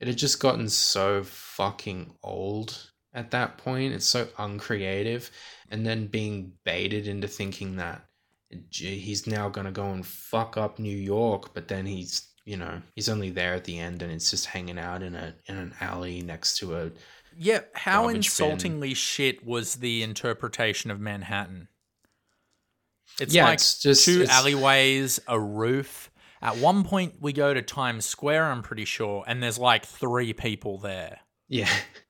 it 0.00 0.06
had 0.08 0.16
just 0.18 0.38
gotten 0.40 0.68
so 0.68 1.22
fucking 1.24 2.14
old 2.22 2.90
at 3.14 3.30
that 3.30 3.56
point 3.58 3.92
it's 3.94 4.06
so 4.06 4.26
uncreative 4.38 5.30
and 5.70 5.86
then 5.86 6.06
being 6.06 6.52
baited 6.64 7.06
into 7.08 7.28
thinking 7.28 7.76
that 7.76 8.04
gee, 8.70 8.98
he's 8.98 9.26
now 9.26 9.48
going 9.48 9.64
to 9.66 9.72
go 9.72 9.90
and 9.90 10.06
fuck 10.06 10.56
up 10.56 10.78
new 10.78 10.96
york 10.96 11.54
but 11.54 11.68
then 11.68 11.86
he's 11.86 12.28
you 12.44 12.56
know 12.56 12.80
he's 12.94 13.08
only 13.08 13.30
there 13.30 13.54
at 13.54 13.64
the 13.64 13.78
end 13.78 14.02
and 14.02 14.12
it's 14.12 14.30
just 14.30 14.46
hanging 14.46 14.78
out 14.78 15.02
in 15.02 15.14
a 15.14 15.34
in 15.46 15.56
an 15.56 15.74
alley 15.80 16.20
next 16.22 16.58
to 16.58 16.76
a 16.76 16.90
Yeah, 17.36 17.60
how 17.74 18.02
Garbage 18.02 18.14
bin. 18.36 18.46
insultingly 18.46 18.94
shit 18.94 19.44
was 19.46 19.76
the 19.76 20.02
interpretation 20.02 20.90
of 20.90 21.00
Manhattan? 21.00 21.68
It's 23.20 23.34
Yeah, 23.34 23.44
like 23.44 23.54
it's 23.54 23.78
just- 23.80 24.04
two 24.04 24.22
it's- 24.22 24.30
alleyways, 24.36 25.20
a 25.26 25.38
roof. 25.40 26.10
At 26.42 26.56
one 26.58 26.84
point, 26.84 27.14
we 27.20 27.32
go 27.32 27.54
to 27.54 27.62
Times 27.62 28.04
Square. 28.04 28.44
I'm 28.52 28.62
pretty 28.62 28.84
sure, 28.84 29.24
and 29.26 29.42
there's 29.42 29.58
like 29.58 29.86
three 29.86 30.32
people 30.32 30.78
there. 30.78 31.20
Yeah. 31.48 31.70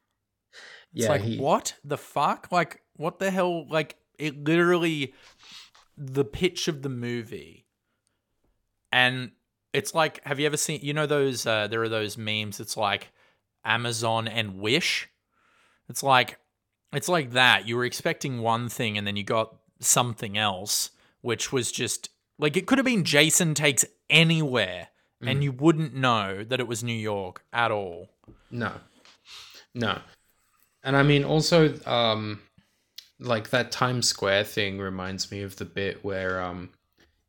It's 0.94 1.04
yeah. 1.04 1.10
like 1.10 1.22
he- 1.22 1.38
what 1.38 1.74
the 1.84 1.98
fuck? 1.98 2.48
Like 2.50 2.82
what 2.96 3.18
the 3.18 3.30
hell? 3.30 3.68
Like 3.68 3.96
it 4.18 4.44
literally 4.44 5.14
the 5.96 6.24
pitch 6.24 6.68
of 6.68 6.82
the 6.82 6.88
movie, 6.88 7.66
and 8.92 9.32
it's 9.72 9.94
like, 9.94 10.22
have 10.24 10.38
you 10.38 10.46
ever 10.46 10.56
seen? 10.56 10.80
You 10.82 10.94
know 10.94 11.06
those? 11.06 11.46
Uh, 11.46 11.66
there 11.66 11.82
are 11.82 11.88
those 11.88 12.16
memes. 12.16 12.60
It's 12.60 12.76
like 12.76 13.12
Amazon 13.64 14.28
and 14.28 14.60
Wish. 14.60 15.08
It's 15.88 16.02
like 16.02 16.38
it's 16.92 17.08
like 17.08 17.32
that. 17.32 17.66
You 17.66 17.76
were 17.76 17.84
expecting 17.84 18.40
one 18.40 18.68
thing, 18.68 18.96
and 18.96 19.06
then 19.06 19.16
you 19.16 19.24
got 19.24 19.56
something 19.80 20.38
else, 20.38 20.90
which 21.20 21.52
was 21.52 21.72
just 21.72 22.10
like 22.38 22.56
it 22.56 22.66
could 22.66 22.78
have 22.78 22.84
been 22.86 23.04
Jason 23.04 23.54
takes 23.54 23.84
anywhere, 24.08 24.88
and 25.20 25.42
you 25.42 25.52
wouldn't 25.52 25.94
know 25.94 26.44
that 26.44 26.60
it 26.60 26.68
was 26.68 26.84
New 26.84 26.92
York 26.92 27.42
at 27.52 27.70
all. 27.70 28.10
No. 28.50 28.72
No. 29.74 29.98
And 30.84 30.96
I 30.96 31.02
mean 31.02 31.24
also 31.24 31.74
um 31.86 32.40
like 33.18 33.50
that 33.50 33.72
Times 33.72 34.08
Square 34.08 34.44
thing 34.44 34.78
reminds 34.78 35.30
me 35.30 35.42
of 35.42 35.56
the 35.56 35.64
bit 35.64 36.04
where 36.04 36.40
um 36.42 36.70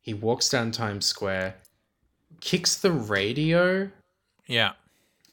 he 0.02 0.14
walks 0.14 0.50
down 0.50 0.72
Times 0.72 1.06
Square, 1.06 1.56
kicks 2.42 2.76
the 2.78 2.92
radio, 2.92 3.90
Yeah. 4.48 4.74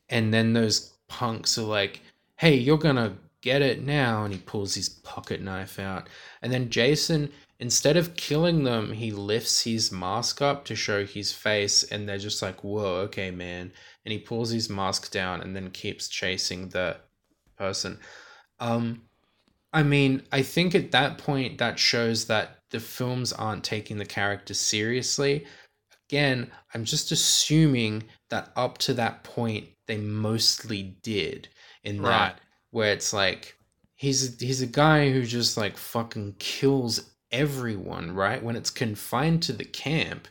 and 0.09 0.33
then 0.33 0.55
those 0.55 0.93
punks 1.09 1.59
are 1.59 1.63
like, 1.63 2.01
"Hey, 2.37 2.55
you're 2.57 2.79
going 2.79 2.97
to 2.97 3.13
get 3.43 3.61
it 3.61 3.83
now." 3.83 4.25
And 4.25 4.33
he 4.33 4.41
pulls 4.41 4.75
his 4.75 4.89
pocket 4.89 5.43
knife 5.43 5.79
out. 5.79 6.09
And 6.41 6.51
then 6.53 6.71
Jason 6.71 7.31
instead 7.59 7.97
of 7.97 8.17
killing 8.17 8.65
them, 8.65 8.93
he 8.93 9.13
lifts 9.13 9.63
his 9.63 9.93
mask 9.93 10.43
up 10.43 10.65
to 10.65 10.75
show 10.75 11.05
his 11.07 11.33
face 11.33 11.85
and 11.85 12.09
they're 12.09 12.19
just 12.19 12.43
like, 12.43 12.65
"Whoa, 12.65 12.97
okay, 13.07 13.31
man." 13.31 13.73
And 14.05 14.13
he 14.13 14.19
pulls 14.19 14.51
his 14.51 14.69
mask 14.71 15.11
down 15.13 15.41
and 15.43 15.55
then 15.55 15.71
keeps 15.71 16.09
chasing 16.09 16.71
the 16.71 16.97
person. 17.63 17.97
Um, 18.59 19.03
I 19.73 19.85
mean, 19.85 20.23
I 20.33 20.43
think 20.43 20.75
at 20.75 20.91
that 20.91 21.19
point 21.19 21.59
that 21.59 21.79
shows 21.79 22.27
that 22.27 22.59
the 22.71 22.81
films 22.81 23.33
aren't 23.33 23.63
taking 23.63 23.99
the 23.99 24.05
character 24.05 24.53
seriously. 24.55 25.47
Again, 26.09 26.51
I'm 26.75 26.85
just 26.85 27.13
assuming 27.13 28.03
that 28.31 28.51
up 28.57 28.79
to 28.79 28.95
that 28.95 29.23
point 29.23 29.69
they 29.87 29.97
mostly 29.97 30.97
did. 31.03 31.49
In 31.85 32.03
that, 32.03 32.41
where 32.71 32.93
it's 32.93 33.13
like 33.13 33.57
he's 33.95 34.41
he's 34.41 34.63
a 34.63 34.67
guy 34.67 35.11
who 35.11 35.25
just 35.25 35.57
like 35.57 35.77
fucking 35.77 36.37
kills 36.39 37.11
everyone, 37.31 38.13
right? 38.15 38.43
When 38.43 38.57
it's 38.57 38.71
confined 38.71 39.43
to 39.45 39.53
the 39.53 39.65
camp, 39.65 40.29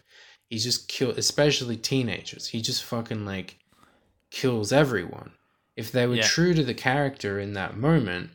he 0.50 0.58
just 0.58 0.88
kill, 0.88 1.12
especially 1.12 1.78
teenagers. 1.78 2.48
He 2.48 2.62
just 2.62 2.84
fucking 2.84 3.26
like 3.26 3.58
kills 4.32 4.72
everyone. 4.72 5.32
If 5.76 5.92
they 5.92 6.06
were 6.06 6.16
Yeah. 6.16 6.28
true 6.28 6.54
to 6.54 6.64
the 6.64 6.74
character 6.74 7.40
in 7.40 7.54
that 7.54 7.78
moment, 7.78 8.32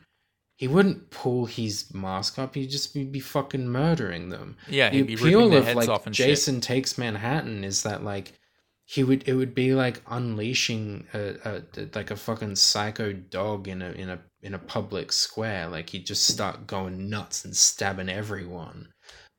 he 0.57 0.67
wouldn't 0.67 1.11
pull 1.11 1.45
his 1.45 1.93
mask 1.93 2.39
up. 2.39 2.55
He'd 2.55 2.67
just 2.71 2.93
be, 2.93 3.03
be 3.03 3.19
fucking 3.19 3.67
murdering 3.69 4.29
them. 4.29 4.57
Yeah, 4.67 4.89
the 4.89 4.97
he'd 4.97 5.07
be 5.07 5.13
appeal 5.13 5.53
of 5.55 5.65
heads 5.65 5.75
like 5.75 5.89
off 5.89 6.07
and 6.07 6.15
shit. 6.15 6.27
Jason 6.27 6.61
takes 6.61 6.97
Manhattan 6.97 7.63
is 7.63 7.83
that 7.83 8.03
like 8.03 8.33
he 8.85 9.03
would 9.03 9.27
it 9.27 9.33
would 9.33 9.53
be 9.53 9.75
like 9.75 10.01
unleashing 10.07 11.05
a, 11.13 11.35
a 11.45 11.89
like 11.93 12.09
a 12.09 12.15
fucking 12.15 12.55
psycho 12.55 13.13
dog 13.13 13.67
in 13.67 13.81
a 13.81 13.91
in 13.91 14.09
a 14.09 14.19
in 14.41 14.53
a 14.55 14.59
public 14.59 15.11
square. 15.11 15.67
Like 15.67 15.89
he'd 15.91 16.07
just 16.07 16.25
start 16.25 16.65
going 16.65 17.09
nuts 17.09 17.45
and 17.45 17.55
stabbing 17.55 18.09
everyone. 18.09 18.89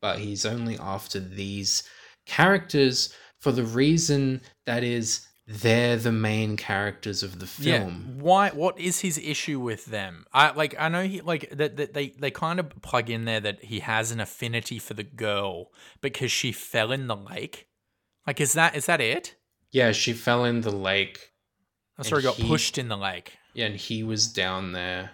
But 0.01 0.20
he's 0.20 0.44
only 0.46 0.78
after 0.78 1.18
these 1.18 1.82
characters 2.26 3.12
for 3.40 3.51
the 3.51 3.64
reason 3.64 4.40
that 4.66 4.84
is 4.84 5.26
they're 5.51 5.96
the 5.96 6.12
main 6.12 6.59
characters 6.59 7.22
of 7.22 7.40
the 7.40 7.46
film. 7.46 8.05
Yeah. 8.16 8.22
Why? 8.22 8.51
What 8.51 8.78
is 8.78 9.01
his 9.01 9.16
issue 9.16 9.59
with 9.59 9.86
them? 9.86 10.26
I 10.30 10.51
like. 10.51 10.74
I 10.78 10.88
know 10.88 11.05
he 11.05 11.22
like 11.22 11.49
that. 11.51 11.78
that 11.78 11.94
they 11.94 12.11
they 12.11 12.30
kind 12.30 12.61
of 12.61 12.68
plug 12.82 13.09
in 13.09 13.24
there 13.24 13.40
that 13.40 13.64
he 13.64 13.80
has 13.80 14.11
an 14.12 14.20
affinity 14.20 14.78
for 14.78 14.92
the 14.92 15.03
girl 15.03 15.70
because 16.03 16.30
she 16.30 16.53
fell 16.53 16.92
in 16.92 17.07
the 17.07 17.16
lake. 17.16 17.66
Like, 18.26 18.42
is 18.42 18.53
that 18.53 18.76
is 18.76 18.84
that 18.86 19.01
it? 19.01 19.36
Yeah, 19.70 19.92
she 19.92 20.12
fell 20.12 20.44
in 20.44 20.61
the 20.61 20.70
lake. 20.70 21.32
Oh, 21.99 22.03
sorry, 22.03 22.22
got 22.22 22.34
he- 22.34 22.46
pushed 22.46 22.76
in 22.76 22.88
the 22.88 22.99
lake. 22.99 23.38
Yeah, 23.55 23.66
and 23.66 23.76
he 23.76 24.03
was 24.03 24.28
down 24.28 24.72
there 24.72 25.12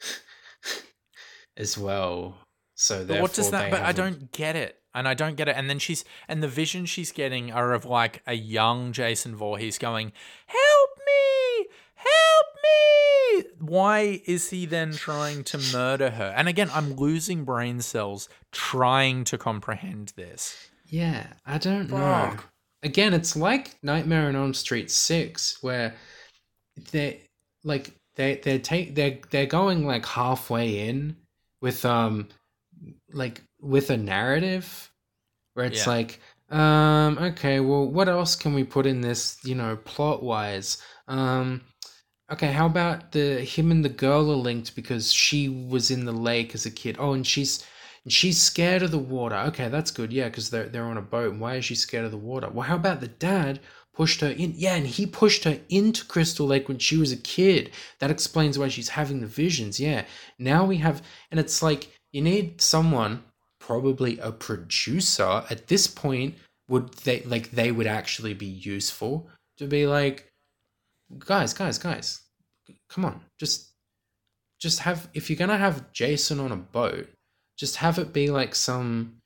as 1.56 1.78
well. 1.78 2.36
So 2.74 3.06
But 3.06 3.22
what 3.22 3.32
does 3.32 3.50
that? 3.52 3.70
But 3.70 3.82
I 3.82 3.92
don't 3.92 4.30
get 4.32 4.54
it, 4.54 4.78
and 4.96 5.06
I 5.06 5.14
don't 5.14 5.36
get 5.36 5.46
it. 5.46 5.56
And 5.56 5.68
then 5.68 5.78
she's 5.78 6.04
and 6.26 6.42
the 6.42 6.48
visions 6.48 6.88
she's 6.88 7.12
getting 7.12 7.52
are 7.52 7.72
of 7.72 7.84
like 7.84 8.22
a 8.26 8.34
young 8.34 8.92
Jason 8.92 9.36
Voorhees 9.36 9.78
going, 9.78 10.12
"Help 10.46 10.90
me, 11.06 11.66
help 11.94 12.46
me!" 12.64 13.44
Why 13.60 14.22
is 14.24 14.50
he 14.50 14.64
then 14.66 14.92
trying 14.92 15.44
to 15.44 15.58
murder 15.72 16.10
her? 16.10 16.32
And 16.36 16.48
again, 16.48 16.70
I'm 16.72 16.94
losing 16.94 17.44
brain 17.44 17.80
cells 17.82 18.28
trying 18.50 19.24
to 19.24 19.38
comprehend 19.38 20.14
this. 20.16 20.68
Yeah, 20.88 21.26
I 21.44 21.58
don't 21.58 21.90
know. 21.90 21.96
Fuck. 21.96 22.48
Again, 22.82 23.12
it's 23.12 23.36
like 23.36 23.76
Nightmare 23.82 24.28
on 24.28 24.36
Elm 24.36 24.54
Street 24.54 24.90
Six, 24.90 25.62
where 25.62 25.94
they 26.92 27.20
like 27.64 27.92
they 28.14 28.36
they 28.36 28.58
take 28.58 28.94
they 28.94 29.20
they're 29.30 29.46
going 29.46 29.86
like 29.86 30.06
halfway 30.06 30.88
in 30.88 31.16
with 31.60 31.84
um 31.84 32.28
like 33.12 33.42
with 33.66 33.90
a 33.90 33.96
narrative 33.96 34.90
where 35.54 35.66
it's 35.66 35.86
Yeah. 35.86 35.92
like 35.92 36.20
um 36.50 37.18
okay 37.18 37.60
well 37.60 37.86
what 37.86 38.08
else 38.08 38.36
can 38.36 38.54
we 38.54 38.64
put 38.64 38.86
in 38.86 39.00
this 39.00 39.38
you 39.44 39.54
know 39.54 39.76
plot 39.78 40.22
wise 40.22 40.78
um 41.08 41.60
okay 42.32 42.52
how 42.52 42.66
about 42.66 43.12
the 43.12 43.40
him 43.40 43.70
and 43.70 43.84
the 43.84 43.88
girl 43.88 44.30
are 44.30 44.36
linked 44.36 44.74
because 44.76 45.12
she 45.12 45.48
was 45.48 45.90
in 45.90 46.04
the 46.04 46.12
lake 46.12 46.54
as 46.54 46.66
a 46.66 46.70
kid. 46.70 46.96
Oh 46.98 47.12
and 47.12 47.26
she's 47.26 47.64
she's 48.08 48.40
scared 48.40 48.82
of 48.82 48.90
the 48.92 48.98
water. 48.98 49.36
Okay 49.48 49.68
that's 49.68 49.90
good. 49.90 50.12
Yeah 50.12 50.28
because 50.28 50.50
they're, 50.50 50.68
they're 50.68 50.84
on 50.84 50.96
a 50.98 51.02
boat. 51.02 51.32
And 51.32 51.40
why 51.40 51.56
is 51.56 51.64
she 51.64 51.74
scared 51.74 52.04
of 52.04 52.10
the 52.12 52.16
water? 52.18 52.48
Well 52.48 52.66
how 52.68 52.76
about 52.76 53.00
the 53.00 53.08
dad 53.08 53.60
pushed 53.94 54.20
her 54.20 54.28
in 54.28 54.52
yeah 54.56 54.74
and 54.76 54.86
he 54.86 55.06
pushed 55.06 55.44
her 55.44 55.58
into 55.68 56.04
crystal 56.06 56.46
lake 56.46 56.68
when 56.68 56.78
she 56.78 56.96
was 56.96 57.12
a 57.12 57.16
kid. 57.16 57.70
That 58.00 58.10
explains 58.10 58.58
why 58.58 58.68
she's 58.68 58.90
having 58.90 59.20
the 59.20 59.26
visions. 59.26 59.80
Yeah 59.80 60.04
now 60.38 60.64
we 60.64 60.76
have 60.78 61.02
and 61.30 61.40
it's 61.40 61.62
like 61.62 61.88
you 62.12 62.22
need 62.22 62.60
someone 62.60 63.24
probably 63.66 64.16
a 64.20 64.30
producer 64.30 65.42
at 65.50 65.66
this 65.66 65.88
point 65.88 66.36
would 66.68 66.92
they 66.98 67.20
like 67.22 67.50
they 67.50 67.72
would 67.72 67.86
actually 67.86 68.32
be 68.32 68.46
useful 68.46 69.28
to 69.56 69.66
be 69.66 69.86
like 69.86 70.30
guys 71.18 71.52
guys 71.52 71.76
guys 71.76 72.20
come 72.88 73.04
on 73.04 73.20
just 73.38 73.70
just 74.60 74.78
have 74.80 75.08
if 75.14 75.28
you're 75.28 75.36
gonna 75.36 75.58
have 75.58 75.92
jason 75.92 76.38
on 76.38 76.52
a 76.52 76.56
boat 76.56 77.08
just 77.56 77.76
have 77.76 77.98
it 77.98 78.12
be 78.12 78.30
like 78.30 78.54
some 78.54 79.16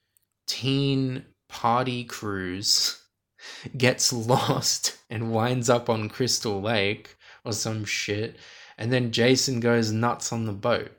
teen 0.46 1.22
party 1.50 2.02
cruise 2.04 3.02
gets 3.76 4.10
lost 4.10 4.96
and 5.10 5.32
winds 5.32 5.68
up 5.68 5.90
on 5.90 6.08
crystal 6.08 6.62
lake 6.62 7.14
or 7.44 7.52
some 7.52 7.84
shit 7.84 8.36
and 8.78 8.90
then 8.90 9.12
jason 9.12 9.60
goes 9.60 9.92
nuts 9.92 10.32
on 10.32 10.46
the 10.46 10.52
boat. 10.52 10.90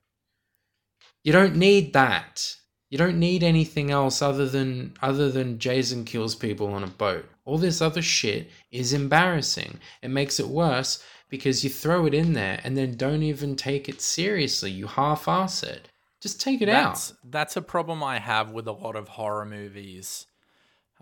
You 1.24 1.34
don't 1.34 1.56
need 1.56 1.94
that 1.94 2.56
you 2.92 2.98
don't 2.98 3.18
need 3.18 3.42
anything 3.42 3.90
else 3.90 4.22
other 4.22 4.48
than 4.48 4.94
other 5.02 5.32
than 5.32 5.58
Jason 5.58 6.04
kills 6.04 6.36
people 6.36 6.74
on 6.74 6.84
a 6.84 6.88
boat. 6.88 7.26
All 7.46 7.58
this 7.58 7.82
other 7.82 8.02
shit 8.02 8.52
is 8.70 8.92
embarrassing. 8.92 9.80
It 10.02 10.10
makes 10.10 10.40
it 10.42 10.48
worse 10.48 11.02
because 11.30 11.64
you 11.64 11.70
throw 11.70 12.06
it 12.06 12.14
in 12.14 12.34
there 12.34 12.60
and 12.66 12.78
then 12.78 12.98
don't 12.98 13.24
even 13.24 13.56
take 13.56 13.88
it 13.88 14.02
seriously. 14.02 14.72
You 14.72 14.88
half-ass 14.88 15.64
it. 15.64 15.88
Just 16.20 16.42
take 16.42 16.62
it 16.62 16.66
that's 16.66 17.12
out. 17.12 17.18
that's 17.32 17.56
a 17.56 17.62
problem 17.62 18.04
I 18.04 18.20
have 18.20 18.52
with 18.52 18.68
a 18.68 18.74
lot 18.74 18.98
of 18.98 19.08
horror 19.08 19.46
movies. 19.46 20.28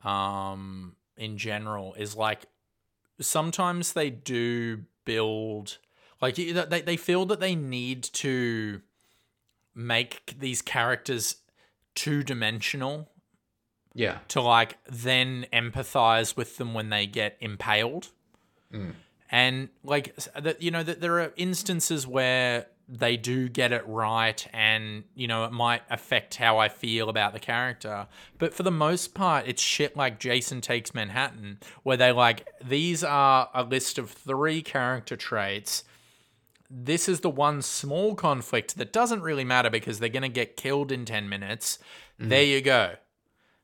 Um, 0.04 0.96
in 1.18 1.38
general, 1.38 1.96
is 1.96 2.16
like 2.16 2.46
sometimes 3.20 3.94
they 3.94 4.12
do 4.12 4.84
build 5.06 5.80
like 6.22 6.36
they 6.36 6.52
they 6.52 6.98
feel 6.98 7.26
that 7.26 7.40
they 7.40 7.56
need 7.56 8.04
to 8.04 8.82
make 9.74 10.36
these 10.40 10.62
characters 10.62 11.38
two 12.00 12.24
dimensional 12.24 13.10
Yeah. 13.94 14.20
to 14.30 14.42
like 14.42 14.78
then 14.90 15.46
empathize 15.52 16.38
with 16.38 16.56
them 16.58 16.74
when 16.74 16.90
they 16.90 17.06
get 17.08 17.36
impaled. 17.42 18.08
Mm. 18.74 18.94
And 19.30 19.70
like 19.84 20.16
that, 20.34 20.62
you 20.62 20.72
know, 20.72 20.82
that 20.84 21.02
there 21.02 21.20
are 21.20 21.34
instances 21.36 22.08
where 22.08 22.68
they 22.88 23.18
do 23.18 23.48
get 23.50 23.72
it 23.72 23.86
right, 23.86 24.48
and 24.52 25.04
you 25.14 25.28
know, 25.28 25.44
it 25.44 25.52
might 25.52 25.84
affect 25.92 26.36
how 26.36 26.58
I 26.58 26.70
feel 26.70 27.10
about 27.10 27.34
the 27.34 27.40
character. 27.40 28.08
But 28.40 28.54
for 28.56 28.64
the 28.64 28.72
most 28.72 29.14
part, 29.14 29.48
it's 29.48 29.62
shit 29.62 29.96
like 29.96 30.20
Jason 30.20 30.62
Takes 30.62 30.96
Manhattan, 30.96 31.60
where 31.84 31.98
they 31.98 32.12
like 32.12 32.48
these 32.64 33.04
are 33.04 33.50
a 33.54 33.64
list 33.64 34.00
of 34.00 34.10
three 34.10 34.62
character 34.64 35.16
traits. 35.16 35.84
This 36.70 37.10
is 37.10 37.22
the 37.22 37.30
one 37.30 37.62
small 37.62 38.16
conflict 38.16 38.78
that 38.78 38.94
doesn't 38.94 39.22
really 39.22 39.44
matter 39.44 39.70
because 39.70 40.00
they're 40.00 40.10
going 40.10 40.24
to 40.24 40.30
get 40.30 40.56
killed 40.58 40.92
in 40.92 41.06
10 41.06 41.28
minutes. 41.30 41.80
There 42.20 42.44
you 42.44 42.62
go. 42.62 42.96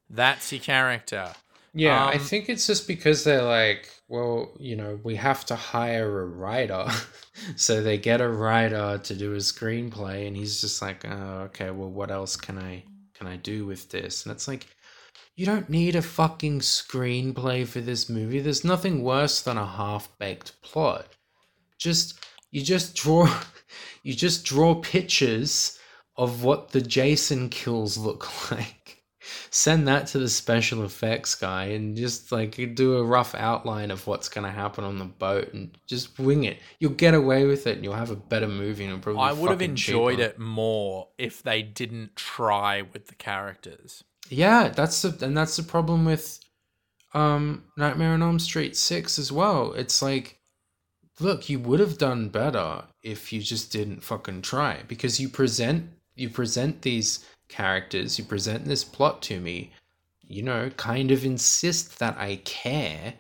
That's 0.10 0.52
your 0.52 0.62
character. 0.62 1.36
Yeah, 1.74 2.06
I 2.06 2.18
Um, 2.18 2.20
think 2.20 2.48
it's 2.50 2.68
just 2.68 2.88
because 2.88 3.24
they're 3.24 3.42
like, 3.44 3.90
well, 4.08 4.56
you 4.60 4.76
know, 4.76 5.00
we 5.04 5.16
have 5.18 5.46
to 5.48 5.56
hire 5.56 6.22
a 6.22 6.26
writer. 6.26 6.88
so 7.56 7.82
they 7.82 7.98
get 7.98 8.22
a 8.22 8.30
writer 8.30 8.98
to 9.04 9.16
do 9.16 9.34
a 9.34 9.38
screenplay 9.38 10.28
and 10.28 10.38
he's 10.38 10.62
just 10.62 10.82
like, 10.82 11.04
oh, 11.06 11.42
okay, 11.48 11.72
well 11.72 11.90
what 11.92 12.12
else 12.12 12.36
can 12.38 12.58
I 12.58 12.84
can 13.14 13.28
I 13.28 13.38
do 13.38 13.66
with 13.66 13.90
this? 13.90 14.26
And 14.26 14.32
it's 14.34 14.48
like 14.48 14.68
you 15.36 15.46
don't 15.46 15.70
need 15.70 15.96
a 15.96 16.02
fucking 16.02 16.62
screenplay 16.62 17.68
for 17.68 17.82
this 17.82 18.10
movie. 18.10 18.40
There's 18.40 18.66
nothing 18.66 19.04
worse 19.04 19.42
than 19.42 19.58
a 19.58 19.66
half-baked 19.68 20.62
plot. 20.62 21.08
Just 21.80 22.20
you 22.56 22.62
just 22.62 22.96
draw 22.96 23.28
you 24.04 24.14
just 24.14 24.46
draw 24.46 24.76
pictures 24.76 25.78
of 26.16 26.46
what 26.46 26.70
the 26.70 26.80
Jason 26.80 27.50
kills 27.50 27.98
look 27.98 28.30
like. 28.52 29.04
Send 29.50 29.88
that 29.88 30.08
to 30.08 30.20
the 30.20 30.30
special 30.30 30.84
effects 30.84 31.36
guy 31.36 31.66
and 31.66 31.98
just 31.98 32.32
like 32.32 32.76
do 32.76 32.96
a 32.98 33.04
rough 33.04 33.36
outline 33.36 33.92
of 33.92 34.06
what's 34.08 34.30
going 34.30 34.46
to 34.46 34.52
happen 34.52 34.84
on 34.86 35.00
the 35.00 35.06
boat 35.06 35.52
and 35.54 35.78
just 35.88 36.18
wing 36.18 36.46
it. 36.46 36.60
You'll 36.80 36.92
get 36.92 37.14
away 37.14 37.46
with 37.46 37.68
it 37.68 37.76
and 37.76 37.84
you'll 37.84 37.96
have 37.96 38.12
a 38.12 38.16
better 38.16 38.48
movie 38.48 38.86
and 38.86 39.02
probably 39.02 39.22
I 39.22 39.34
would 39.34 39.50
have 39.50 39.62
enjoyed 39.62 40.20
cheaper. 40.20 40.30
it 40.30 40.40
more 40.40 41.10
if 41.18 41.44
they 41.44 41.62
didn't 41.62 42.16
try 42.16 42.84
with 42.84 43.08
the 43.08 43.16
characters. 43.16 44.04
Yeah, 44.30 44.70
that's 44.70 45.02
the 45.02 45.26
and 45.26 45.36
that's 45.36 45.58
the 45.58 45.64
problem 45.64 46.06
with 46.06 46.40
um 47.14 47.64
Nightmare 47.76 48.14
on 48.14 48.22
Elm 48.22 48.40
Street 48.40 48.78
6 48.78 49.20
as 49.20 49.32
well. 49.32 49.74
It's 49.74 50.02
like 50.02 50.40
look, 51.20 51.50
you 51.50 51.60
would 51.60 51.80
have 51.80 51.98
done 51.98 52.30
better 52.30 52.84
if 53.02 53.32
you 53.32 53.42
just 53.42 53.72
didn't 53.72 54.04
fucking 54.04 54.42
try 54.42 54.82
because 54.88 55.20
you 55.20 55.30
present 55.30 55.90
you 56.16 56.30
present 56.30 56.82
these 56.82 57.26
characters, 57.50 58.18
you 58.18 58.26
present 58.26 58.66
this 58.66 58.84
plot 58.84 59.22
to 59.24 59.40
me, 59.40 59.72
you 60.28 60.42
know, 60.42 60.70
kind 60.78 61.12
of 61.12 61.26
insist 61.26 62.00
that 62.00 62.18
I 62.18 62.38
care. 62.38 63.14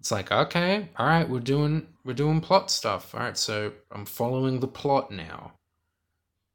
It's 0.00 0.10
like, 0.10 0.32
okay, 0.32 0.88
all 0.96 1.06
right, 1.06 1.28
we're 1.28 1.40
doing 1.40 1.86
we're 2.04 2.14
doing 2.14 2.40
plot 2.40 2.70
stuff. 2.70 3.14
All 3.14 3.20
right, 3.20 3.36
so 3.38 3.72
I'm 3.90 4.04
following 4.04 4.60
the 4.60 4.68
plot 4.68 5.10
now. 5.10 5.52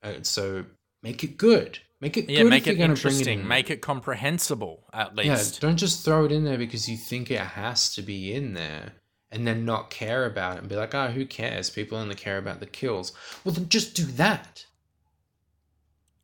Uh, 0.03 0.13
so 0.21 0.65
make 1.01 1.23
it 1.23 1.37
good. 1.37 1.79
Make 2.01 2.15
it 2.15 2.29
Yeah, 2.29 2.43
good 2.43 2.49
make 2.49 2.67
it 2.67 2.79
interesting. 2.79 3.41
in. 3.41 3.47
Make 3.47 3.69
it 3.69 3.81
comprehensible, 3.81 4.85
at 4.93 5.15
least. 5.15 5.27
Yeah, 5.27 5.33
least. 5.33 5.61
don't 5.61 5.77
just 5.77 6.05
throw 6.05 6.23
it 6.25 6.31
in 6.31 6.45
there 6.45 6.57
because 6.57 6.87
you 6.87 6.95
think 6.95 7.29
it 7.29 7.39
has 7.39 7.93
to 7.95 8.01
be 8.01 8.33
in 8.33 8.53
there 8.53 8.93
and 9.31 9.45
then 9.45 9.65
not 9.65 9.89
care 9.89 10.25
about 10.25 10.55
it 10.55 10.59
and 10.59 10.69
be 10.69 10.75
like, 10.75 10.95
oh, 10.95 11.07
who 11.09 11.25
cares? 11.25 11.69
People 11.69 11.97
only 11.97 12.15
care 12.15 12.37
about 12.37 12.59
the 12.59 12.65
kills. 12.65 13.13
Well, 13.43 13.53
then 13.53 13.69
just 13.69 13.95
do 13.95 14.03
that. 14.03 14.65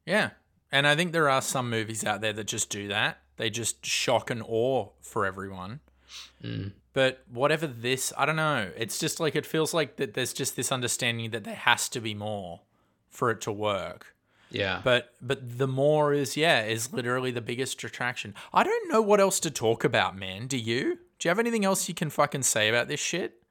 Yeah. 0.05 0.31
And 0.71 0.87
I 0.87 0.95
think 0.95 1.11
there 1.11 1.29
are 1.29 1.41
some 1.41 1.69
movies 1.69 2.03
out 2.03 2.21
there 2.21 2.33
that 2.33 2.47
just 2.47 2.69
do 2.69 2.87
that. 2.87 3.19
They 3.37 3.49
just 3.49 3.85
shock 3.85 4.29
and 4.29 4.41
awe 4.47 4.89
for 5.01 5.25
everyone. 5.25 5.81
Mm. 6.43 6.71
But 6.93 7.23
whatever 7.29 7.67
this, 7.67 8.13
I 8.17 8.25
don't 8.25 8.37
know. 8.37 8.71
It's 8.77 8.97
just 8.97 9.19
like 9.19 9.35
it 9.35 9.45
feels 9.45 9.73
like 9.73 9.97
that 9.97 10.13
there's 10.13 10.33
just 10.33 10.55
this 10.55 10.71
understanding 10.71 11.31
that 11.31 11.43
there 11.43 11.55
has 11.55 11.89
to 11.89 11.99
be 11.99 12.13
more 12.13 12.61
for 13.09 13.29
it 13.31 13.41
to 13.41 13.51
work. 13.51 14.14
Yeah. 14.55 14.81
But 14.83 15.13
but 15.21 15.57
the 15.57 15.67
more 15.67 16.13
is 16.13 16.37
yeah, 16.37 16.63
is 16.63 16.93
literally 16.93 17.31
the 17.31 17.41
biggest 17.41 17.83
attraction. 17.83 18.33
I 18.53 18.63
don't 18.63 18.89
know 18.91 19.01
what 19.01 19.19
else 19.19 19.39
to 19.41 19.51
talk 19.51 19.83
about, 19.83 20.17
man. 20.17 20.47
Do 20.47 20.57
you? 20.57 20.99
Do 21.17 21.27
you 21.27 21.29
have 21.29 21.39
anything 21.39 21.65
else 21.65 21.87
you 21.87 21.95
can 21.95 22.09
fucking 22.09 22.43
say 22.43 22.69
about 22.69 22.87
this 22.87 22.99
shit? 22.99 23.41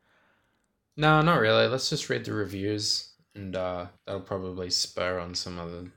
no, 0.96 1.20
not 1.22 1.40
really. 1.40 1.66
Let's 1.66 1.90
just 1.90 2.08
read 2.08 2.24
the 2.24 2.32
reviews 2.32 3.10
and 3.34 3.56
uh, 3.56 3.86
that'll 4.06 4.20
probably 4.20 4.70
spur 4.70 5.18
on 5.18 5.34
some 5.34 5.58
other 5.58 5.90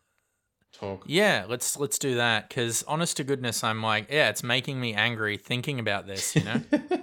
talk. 0.74 1.04
Yeah, 1.06 1.46
let's 1.48 1.78
let's 1.78 2.00
do 2.00 2.16
that. 2.16 2.50
Cause 2.50 2.84
honest 2.88 3.18
to 3.18 3.24
goodness, 3.24 3.64
I'm 3.64 3.84
like, 3.84 4.08
yeah, 4.10 4.30
it's 4.30 4.44
making 4.44 4.80
me 4.80 4.94
angry 4.94 5.38
thinking 5.38 5.80
about 5.80 6.08
this. 6.08 6.36
You 6.36 6.44
know. 6.44 6.62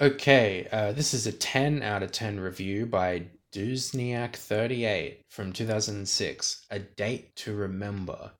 Okay, 0.00 0.66
uh, 0.72 0.92
this 0.92 1.12
is 1.12 1.26
a 1.26 1.32
10 1.32 1.82
out 1.82 2.02
of 2.02 2.10
10 2.10 2.40
review 2.40 2.86
by 2.86 3.24
Duzniak38 3.52 5.24
from 5.28 5.52
2006. 5.52 6.66
A 6.70 6.78
Date 6.78 7.34
to 7.36 7.54
Remember. 7.54 8.32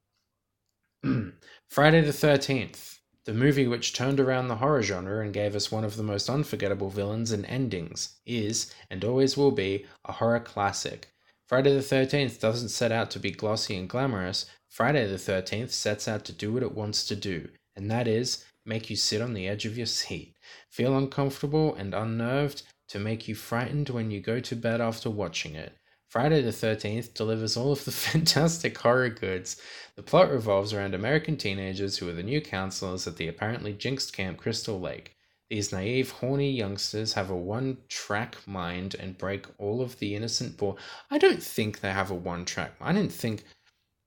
Friday 1.69 2.01
the 2.01 2.13
13th, 2.13 2.99
the 3.25 3.35
movie 3.35 3.67
which 3.67 3.93
turned 3.93 4.21
around 4.21 4.47
the 4.47 4.57
horror 4.57 4.83
genre 4.83 5.25
and 5.25 5.35
gave 5.35 5.57
us 5.57 5.73
one 5.73 5.83
of 5.83 5.97
the 5.97 6.05
most 6.05 6.31
unforgettable 6.31 6.91
villains 6.91 7.33
and 7.33 7.45
endings, 7.47 8.21
is, 8.25 8.73
and 8.89 9.05
always 9.05 9.37
will 9.37 9.51
be, 9.51 9.85
a 10.05 10.13
horror 10.13 10.41
classic. 10.41 11.09
Friday 11.49 11.75
the 11.75 11.81
13th 11.81 12.39
doesn't 12.39 12.69
set 12.69 12.93
out 12.93 13.11
to 13.11 13.19
be 13.19 13.33
glossy 13.33 13.77
and 13.77 13.89
glamorous. 13.89 14.47
Friday 14.69 15.09
the 15.09 15.17
13th 15.17 15.71
sets 15.71 16.07
out 16.07 16.25
to 16.27 16.33
do 16.33 16.53
what 16.53 16.63
it 16.63 16.75
wants 16.77 17.05
to 17.09 17.17
do, 17.17 17.49
and 17.75 17.91
that 17.91 18.07
is 18.07 18.45
make 18.65 18.89
you 18.89 18.95
sit 18.95 19.21
on 19.21 19.35
the 19.35 19.49
edge 19.49 19.65
of 19.65 19.77
your 19.77 19.87
seat, 19.87 20.37
feel 20.71 20.97
uncomfortable 20.97 21.75
and 21.75 21.95
unnerved, 21.95 22.63
to 22.91 22.99
make 22.99 23.29
you 23.29 23.35
frightened 23.35 23.89
when 23.89 24.11
you 24.11 24.21
go 24.21 24.41
to 24.41 24.57
bed 24.57 24.81
after 24.81 25.09
watching 25.09 25.55
it. 25.55 25.73
Friday 26.09 26.43
the 26.43 26.51
13th 26.51 27.15
delivers 27.15 27.57
all 27.57 27.71
of 27.71 27.85
the 27.85 27.93
fantastic 28.11 28.77
horror 28.77 29.09
goods. 29.09 29.61
The 29.95 30.03
plot 30.03 30.31
revolves 30.31 30.73
around 30.73 30.95
American 30.95 31.37
teenagers 31.37 31.97
who 31.97 32.09
are 32.09 32.15
the 32.15 32.23
new 32.25 32.41
counselors 32.41 33.07
at 33.07 33.17
the 33.17 33.29
apparently 33.29 33.73
jinxed 33.73 34.13
Camp 34.13 34.39
Crystal 34.39 34.79
Lake. 34.79 35.15
These 35.49 35.73
naive, 35.73 36.11
horny 36.11 36.51
youngsters 36.51 37.13
have 37.13 37.31
a 37.31 37.37
one 37.37 37.79
track 37.89 38.37
mind 38.47 38.97
and 38.99 39.19
break 39.19 39.47
all 39.59 39.83
of 39.83 39.99
the 39.99 40.17
innocent 40.17 40.57
boy. 40.57 40.75
I 41.11 41.19
don't 41.19 41.43
think 41.43 41.81
they 41.81 41.91
have 41.91 42.11
a 42.11 42.15
one 42.15 42.45
track. 42.45 42.73
I 42.81 42.93
didn't 42.93 43.13
think 43.13 43.45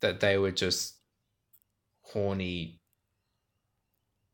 that 0.02 0.20
they 0.20 0.38
were 0.38 0.52
just 0.52 0.96
horny 2.02 2.82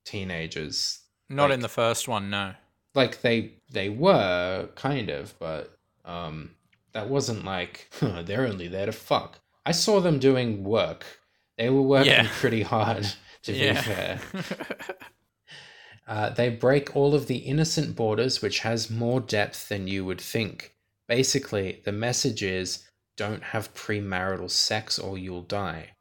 teenagers. 0.06 1.02
Not 1.30 1.52
in 1.52 1.60
the 1.60 1.70
first 1.70 2.08
one, 2.08 2.32
no. 2.32 2.54
Like 3.02 3.22
they 3.22 3.38
they 3.72 3.90
were 3.90 4.70
kind 4.76 5.10
of, 5.10 5.34
but 5.40 5.64
um 6.06 6.52
that 6.94 7.08
wasn't 7.10 7.46
like 7.46 7.90
huh, 8.00 8.22
they're 8.28 8.48
only 8.48 8.68
there 8.68 8.86
to 8.88 8.92
fuck. 8.92 9.40
I 9.66 9.72
saw 9.74 10.00
them 10.02 10.20
doing 10.20 10.64
work. 10.64 11.04
They 11.58 11.70
were 11.70 11.82
working 11.96 12.12
Yeah. 12.26 12.28
pretty 12.42 12.64
hard, 12.64 13.06
to 13.44 13.52
be 13.54 13.74
fair. 13.74 14.20
Uh, 16.08 16.30
they 16.32 16.50
break 16.50 16.96
all 16.96 17.14
of 17.14 17.28
the 17.28 17.38
innocent 17.38 17.96
borders, 17.96 18.42
which 18.42 18.60
has 18.62 18.90
more 18.90 19.20
depth 19.22 19.70
than 19.70 19.88
you 19.88 20.04
would 20.04 20.20
think. 20.20 20.76
Basically, 21.08 21.82
the 21.86 21.92
message 21.92 22.42
is 22.42 22.90
don't 23.16 23.44
have 23.44 23.74
premarital 23.76 24.50
sex 24.50 24.98
or 24.98 25.18
you'll 25.18 25.44
die. 25.44 25.92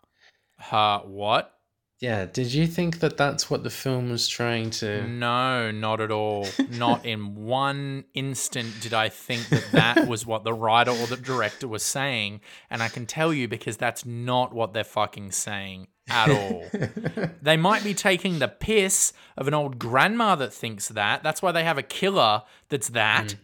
uh, 0.71 1.01
what? 1.01 1.58
Yeah, 2.01 2.27
did 2.27 2.55
you 2.55 2.69
think 2.69 3.01
that 3.01 3.17
that's 3.17 3.51
what 3.51 3.65
the 3.65 3.71
film 3.71 4.11
was 4.11 4.29
trying 4.29 4.71
to. 4.71 5.07
No, 5.09 5.73
not 5.73 6.01
at 6.01 6.13
all. 6.13 6.47
Not 6.71 7.05
in 7.05 7.35
one 7.45 8.05
instant 8.15 8.81
did 8.81 8.95
I 8.95 9.09
think 9.09 9.49
that 9.49 9.67
that 9.73 10.07
was 10.07 10.25
what 10.25 10.45
the 10.45 10.55
writer 10.55 10.93
or 10.93 11.07
the 11.09 11.17
director 11.17 11.67
was 11.67 11.83
saying. 11.83 12.41
And 12.71 12.85
I 12.85 12.89
can 12.89 13.05
tell 13.05 13.35
you 13.35 13.49
because 13.49 13.77
that's 13.77 14.07
not 14.07 14.55
what 14.55 14.73
they're 14.73 14.85
fucking 14.85 15.33
saying 15.33 15.89
at 16.09 16.31
all. 16.31 16.67
they 17.43 17.57
might 17.57 17.83
be 17.83 17.95
taking 17.95 18.39
the 18.39 18.49
piss 18.49 19.13
of 19.37 19.49
an 19.49 19.55
old 19.55 19.81
grandma 19.81 20.37
that 20.37 20.53
thinks 20.53 20.89
that. 20.89 21.25
That's 21.25 21.43
why 21.43 21.51
they 21.51 21.65
have 21.65 21.79
a 21.79 21.83
killer 21.83 22.43
that's 22.69 22.91
that. 22.91 23.33
Hmm. 23.33 23.39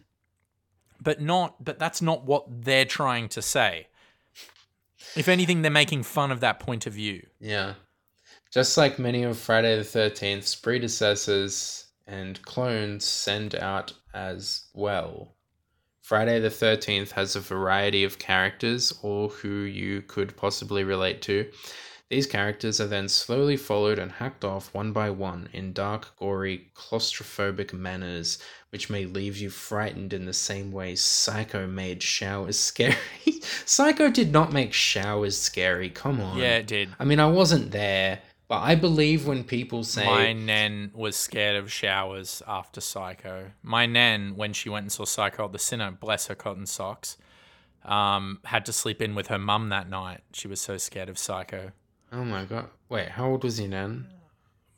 But 1.01 1.21
not 1.21 1.61
but 1.61 1.77
that's 1.77 2.01
not 2.01 2.23
what 2.23 2.45
they're 2.63 2.85
trying 2.85 3.27
to 3.29 3.41
say. 3.41 3.87
If 5.15 5.27
anything, 5.27 5.61
they're 5.61 5.71
making 5.71 6.03
fun 6.03 6.31
of 6.31 6.39
that 6.39 6.59
point 6.59 6.87
of 6.87 6.93
view. 6.93 7.27
Yeah. 7.39 7.73
Just 8.55 8.77
like 8.77 8.97
many 8.97 9.23
of 9.23 9.37
Friday 9.37 9.75
the 9.75 9.83
13th's 9.83 10.55
predecessors 10.55 11.87
and 12.07 12.41
clones 12.43 13.03
send 13.03 13.53
out 13.53 13.91
as 14.13 14.69
well. 14.73 15.35
Friday 16.01 16.39
the 16.39 16.47
13th 16.47 17.11
has 17.11 17.35
a 17.35 17.41
variety 17.41 18.05
of 18.05 18.17
characters, 18.17 18.97
all 19.01 19.27
who 19.27 19.63
you 19.63 20.03
could 20.03 20.37
possibly 20.37 20.85
relate 20.85 21.21
to. 21.23 21.51
These 22.09 22.27
characters 22.27 22.79
are 22.79 22.87
then 22.87 23.09
slowly 23.09 23.57
followed 23.57 23.99
and 23.99 24.09
hacked 24.09 24.45
off 24.45 24.73
one 24.73 24.93
by 24.93 25.09
one 25.09 25.49
in 25.51 25.73
dark, 25.73 26.15
gory, 26.17 26.71
claustrophobic 26.75 27.73
manners, 27.73 28.37
which 28.69 28.89
may 28.89 29.05
leave 29.05 29.35
you 29.35 29.49
frightened 29.49 30.13
in 30.13 30.23
the 30.23 30.31
same 30.31 30.71
way 30.71 30.95
Psycho 30.95 31.67
made 31.67 32.01
showers 32.01 32.57
scary. 32.57 32.95
Psycho 33.65 34.09
did 34.09 34.31
not 34.31 34.53
make 34.53 34.71
showers 34.71 35.37
scary, 35.37 35.89
come 35.89 36.21
on. 36.21 36.37
Yeah, 36.37 36.59
it 36.59 36.67
did. 36.67 36.95
I 36.97 37.03
mean, 37.03 37.19
I 37.19 37.27
wasn't 37.27 37.71
there, 37.71 38.21
but 38.47 38.59
I 38.61 38.75
believe 38.75 39.25
when 39.27 39.43
people 39.43 39.83
say, 39.83 40.05
My 40.05 40.33
nan 40.33 40.91
was 40.93 41.15
scared 41.15 41.55
of 41.55 41.71
showers 41.71 42.41
after 42.47 42.79
Psycho. 42.81 43.51
My 43.63 43.85
nan, 43.85 44.35
when 44.35 44.53
she 44.53 44.69
went 44.69 44.83
and 44.83 44.91
saw 44.91 45.05
Psycho 45.05 45.45
at 45.45 45.51
the 45.51 45.59
cinema, 45.59 45.91
bless 45.93 46.27
her 46.27 46.35
cotton 46.35 46.65
socks, 46.65 47.17
um, 47.83 48.39
had 48.45 48.65
to 48.65 48.73
sleep 48.73 49.01
in 49.01 49.15
with 49.15 49.27
her 49.27 49.39
mum 49.39 49.69
that 49.69 49.89
night. 49.89 50.21
She 50.33 50.47
was 50.47 50.59
so 50.61 50.77
scared 50.77 51.09
of 51.09 51.17
Psycho. 51.17 51.71
"Oh 52.11 52.23
my 52.23 52.45
god, 52.45 52.69
wait, 52.89 53.09
how 53.09 53.27
old 53.29 53.43
was 53.43 53.59
your 53.59 53.69
nan?" 53.69 54.07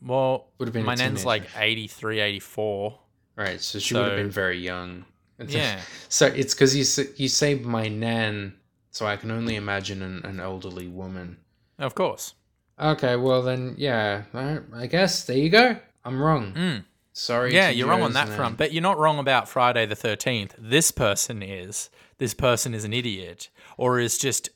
Well, 0.01 0.47
Would 0.59 0.67
have 0.67 0.73
been 0.73 0.85
my 0.85 0.95
nan's 0.95 1.25
like 1.25 1.43
83, 1.57 2.19
84. 2.19 2.99
Right, 3.35 3.59
so 3.61 3.79
she 3.79 3.93
would 3.95 4.03
have 4.05 4.15
been 4.17 4.29
very 4.29 4.59
young. 4.59 5.05
It's- 5.39 5.53
Yeah. 5.55 5.79
So 6.09 6.27
it's 6.27 6.53
because 6.53 6.75
you 6.75 6.83
say, 6.83 7.07
you 7.15 7.27
say 7.27 7.55
my 7.55 7.87
nan, 7.87 8.55
so 8.91 9.05
I 9.05 9.15
can 9.17 9.29
only 9.31 9.55
imagine 9.55 10.01
an, 10.01 10.21
an 10.25 10.39
elderly 10.39 10.87
woman. 10.87 11.37
Of 11.79 11.95
course. 11.95 12.33
Okay, 12.79 13.15
well 13.15 13.41
then, 13.41 13.75
yeah. 13.77 14.23
I, 14.33 14.59
I 14.73 14.87
guess 14.87 15.25
there 15.25 15.37
you 15.37 15.49
go. 15.49 15.77
I'm 16.05 16.21
wrong. 16.21 16.53
Mm. 16.53 16.83
Sorry. 17.13 17.53
Yeah, 17.53 17.69
you're 17.69 17.87
wrong 17.87 18.03
on 18.03 18.13
that 18.13 18.27
name. 18.27 18.37
front, 18.37 18.57
but 18.57 18.71
you're 18.71 18.83
not 18.83 18.99
wrong 18.99 19.17
about 19.17 19.49
Friday 19.49 19.85
the 19.87 19.95
13th. 19.95 20.51
This 20.59 20.91
person 20.91 21.41
is. 21.41 21.89
This 22.19 22.33
person 22.35 22.73
is 22.75 22.83
an 22.83 22.93
idiot 22.93 23.49
or 23.77 23.99
is 23.99 24.17
just 24.17 24.49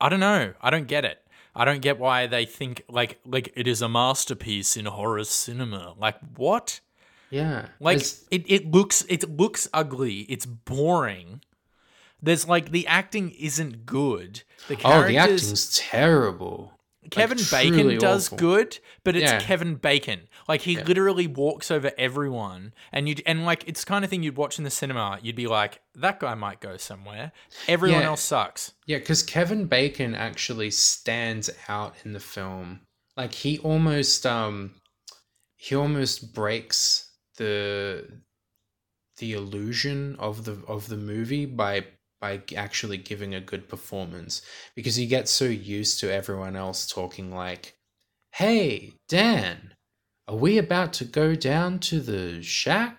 I 0.00 0.08
don't 0.08 0.20
know. 0.20 0.54
I 0.60 0.70
don't 0.70 0.86
get 0.86 1.04
it. 1.04 1.18
I 1.54 1.64
don't 1.64 1.82
get 1.82 1.98
why 1.98 2.26
they 2.26 2.44
think 2.46 2.82
like 2.88 3.18
like 3.26 3.52
it 3.56 3.66
is 3.66 3.82
a 3.82 3.88
masterpiece 3.88 4.76
in 4.76 4.86
horror 4.86 5.24
cinema. 5.24 5.94
Like 5.98 6.16
what? 6.36 6.80
Yeah. 7.30 7.66
Like 7.78 7.96
It's- 7.96 8.24
it, 8.30 8.44
it 8.46 8.70
looks 8.70 9.04
it 9.08 9.28
looks 9.28 9.68
ugly. 9.74 10.20
It's 10.30 10.46
boring. 10.46 11.42
There's 12.22 12.48
like 12.48 12.70
the 12.70 12.86
acting 12.86 13.30
isn't 13.32 13.84
good. 13.86 14.42
The 14.68 14.74
oh, 14.74 14.78
characters 14.78 15.10
the 15.12 15.18
acting's 15.18 15.76
terrible. 15.76 16.77
Kevin 17.10 17.38
like, 17.38 17.50
Bacon 17.50 17.98
does 17.98 18.28
awful. 18.28 18.38
good, 18.38 18.78
but 19.04 19.16
it's 19.16 19.30
Yeah. 19.30 19.40
Kevin 19.40 19.74
Bacon. 19.76 20.28
Like 20.46 20.62
he 20.62 20.76
literally 20.82 21.26
walks 21.26 21.70
over 21.70 21.92
everyone, 21.98 22.72
and 22.92 23.08
you 23.08 23.16
and 23.26 23.44
like 23.44 23.64
it's 23.66 23.80
the 23.84 23.88
kind 23.88 24.04
of 24.04 24.10
thing 24.10 24.22
you'd 24.22 24.36
watch 24.36 24.58
in 24.58 24.64
the 24.64 24.70
cinema. 24.70 25.18
You'd 25.22 25.36
be 25.36 25.46
like, 25.46 25.80
that 25.94 26.20
guy 26.20 26.34
might 26.34 26.60
go 26.60 26.76
somewhere. 26.76 27.32
Everyone 27.66 28.00
Yeah. 28.00 28.06
else 28.08 28.22
sucks. 28.22 28.72
Yeah, 28.86 28.98
because 28.98 29.22
Kevin 29.22 29.66
Bacon 29.66 30.14
actually 30.14 30.70
stands 30.70 31.50
out 31.68 31.94
in 32.04 32.12
the 32.12 32.20
film. 32.20 32.80
Like 33.16 33.34
he 33.34 33.58
almost 33.58 34.24
um 34.26 34.74
he 35.56 35.74
almost 35.74 36.32
breaks 36.34 37.10
the 37.36 38.06
the 39.18 39.32
illusion 39.32 40.14
of 40.18 40.44
the 40.44 40.62
of 40.68 40.88
the 40.88 40.96
movie 40.96 41.44
by 41.46 41.84
by 42.20 42.42
actually 42.56 42.96
giving 42.98 43.34
a 43.34 43.40
good 43.40 43.68
performance 43.68 44.42
because 44.74 44.98
you 44.98 45.06
get 45.06 45.28
so 45.28 45.44
used 45.44 46.00
to 46.00 46.12
everyone 46.12 46.56
else 46.56 46.86
talking 46.86 47.32
like 47.34 47.76
hey 48.32 48.92
dan 49.08 49.72
are 50.26 50.36
we 50.36 50.58
about 50.58 50.92
to 50.92 51.04
go 51.06 51.34
down 51.34 51.78
to 51.78 52.00
the 52.00 52.42
shack? 52.42 52.98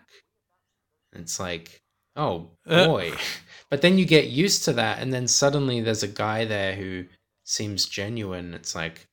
It's 1.14 1.40
like 1.40 1.82
oh 2.16 2.52
Uh. 2.68 2.86
boy. 2.88 3.14
But 3.70 3.84
then 3.84 4.00
you 4.00 4.06
get 4.06 4.30
used 4.30 4.66
to 4.66 4.74
that 4.74 4.98
and 5.00 5.14
then 5.14 5.28
suddenly 5.28 5.80
there's 5.82 6.02
a 6.02 6.08
guy 6.08 6.44
there 6.46 6.74
who 6.76 7.06
seems 7.44 7.86
genuine. 7.86 8.56
It's 8.56 8.74
like 8.74 9.08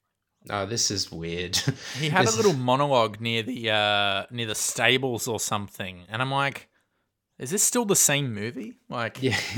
oh 0.49 0.65
this 0.65 0.91
is 0.91 1.13
weird. 1.13 1.57
He 2.01 2.09
had 2.09 2.27
a 2.33 2.37
little 2.37 2.55
monologue 2.55 3.21
near 3.21 3.43
the 3.43 3.71
uh 3.71 4.25
near 4.31 4.47
the 4.47 4.55
stables 4.55 5.29
or 5.29 5.39
something, 5.39 6.05
and 6.09 6.23
I'm 6.23 6.31
like, 6.31 6.69
is 7.39 7.51
this 7.51 7.63
still 7.63 7.85
the 7.85 7.97
same 7.97 8.33
movie? 8.35 8.79
Like, 8.89 9.23
yeah 9.23 9.33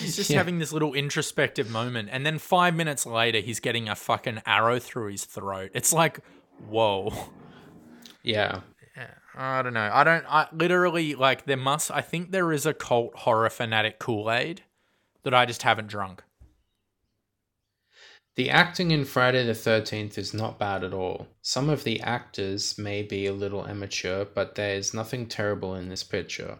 he's 0.00 0.16
just 0.16 0.30
Yeah. 0.30 0.38
having 0.38 0.58
this 0.58 0.72
little 0.72 0.94
introspective 0.94 1.70
moment, 1.70 2.08
and 2.12 2.24
then 2.24 2.38
five 2.38 2.74
minutes 2.74 3.04
later, 3.06 3.40
he's 3.40 3.60
getting 3.60 3.88
a 3.88 3.94
fucking 3.96 4.42
arrow 4.46 4.78
through 4.78 5.10
his 5.12 5.24
throat. 5.24 5.70
It's 5.74 5.92
like, 5.92 6.20
whoa. 6.68 7.12
yeah 8.22 8.60
Yeah, 8.96 9.10
I 9.34 9.62
don't 9.62 9.74
know. 9.74 9.90
I 9.92 10.04
don't. 10.04 10.24
I 10.28 10.46
literally 10.52 11.14
like 11.14 11.44
there 11.46 11.56
must. 11.56 11.90
I 11.90 12.00
think 12.00 12.30
there 12.30 12.52
is 12.52 12.64
a 12.66 12.72
cult 12.74 13.14
horror 13.16 13.50
fanatic 13.50 13.98
Kool 13.98 14.30
Aid 14.30 14.62
that 15.24 15.34
I 15.34 15.44
just 15.46 15.62
haven't 15.62 15.88
drunk. 15.88 16.22
The 18.36 18.50
acting 18.50 18.90
in 18.90 19.04
Friday 19.06 19.44
the 19.46 19.52
13th 19.52 20.18
is 20.18 20.34
not 20.34 20.58
bad 20.58 20.84
at 20.84 20.92
all. 20.92 21.26
Some 21.40 21.70
of 21.70 21.84
the 21.84 22.00
actors 22.02 22.76
may 22.76 23.02
be 23.02 23.26
a 23.26 23.32
little 23.32 23.66
amateur, 23.66 24.26
but 24.26 24.54
there 24.56 24.74
is 24.76 24.92
nothing 24.92 25.26
terrible 25.26 25.74
in 25.74 25.88
this 25.88 26.04
picture. 26.04 26.58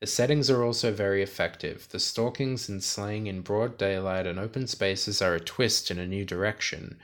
The 0.00 0.06
settings 0.06 0.50
are 0.50 0.62
also 0.62 0.92
very 0.92 1.22
effective. 1.22 1.88
The 1.88 1.98
stalkings 1.98 2.68
and 2.68 2.82
slaying 2.84 3.26
in 3.26 3.40
broad 3.40 3.78
daylight 3.78 4.26
and 4.26 4.38
open 4.38 4.66
spaces 4.66 5.22
are 5.22 5.34
a 5.34 5.40
twist 5.40 5.90
in 5.90 5.98
a 5.98 6.06
new 6.06 6.24
direction, 6.24 7.00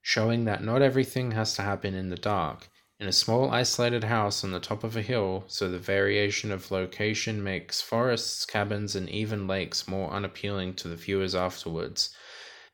showing 0.00 0.44
that 0.46 0.64
not 0.64 0.80
everything 0.80 1.32
has 1.32 1.54
to 1.54 1.62
happen 1.62 1.94
in 1.94 2.08
the 2.08 2.16
dark. 2.16 2.68
In 2.98 3.06
a 3.06 3.12
small 3.12 3.50
isolated 3.50 4.04
house 4.04 4.42
on 4.42 4.52
the 4.52 4.60
top 4.60 4.84
of 4.84 4.96
a 4.96 5.02
hill, 5.02 5.44
so 5.46 5.68
the 5.68 5.78
variation 5.78 6.50
of 6.50 6.70
location 6.70 7.42
makes 7.42 7.80
forests, 7.80 8.44
cabins, 8.44 8.96
and 8.96 9.08
even 9.08 9.46
lakes 9.46 9.88
more 9.88 10.10
unappealing 10.10 10.74
to 10.74 10.88
the 10.88 10.96
viewers 10.96 11.34
afterwards 11.34 12.14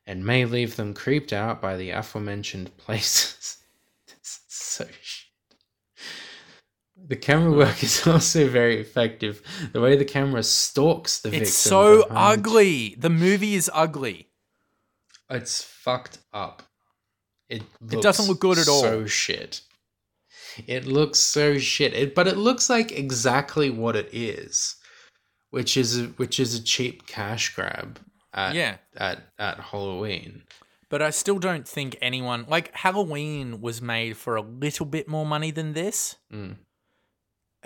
and 0.06 0.24
may 0.24 0.44
leave 0.44 0.76
them 0.76 0.94
creeped 0.94 1.32
out 1.32 1.60
by 1.60 1.76
the 1.76 1.90
aforementioned 1.90 2.76
places. 2.76 3.58
so. 4.22 4.86
The 6.97 7.16
camera 7.16 7.53
work 7.53 7.82
is 7.82 8.07
also 8.07 8.49
very 8.49 8.80
effective. 8.80 9.42
The 9.72 9.80
way 9.80 9.97
the 9.97 10.05
camera 10.05 10.42
stalks 10.42 11.20
the 11.20 11.30
victim. 11.30 11.42
It's 11.42 11.53
so 11.55 12.07
behind- 12.09 12.40
ugly. 12.40 12.94
The 12.99 13.11
movie 13.11 13.55
is 13.55 13.70
ugly. 13.72 14.28
It's 15.30 15.62
fucked 15.62 16.18
up. 16.32 16.62
It 17.49 17.62
It 17.90 18.03
doesn't 18.03 18.26
look 18.26 18.40
good 18.40 18.59
at 18.59 18.68
all. 18.68 18.80
So 18.82 19.07
shit. 19.07 19.61
It 20.66 20.86
looks 20.86 21.18
so 21.18 21.59
shit. 21.59 21.92
It, 21.94 22.14
but 22.14 22.26
it 22.26 22.36
looks 22.36 22.70
like 22.70 22.90
exactly 22.92 23.68
what 23.70 23.94
it 23.94 24.09
is, 24.12 24.76
which 25.51 25.76
is 25.76 25.99
a, 25.99 26.05
which 26.16 26.40
is 26.40 26.55
a 26.55 26.62
cheap 26.62 27.07
cash 27.07 27.55
grab 27.55 28.01
at 28.32 28.55
Yeah. 28.55 28.76
at 28.97 29.22
at 29.38 29.61
Halloween. 29.61 30.42
But 30.88 31.03
I 31.03 31.11
still 31.11 31.38
don't 31.38 31.66
think 31.68 31.97
anyone 32.01 32.47
like 32.49 32.74
Halloween 32.74 33.61
was 33.61 33.82
made 33.82 34.16
for 34.16 34.36
a 34.36 34.40
little 34.42 34.86
bit 34.86 35.09
more 35.09 35.26
money 35.26 35.51
than 35.51 35.72
this. 35.72 36.16
Mm. 36.32 36.57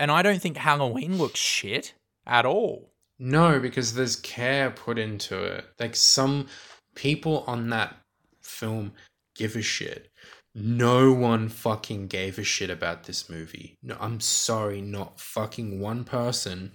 And 0.00 0.10
I 0.10 0.22
don't 0.22 0.40
think 0.40 0.56
Halloween 0.56 1.18
looks 1.18 1.38
shit 1.38 1.92
at 2.26 2.46
all. 2.46 2.90
No, 3.18 3.60
because 3.60 3.92
there's 3.92 4.16
care 4.16 4.70
put 4.70 4.98
into 4.98 5.44
it. 5.44 5.66
Like 5.78 5.94
some 5.94 6.46
people 6.94 7.44
on 7.46 7.68
that 7.68 7.96
film 8.40 8.92
give 9.34 9.56
a 9.56 9.62
shit. 9.62 10.10
No 10.54 11.12
one 11.12 11.50
fucking 11.50 12.06
gave 12.06 12.38
a 12.38 12.44
shit 12.44 12.70
about 12.70 13.04
this 13.04 13.28
movie. 13.28 13.76
No, 13.82 13.94
I'm 14.00 14.20
sorry, 14.20 14.80
not 14.80 15.20
fucking 15.20 15.80
one 15.80 16.04
person 16.04 16.72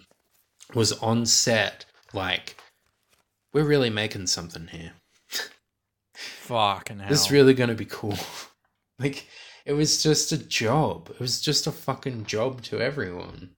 was 0.76 0.92
on 1.00 1.26
set 1.26 1.86
like 2.14 2.58
we're 3.54 3.64
really 3.64 3.90
making 3.90 4.28
something 4.28 4.68
here. 4.68 4.92
Fucking 6.14 7.00
hell. 7.00 7.10
This 7.10 7.26
is 7.26 7.32
really 7.32 7.56
going 7.56 7.70
to 7.70 7.76
be 7.76 7.86
cool. 7.86 8.18
like 9.00 9.28
it 9.66 9.74
was 9.74 10.02
just 10.04 10.32
a 10.32 10.38
job. 10.38 11.10
It 11.10 11.20
was 11.20 11.42
just 11.42 11.68
a 11.68 11.72
fucking 11.72 12.26
job 12.26 12.62
to 12.64 12.80
everyone. 12.80 13.52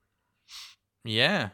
yeah. 1.04 1.50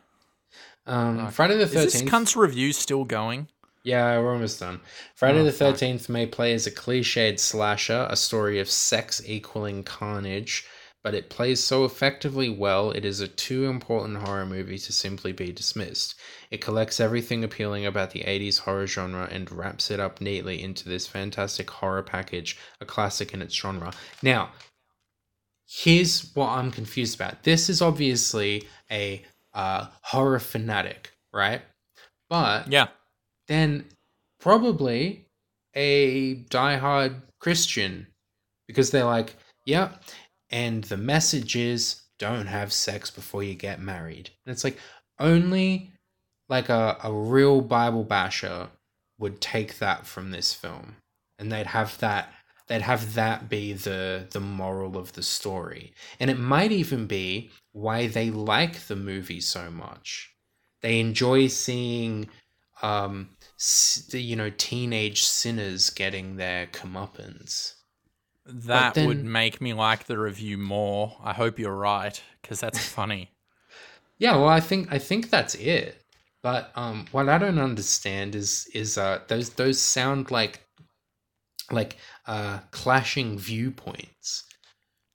Um 0.86 1.18
Fuck. 1.20 1.34
Friday 1.34 1.58
the 1.58 1.66
13th. 1.66 1.86
Is 1.86 1.94
this 1.94 2.02
13th 2.04 2.08
cunt's 2.10 2.36
review 2.36 2.74
still 2.74 3.06
going? 3.06 3.48
Yeah, 3.86 4.18
we're 4.20 4.34
almost 4.34 4.60
done. 4.60 4.80
Friday 5.16 5.40
Oh, 5.40 5.44
the 5.44 5.52
fuck. 5.52 5.76
13th 5.76 6.08
may 6.10 6.26
play 6.26 6.54
as 6.54 6.68
a 6.68 6.72
cliched 6.72 7.40
slasher, 7.40 8.08
a 8.10 8.16
story 8.16 8.60
of 8.60 8.70
sex 8.70 9.22
equaling 9.26 9.84
carnage, 9.84 10.66
but 11.04 11.14
it 11.14 11.30
plays 11.30 11.62
so 11.62 11.84
effectively 11.84 12.50
well, 12.50 12.92
it 12.92 13.04
is 13.04 13.20
a 13.20 13.28
too 13.28 13.66
important 13.66 14.18
horror 14.20 14.46
movie 14.46 14.78
to 14.78 14.94
simply 14.94 15.34
be 15.34 15.52
dismissed. 15.52 16.16
It 16.50 16.62
collects 16.62 17.00
everything 17.00 17.44
appealing 17.44 17.86
about 17.86 18.12
the 18.12 18.22
80s 18.22 18.60
horror 18.60 18.88
genre 18.88 19.28
and 19.30 19.52
wraps 19.52 19.92
it 19.92 20.00
up 20.00 20.22
neatly 20.22 20.62
into 20.64 20.88
this 20.88 21.06
fantastic 21.06 21.70
horror 21.70 22.04
package, 22.04 22.58
a 22.80 22.86
classic 22.86 23.34
in 23.34 23.42
its 23.42 23.54
genre. 23.54 23.92
Now, 24.22 24.52
here's 25.68 26.32
what 26.36 26.50
I'm 26.50 26.72
confused 26.72 27.16
about. 27.16 27.44
This 27.44 27.70
is 27.70 27.82
obviously 27.82 28.68
a 28.90 29.24
uh, 29.54 29.88
horror 30.02 30.40
fanatic, 30.40 31.12
right? 31.34 31.62
But 32.30 32.72
Yeah. 32.72 32.88
then 33.48 33.86
probably 34.40 35.26
a 35.76 36.36
diehard 36.46 37.22
Christian 37.40 38.08
because 38.68 38.92
they're 38.92 39.06
like, 39.06 39.36
yep. 39.66 40.04
And 40.54 40.84
the 40.84 40.98
message 40.98 41.56
is 41.56 42.04
don't 42.20 42.46
have 42.46 42.72
sex 42.72 43.10
before 43.10 43.42
you 43.42 43.56
get 43.56 43.82
married. 43.82 44.30
And 44.46 44.54
it's 44.54 44.64
like 44.64 44.78
only 45.20 45.92
like 46.48 46.70
a, 46.70 46.96
a 47.04 47.12
real 47.12 47.62
Bible 47.62 48.04
basher 48.04 48.70
would 49.18 49.42
take 49.42 49.80
that 49.80 50.06
from 50.06 50.30
this 50.30 50.54
film. 50.54 50.98
And 51.40 51.52
they'd 51.52 51.66
have 51.66 51.98
that 51.98 52.32
they'd 52.68 52.84
have 52.84 53.16
that 53.16 53.50
be 53.50 53.74
the 53.74 54.28
the 54.30 54.40
moral 54.40 54.96
of 54.96 55.14
the 55.14 55.24
story. 55.24 55.92
And 56.20 56.30
it 56.30 56.38
might 56.38 56.72
even 56.72 57.08
be 57.08 57.50
why 57.72 58.06
they 58.06 58.30
like 58.30 58.82
the 58.82 58.96
movie 58.96 59.42
so 59.42 59.72
much. 59.72 60.36
They 60.82 61.00
enjoy 61.00 61.48
seeing 61.48 62.30
um 62.84 63.30
you 64.12 64.36
know 64.36 64.52
teenage 64.52 65.24
sinners 65.24 65.90
getting 65.90 66.36
their 66.36 66.68
comeuppance 66.68 67.74
That 68.46 68.94
then- 68.96 69.08
would 69.08 69.24
make 69.24 69.62
me 69.62 69.74
like 69.74 70.06
the 70.06 70.18
review 70.18 70.58
more. 70.58 71.18
I 71.24 71.34
hope 71.34 71.60
you're 71.60 71.76
right, 71.76 72.22
because 72.42 72.60
that's 72.60 72.86
funny. 73.00 73.30
yeah 74.20 74.36
well 74.36 74.48
i 74.50 74.60
think 74.60 74.88
i 74.92 75.00
think 75.00 75.30
that's 75.30 75.56
it 75.56 75.98
but 76.44 76.72
um 76.76 77.06
what 77.12 77.28
i 77.30 77.38
don't 77.38 77.58
understand 77.60 78.36
is 78.36 78.68
is 78.74 78.98
uh 78.98 79.20
those 79.28 79.50
those 79.52 79.80
sound 79.82 80.30
like 80.30 80.62
like 81.72 81.98
uh 82.28 82.60
clashing 82.72 83.38
viewpoints 83.40 84.44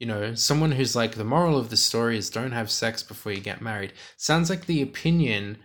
you 0.00 0.06
know 0.06 0.34
someone 0.34 0.72
who's 0.72 0.96
like 0.96 1.14
the 1.14 1.24
moral 1.24 1.56
of 1.58 1.70
the 1.70 1.76
story 1.76 2.18
is 2.18 2.28
don't 2.30 2.52
have 2.52 2.70
sex 2.70 3.02
before 3.02 3.32
you 3.32 3.40
get 3.40 3.60
married 3.62 3.92
sounds 4.16 4.50
like 4.50 4.66
the 4.66 4.82
opinion 4.82 5.56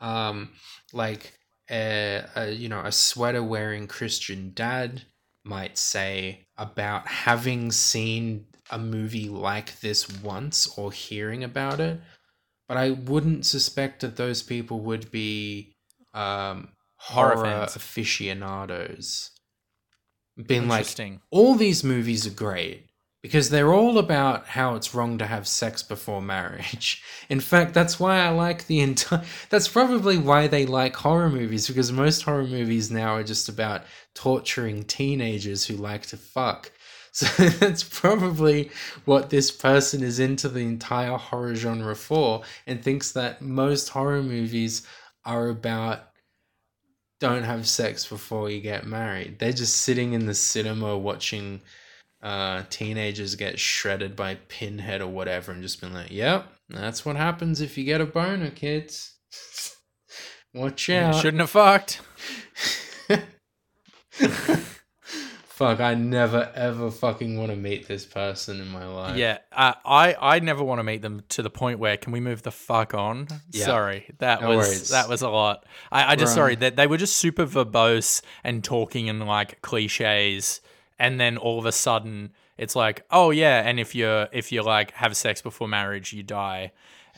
um 0.00 0.50
like 0.92 1.32
a, 1.70 2.22
a 2.36 2.50
you 2.50 2.68
know 2.68 2.80
a 2.80 2.92
sweater 2.92 3.42
wearing 3.42 3.86
christian 3.86 4.52
dad 4.54 5.02
might 5.44 5.78
say 5.78 6.46
about 6.56 7.08
having 7.08 7.72
seen 7.72 8.46
a 8.70 8.78
movie 8.78 9.28
like 9.28 9.80
this 9.80 10.08
once 10.22 10.66
or 10.78 10.92
hearing 10.92 11.44
about 11.44 11.80
it, 11.80 12.00
but 12.68 12.76
I 12.76 12.90
wouldn't 12.90 13.46
suspect 13.46 14.00
that 14.00 14.16
those 14.16 14.42
people 14.42 14.80
would 14.80 15.10
be 15.10 15.74
um, 16.14 16.68
Horror 16.96 17.34
horror, 17.36 17.66
aficionados. 17.74 19.30
Being 20.46 20.68
like, 20.68 20.86
all 21.30 21.56
these 21.56 21.84
movies 21.84 22.26
are 22.26 22.30
great 22.30 22.91
because 23.22 23.50
they're 23.50 23.72
all 23.72 23.98
about 23.98 24.48
how 24.48 24.74
it's 24.74 24.94
wrong 24.94 25.16
to 25.18 25.26
have 25.26 25.46
sex 25.46 25.82
before 25.82 26.20
marriage. 26.20 27.02
In 27.28 27.38
fact, 27.40 27.72
that's 27.72 28.00
why 28.00 28.18
I 28.18 28.30
like 28.30 28.66
the 28.66 28.80
entire. 28.80 29.24
That's 29.48 29.68
probably 29.68 30.18
why 30.18 30.48
they 30.48 30.66
like 30.66 30.96
horror 30.96 31.30
movies 31.30 31.68
because 31.68 31.92
most 31.92 32.22
horror 32.22 32.44
movies 32.44 32.90
now 32.90 33.14
are 33.14 33.22
just 33.22 33.48
about 33.48 33.82
torturing 34.14 34.82
teenagers 34.82 35.64
who 35.64 35.76
like 35.76 36.06
to 36.06 36.16
fuck. 36.16 36.72
So 37.14 37.26
that's 37.44 37.84
probably 37.84 38.70
what 39.04 39.28
this 39.28 39.50
person 39.50 40.02
is 40.02 40.18
into 40.18 40.48
the 40.48 40.60
entire 40.60 41.18
horror 41.18 41.54
genre 41.54 41.94
for 41.94 42.40
and 42.66 42.82
thinks 42.82 43.12
that 43.12 43.42
most 43.42 43.90
horror 43.90 44.22
movies 44.22 44.86
are 45.26 45.50
about 45.50 46.08
don't 47.20 47.42
have 47.42 47.68
sex 47.68 48.06
before 48.06 48.48
you 48.48 48.62
get 48.62 48.86
married. 48.86 49.38
They're 49.38 49.52
just 49.52 49.76
sitting 49.82 50.14
in 50.14 50.24
the 50.24 50.32
cinema 50.32 50.96
watching 50.96 51.60
uh, 52.22 52.62
teenagers 52.70 53.34
get 53.34 53.58
shredded 53.58 54.14
by 54.16 54.36
Pinhead 54.48 55.00
or 55.00 55.08
whatever 55.08 55.52
and 55.52 55.62
just 55.62 55.80
been 55.80 55.92
like, 55.92 56.10
yep, 56.10 56.46
that's 56.68 57.04
what 57.04 57.16
happens 57.16 57.60
if 57.60 57.76
you 57.76 57.84
get 57.84 58.00
a 58.00 58.06
boner, 58.06 58.50
kids. 58.50 59.14
Watch 60.54 60.88
You 60.88 60.96
out. 60.96 61.14
Shouldn't 61.16 61.40
have 61.40 61.50
fucked. 61.50 62.00
Fuck, 65.46 65.80
I 65.80 65.94
never 65.94 66.50
ever 66.54 66.90
fucking 66.90 67.38
want 67.38 67.50
to 67.50 67.56
meet 67.56 67.86
this 67.86 68.04
person 68.04 68.60
in 68.60 68.68
my 68.68 68.84
life. 68.86 69.16
Yeah, 69.16 69.38
uh, 69.52 69.74
I 69.84 70.16
I 70.18 70.38
never 70.40 70.64
want 70.64 70.78
to 70.80 70.82
meet 70.82 71.02
them 71.02 71.22
to 71.30 71.42
the 71.42 71.50
point 71.50 71.78
where 71.78 71.96
can 71.96 72.12
we 72.12 72.20
move 72.20 72.42
the 72.42 72.50
fuck 72.50 72.94
on? 72.94 73.28
Yeah. 73.50 73.66
Sorry, 73.66 74.06
that 74.18 74.40
No 74.40 74.48
was 74.56 74.66
worries. 74.68 74.88
that 74.90 75.08
was 75.08 75.22
a 75.22 75.28
lot. 75.28 75.64
I, 75.92 76.12
I 76.12 76.16
just 76.16 76.30
Right. 76.30 76.34
sorry 76.34 76.54
that 76.56 76.76
they 76.76 76.86
were 76.86 76.96
just 76.96 77.16
super 77.16 77.46
verbose 77.46 78.22
and 78.42 78.64
talking 78.64 79.06
in 79.06 79.20
like 79.20 79.60
cliches, 79.62 80.60
and 81.02 81.18
then 81.20 81.36
all 81.36 81.58
of 81.58 81.66
a 81.66 81.72
sudden 81.72 82.32
it's 82.56 82.76
like, 82.76 83.04
oh 83.10 83.30
yeah, 83.30 83.68
and 83.68 83.80
if 83.80 83.94
you're 83.94 84.28
if 84.32 84.52
you 84.52 84.62
like 84.62 84.92
have 84.92 85.16
sex 85.16 85.42
before 85.42 85.68
marriage, 85.68 86.12
you 86.12 86.22
die. 86.22 86.72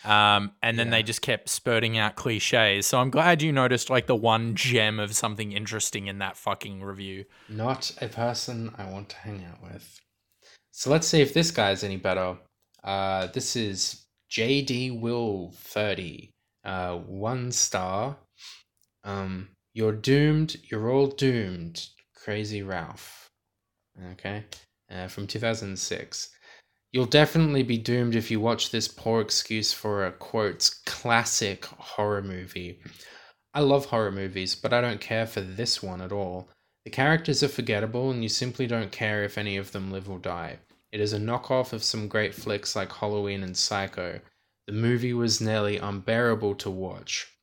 Um, 0.05 0.53
and 0.63 0.79
then 0.79 0.89
Yeah. 0.89 0.93
they 0.97 1.03
just 1.03 1.23
kept 1.23 1.49
spurting 1.49 1.97
out 1.99 2.15
cliches. 2.17 2.87
So 2.87 2.99
I'm 2.99 3.11
glad 3.11 3.43
you 3.43 3.53
noticed 3.53 3.91
like 3.91 4.07
the 4.07 4.17
one 4.17 4.55
gem 4.55 4.99
of 4.99 5.15
something 5.15 5.53
interesting 5.53 6.09
in 6.09 6.19
that 6.19 6.37
fucking 6.37 6.83
review. 6.83 7.25
Not 7.49 7.93
a 8.01 8.09
person 8.09 8.75
I 8.77 8.85
want 8.91 9.09
to 9.11 9.17
hang 9.17 9.45
out 9.45 9.63
with. 9.63 10.01
So 10.73 10.91
let's 10.91 11.07
see 11.07 11.21
if 11.21 11.33
this 11.33 11.51
guy's 11.51 11.85
any 11.85 11.97
better. 11.97 12.37
Uh, 12.83 13.29
this 13.29 13.55
is 13.57 14.05
JD 14.31 15.01
Will 15.01 15.53
30. 15.57 16.31
Uh, 16.65 16.97
one 16.99 17.53
star. 17.53 18.17
Um, 19.05 19.49
you're 19.75 19.93
doomed. 19.93 20.57
You're 20.71 20.91
all 20.91 21.07
doomed. 21.07 21.89
Crazy 22.15 22.63
Ralph. 22.63 23.24
Okay. 24.13 24.45
Uh, 24.91 25.09
from 25.09 25.27
2006. 25.27 26.29
You'll 26.93 27.07
definitely 27.07 27.65
be 27.65 27.79
doomed 27.79 28.15
if 28.15 28.31
you 28.31 28.39
watch 28.39 28.71
this 28.71 28.87
poor 28.87 29.21
excuse 29.21 29.73
for 29.73 30.07
a 30.07 30.13
quotes 30.13 30.71
classic 30.71 31.65
horror 31.65 32.23
movie. 32.23 32.81
I 33.53 33.61
love 33.61 33.87
horror 33.87 34.13
movies, 34.13 34.55
but 34.55 34.73
I 34.73 34.81
don't 34.81 35.01
care 35.01 35.27
for 35.27 35.41
this 35.41 35.83
one 35.83 36.01
at 36.01 36.13
all. 36.13 36.49
The 36.85 36.91
characters 36.91 37.43
are 37.43 37.49
forgettable, 37.49 38.11
and 38.11 38.23
you 38.23 38.29
simply 38.29 38.67
don't 38.67 38.93
care 38.93 39.25
if 39.25 39.39
any 39.39 39.57
of 39.57 39.73
them 39.73 39.91
live 39.91 40.09
or 40.09 40.19
die. 40.19 40.59
It 40.93 41.01
is 41.01 41.13
a 41.13 41.19
knockoff 41.19 41.73
of 41.73 41.83
some 41.83 42.07
great 42.07 42.35
flicks 42.35 42.77
like 42.77 42.93
Halloween 42.93 43.43
and 43.43 43.57
Psycho. 43.57 44.21
The 44.69 44.73
movie 44.73 45.13
was 45.13 45.41
nearly 45.41 45.79
unbearable 45.79 46.55
to 46.57 46.71
watch. 46.71 47.34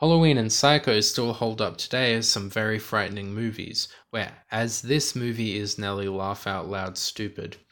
Halloween 0.00 0.38
and 0.38 0.52
Psycho 0.52 1.00
still 1.00 1.32
hold 1.32 1.60
up 1.60 1.76
today 1.76 2.14
as 2.14 2.28
some 2.28 2.48
very 2.48 2.78
frightening 2.78 3.34
movies, 3.34 3.88
where 4.10 4.32
as 4.50 4.80
this 4.82 5.16
movie 5.16 5.56
is 5.58 5.78
Nelly 5.78 6.08
laugh 6.08 6.46
out 6.46 6.68
loud 6.68 6.96
stupid. 6.98 7.56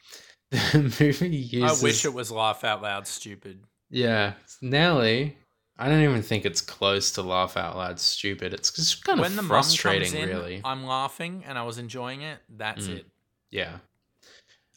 The 0.51 0.93
movie 1.01 1.35
uses 1.35 1.81
I 1.81 1.83
wish 1.83 2.05
it 2.05 2.13
was 2.13 2.31
laugh 2.31 2.63
out 2.63 2.81
loud 2.81 3.05
stupid. 3.07 3.63
yeah, 3.89 4.33
Nelly. 4.61 5.37
I 5.77 5.89
don't 5.89 6.01
even 6.03 6.23
think 6.23 6.43
it's 6.45 6.61
close 6.61 7.11
to 7.11 7.21
laugh 7.21 7.55
out 7.57 7.75
loud 7.77 7.99
stupid. 7.99 8.53
It's 8.53 8.71
just 8.71 9.03
kind 9.03 9.19
when 9.19 9.37
of 9.37 9.45
frustrating, 9.45 10.15
in, 10.15 10.27
really. 10.27 10.61
I'm 10.65 10.85
laughing 10.85 11.43
and 11.47 11.57
I 11.57 11.63
was 11.63 11.77
enjoying 11.77 12.21
it. 12.21 12.39
That's 12.49 12.87
Mm. 12.87 12.95
it. 12.97 13.05
Yeah. 13.51 13.77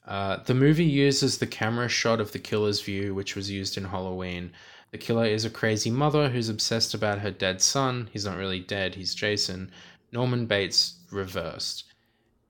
Uh, 0.06 0.38
the 0.44 0.54
movie 0.54 0.84
uses 0.84 1.38
the 1.38 1.46
camera 1.46 1.88
shot 1.88 2.20
of 2.20 2.32
the 2.32 2.38
killer's 2.38 2.82
view, 2.82 3.14
which 3.14 3.36
was 3.36 3.50
used 3.50 3.76
in 3.78 3.84
Halloween. 3.84 4.52
The 4.90 4.98
killer 4.98 5.24
is 5.26 5.44
a 5.44 5.50
crazy 5.50 5.90
mother 5.90 6.28
who's 6.28 6.48
obsessed 6.48 6.94
about 6.94 7.20
her 7.20 7.30
dead 7.30 7.62
son. 7.62 8.08
He's 8.12 8.24
not 8.24 8.36
really 8.36 8.60
dead, 8.60 8.94
he's 8.94 9.14
Jason. 9.14 9.70
Norman 10.12 10.46
Bates 10.46 11.00
reversed. 11.12 11.84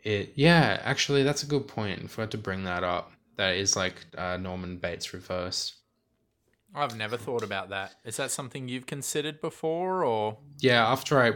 It 0.02 0.32
yeah, 0.34 0.80
actually 0.82 1.22
that's 1.22 1.42
a 1.42 1.46
good 1.46 1.68
point. 1.68 2.00
I 2.02 2.06
forgot 2.06 2.30
to 2.30 2.38
bring 2.38 2.64
that 2.64 2.82
up. 2.82 3.12
That 3.36 3.56
is 3.56 3.76
like 3.76 4.06
uh, 4.16 4.38
Norman 4.38 4.78
Bates 4.78 5.12
reversed. 5.12 5.74
I've 6.74 6.96
never 6.96 7.16
thought 7.16 7.42
about 7.42 7.70
that. 7.70 7.96
Is 8.04 8.16
that 8.16 8.30
something 8.30 8.68
you've 8.68 8.86
considered 8.86 9.40
before, 9.40 10.04
or 10.04 10.38
Yeah, 10.60 10.86
after 10.86 11.20
I 11.20 11.32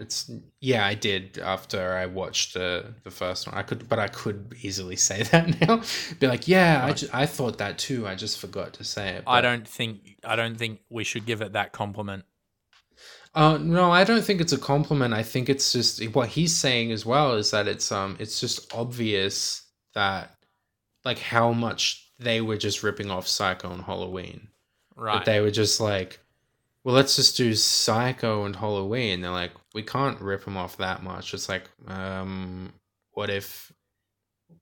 it's 0.00 0.30
yeah, 0.60 0.86
I 0.86 0.94
did 0.94 1.38
after 1.38 1.92
I 1.92 2.06
watched 2.06 2.54
the 2.54 2.94
the 3.04 3.10
first 3.10 3.46
one. 3.46 3.56
I 3.56 3.62
could 3.62 3.88
but 3.88 3.98
I 3.98 4.08
could 4.08 4.54
easily 4.62 4.96
say 4.96 5.22
that 5.30 5.60
now. 5.60 5.82
Be 6.18 6.26
like, 6.26 6.48
yeah, 6.48 6.84
I, 7.12 7.22
I 7.22 7.26
thought 7.26 7.58
that 7.58 7.78
too. 7.78 8.06
I 8.06 8.14
just 8.14 8.38
forgot 8.38 8.72
to 8.74 8.84
say 8.84 9.10
it. 9.10 9.24
I 9.26 9.40
don't 9.40 9.68
think 9.68 10.16
I 10.24 10.36
don't 10.36 10.56
think 10.56 10.80
we 10.88 11.04
should 11.04 11.26
give 11.26 11.42
it 11.42 11.52
that 11.52 11.72
compliment. 11.72 12.24
Uh, 13.32 13.58
no, 13.58 13.92
I 13.92 14.02
don't 14.02 14.24
think 14.24 14.40
it's 14.40 14.52
a 14.52 14.58
compliment. 14.58 15.14
I 15.14 15.22
think 15.22 15.48
it's 15.48 15.72
just 15.72 16.02
what 16.14 16.28
he's 16.28 16.56
saying 16.56 16.90
as 16.90 17.06
well 17.06 17.34
is 17.34 17.50
that 17.52 17.68
it's 17.68 17.92
um 17.92 18.16
it's 18.18 18.40
just 18.40 18.74
obvious 18.74 19.62
that 19.94 20.34
like 21.04 21.18
how 21.18 21.52
much 21.52 22.10
they 22.18 22.40
were 22.40 22.56
just 22.56 22.82
ripping 22.82 23.10
off 23.10 23.28
Psycho 23.28 23.70
and 23.70 23.82
Halloween. 23.82 24.48
Right. 24.96 25.24
They 25.24 25.40
were 25.40 25.50
just 25.50 25.80
like, 25.80 26.20
well, 26.84 26.94
let's 26.94 27.16
just 27.16 27.36
do 27.36 27.54
Psycho 27.54 28.44
and 28.44 28.56
Halloween. 28.56 29.20
They're 29.20 29.30
like, 29.30 29.52
we 29.74 29.82
can't 29.82 30.20
rip 30.20 30.44
them 30.44 30.56
off 30.56 30.76
that 30.78 31.02
much. 31.02 31.34
It's 31.34 31.48
like, 31.48 31.68
um, 31.86 32.72
what 33.12 33.30
if, 33.30 33.72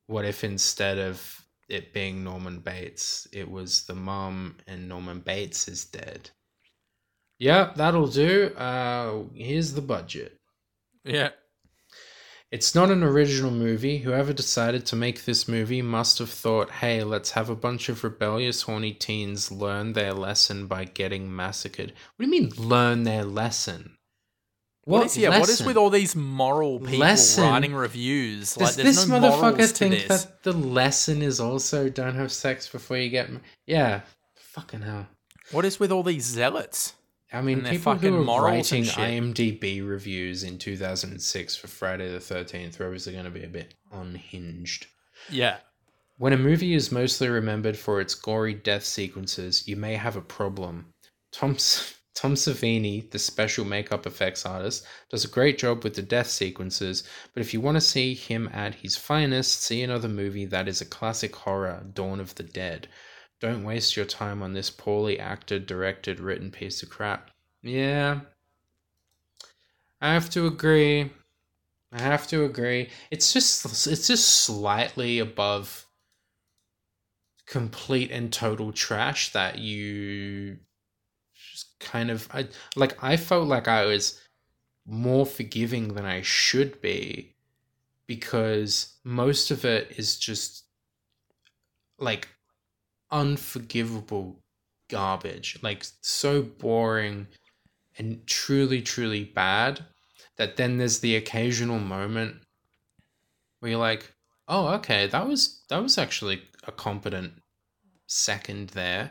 what 0.07 0.25
if 0.25 0.45
instead 0.45 0.99
of 0.99 1.45
it 1.69 1.93
being 1.93 2.25
Norman 2.25 2.61
Bates, 2.61 3.27
it 3.33 3.51
was 3.51 3.85
the 3.85 3.95
mom 3.95 4.57
and 4.67 4.89
Norman 4.89 5.21
Bates 5.21 5.69
is 5.69 5.85
dead? 5.85 6.31
Yep, 7.39 7.77
that'll 7.77 8.09
do. 8.09 8.47
Uh, 8.57 9.25
here's 9.35 9.73
the 9.75 9.81
budget. 9.83 10.39
yeah. 11.05 11.31
It's 12.51 12.75
not 12.75 12.91
an 12.91 13.03
original 13.03 13.51
movie. 13.51 13.99
Whoever 13.99 14.33
decided 14.33 14.87
to 14.87 14.97
make 14.97 15.27
this 15.27 15.47
movie 15.47 15.83
must 15.83 16.19
have 16.19 16.31
thought, 16.31 16.71
hey, 16.71 17.05
let's 17.05 17.33
have 17.33 17.51
a 17.51 17.55
bunch 17.55 17.91
of 17.91 18.03
rebellious, 18.03 18.63
horny 18.63 18.95
teens 18.95 19.53
learn 19.53 19.93
their 19.93 20.15
lesson 20.15 20.67
by 20.67 20.87
getting 20.87 21.35
massacred. 21.37 21.93
What 22.17 22.25
do 22.25 22.35
you 22.35 22.41
mean, 22.43 22.51
learn 22.57 23.05
their 23.05 23.23
lesson? 23.23 23.98
What 24.89 25.05
is 25.07 25.17
yeah? 25.19 25.39
What 25.39 25.49
is 25.49 25.63
with 25.63 25.77
all 25.77 25.91
these 25.91 26.17
moral 26.17 26.81
people 26.81 26.99
Lesson? 27.01 27.45
writing 27.45 27.75
reviews? 27.75 28.55
Does 28.55 28.77
like, 28.79 28.87
this 28.87 29.07
no 29.07 29.21
motherfucker 29.21 29.71
think 29.71 29.95
this. 29.95 30.25
that 30.25 30.43
the 30.43 30.53
lesson 30.53 31.21
is 31.21 31.41
also 31.41 31.91
don't 31.91 32.15
have 32.15 32.33
sex 32.33 32.69
before 32.69 32.97
you 32.97 33.11
get. 33.11 33.31
ma- 33.31 33.41
Yeah, 33.67 34.01
fucking 34.35 34.81
hell. 34.81 35.07
What 35.53 35.65
is 35.67 35.79
with 35.79 35.93
all 35.93 36.03
these 36.03 36.25
zealots? 36.25 36.95
I 37.31 37.43
mean, 37.43 37.61
people 37.65 37.95
fucking 37.95 38.13
who 38.13 38.31
are 38.31 38.43
writing. 38.45 38.85
IMDb 38.85 39.87
reviews 39.87 40.43
in 40.45 40.57
2006 40.57 41.57
for 41.57 41.67
Friday 41.69 42.11
the 42.11 42.19
13th 42.19 42.81
are 42.81 42.87
obviously 42.87 43.13
going 43.13 43.27
to 43.27 43.31
be 43.31 43.45
a 43.45 43.49
bit 43.49 43.75
unhinged. 43.93 44.87
Yeah. 45.31 45.59
When 46.17 46.33
a 46.33 46.39
movie 46.39 46.75
is 46.75 46.91
mostly 46.91 47.29
remembered 47.29 47.77
for 47.77 48.01
its 48.01 48.15
gory 48.15 48.55
death 48.55 48.85
sequences, 48.85 49.69
you 49.69 49.77
may 49.77 49.95
have 49.95 50.17
a 50.17 50.23
problem. 50.23 50.87
Tom, 51.31 51.53
S- 51.53 51.95
Tom 52.19 52.35
Savini, 52.35 53.09
the 53.13 53.19
special 53.21 53.65
makeup 53.65 54.05
effects 54.05 54.45
artist, 54.45 54.85
does 55.09 55.25
a 55.25 55.29
great 55.29 55.57
job 55.57 55.85
with 55.85 55.95
the 55.95 56.03
death 56.03 56.27
sequences, 56.27 57.05
but 57.33 57.43
if 57.43 57.55
you 57.55 57.61
want 57.61 57.77
to 57.77 57.81
see 57.81 58.13
him 58.13 58.51
at 58.53 58.75
his 58.75 58.97
finest, 58.97 59.63
see 59.63 59.85
another 59.85 60.09
movie 60.09 60.45
that 60.45 60.67
is 60.67 60.81
a 60.81 60.85
classic 60.85 61.37
horror, 61.37 61.87
Dawn 61.95 62.19
of 62.19 62.35
the 62.35 62.43
Dead. 62.43 62.89
Don't 63.39 63.63
waste 63.63 63.97
your 63.97 64.05
time 64.05 64.43
on 64.43 64.53
this 64.53 64.69
poorly 64.69 65.21
acted, 65.21 65.67
directed, 65.67 66.19
written 66.19 66.51
piece 66.51 66.83
of 66.83 66.91
crap. 66.91 67.31
Yeah. 67.63 68.23
I 70.01 70.13
have 70.13 70.29
to 70.31 70.49
agree. 70.49 71.13
I 71.93 72.03
have 72.03 72.27
to 72.29 72.45
agree. 72.45 72.91
It's 73.13 73.33
just 73.33 73.65
it's 73.87 74.09
just 74.09 74.29
slightly 74.29 75.21
above 75.21 75.87
complete 77.47 78.11
and 78.11 78.33
total 78.33 78.73
trash 78.73 79.33
that 79.35 79.61
you 79.61 80.59
kind 81.81 82.11
of 82.11 82.29
I 82.33 82.49
like 82.77 83.03
I 83.03 83.17
felt 83.17 83.49
like 83.49 83.69
I 83.69 83.85
was 83.85 84.21
more 84.87 85.27
forgiving 85.27 85.95
than 85.95 86.05
I 86.07 86.23
should 86.23 86.81
be 86.81 87.35
because 88.07 88.95
most 89.05 89.51
of 89.51 89.65
it 89.65 89.93
is 89.97 90.17
just 90.17 90.65
like 91.99 92.29
unforgivable 93.11 94.43
garbage, 94.89 95.59
like 95.63 95.85
so 96.01 96.43
boring 96.43 97.27
and 97.99 98.27
truly, 98.27 98.81
truly 98.81 99.25
bad 99.25 99.85
that 100.37 100.57
then 100.57 100.79
there's 100.79 101.01
the 101.01 101.17
occasional 101.17 101.79
moment 101.79 102.37
where 103.61 103.73
you're 103.73 103.81
like, 103.81 104.13
oh, 104.47 104.69
okay, 104.69 105.07
that 105.09 105.27
was 105.29 105.63
that 105.69 105.83
was 105.83 105.99
actually 105.99 106.43
a 106.67 106.73
competent 106.73 107.33
second 108.07 108.71
there. 108.71 109.11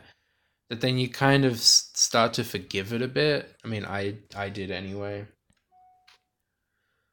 That 0.68 0.80
then 0.80 0.98
you 0.98 1.08
kind 1.08 1.44
of 1.44 1.58
start 1.60 2.34
to 2.34 2.44
forgive 2.44 2.92
it 2.92 3.00
a 3.00 3.08
bit. 3.08 3.54
I 3.64 3.68
mean, 3.68 3.84
I 3.84 4.16
I 4.36 4.50
did 4.50 4.70
anyway. 4.70 5.26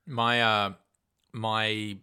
My 0.05 0.41
uh 0.41 0.73
my 1.31 1.97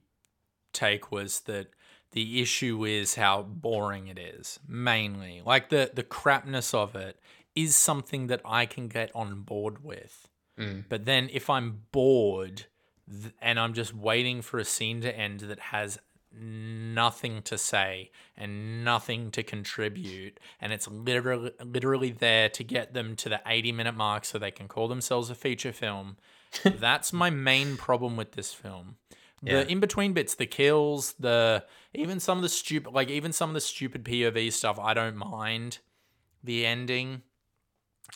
take 0.72 1.12
was 1.12 1.40
that 1.40 1.68
the 2.12 2.40
issue 2.40 2.84
is 2.84 3.14
how 3.14 3.42
boring 3.42 4.08
it 4.08 4.18
is, 4.18 4.60
mainly. 4.66 5.42
Like 5.44 5.68
the 5.68 5.90
the 5.92 6.02
crapness 6.02 6.72
of 6.72 6.94
it 6.94 7.18
is 7.54 7.76
something 7.76 8.28
that 8.28 8.40
I 8.44 8.66
can 8.66 8.88
get 8.88 9.10
on 9.14 9.42
board 9.42 9.84
with. 9.84 10.28
Mm. 10.58 10.84
But 10.88 11.04
then 11.04 11.28
if 11.32 11.50
I'm 11.50 11.82
bored 11.92 12.66
th- 13.10 13.34
and 13.40 13.58
I'm 13.58 13.74
just 13.74 13.94
waiting 13.94 14.42
for 14.42 14.58
a 14.58 14.64
scene 14.64 15.00
to 15.02 15.16
end 15.16 15.40
that 15.40 15.60
has 15.60 15.98
nothing 16.34 17.42
to 17.42 17.58
say 17.58 18.10
and 18.36 18.84
nothing 18.84 19.30
to 19.32 19.42
contribute. 19.42 20.38
And 20.60 20.72
it's 20.72 20.88
literally 20.88 21.52
literally 21.64 22.10
there 22.10 22.48
to 22.50 22.64
get 22.64 22.94
them 22.94 23.16
to 23.16 23.28
the 23.28 23.40
80 23.46 23.72
minute 23.72 23.96
mark 23.96 24.24
so 24.24 24.38
they 24.38 24.50
can 24.50 24.68
call 24.68 24.88
themselves 24.88 25.30
a 25.30 25.34
feature 25.34 25.72
film. 25.72 26.16
That's 26.64 27.12
my 27.12 27.30
main 27.30 27.76
problem 27.76 28.16
with 28.16 28.32
this 28.32 28.52
film. 28.52 28.96
Yeah. 29.44 29.64
the 29.64 29.72
in 29.72 29.80
between 29.80 30.12
bits 30.12 30.36
the 30.36 30.46
kills 30.46 31.14
the 31.18 31.64
even 31.94 32.20
some 32.20 32.38
of 32.38 32.42
the 32.42 32.48
stupid 32.48 32.92
like 32.92 33.10
even 33.10 33.32
some 33.32 33.50
of 33.50 33.54
the 33.54 33.60
stupid 33.60 34.04
pov 34.04 34.52
stuff 34.52 34.78
i 34.78 34.94
don't 34.94 35.16
mind. 35.16 35.78
The 36.44 36.64
ending 36.66 37.22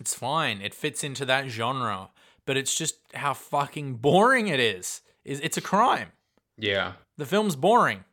it's 0.00 0.14
fine. 0.14 0.60
It 0.60 0.74
fits 0.74 1.02
into 1.02 1.24
that 1.24 1.48
genre 1.48 2.10
but 2.46 2.56
it's 2.56 2.74
just 2.74 2.96
how 3.14 3.34
fucking 3.34 3.94
boring 3.96 4.46
it 4.46 4.60
is. 4.60 5.02
Is 5.24 5.40
it's 5.40 5.56
a 5.56 5.60
crime. 5.60 6.12
Yeah. 6.56 6.92
The 7.16 7.26
film's 7.26 7.56
boring 7.56 8.04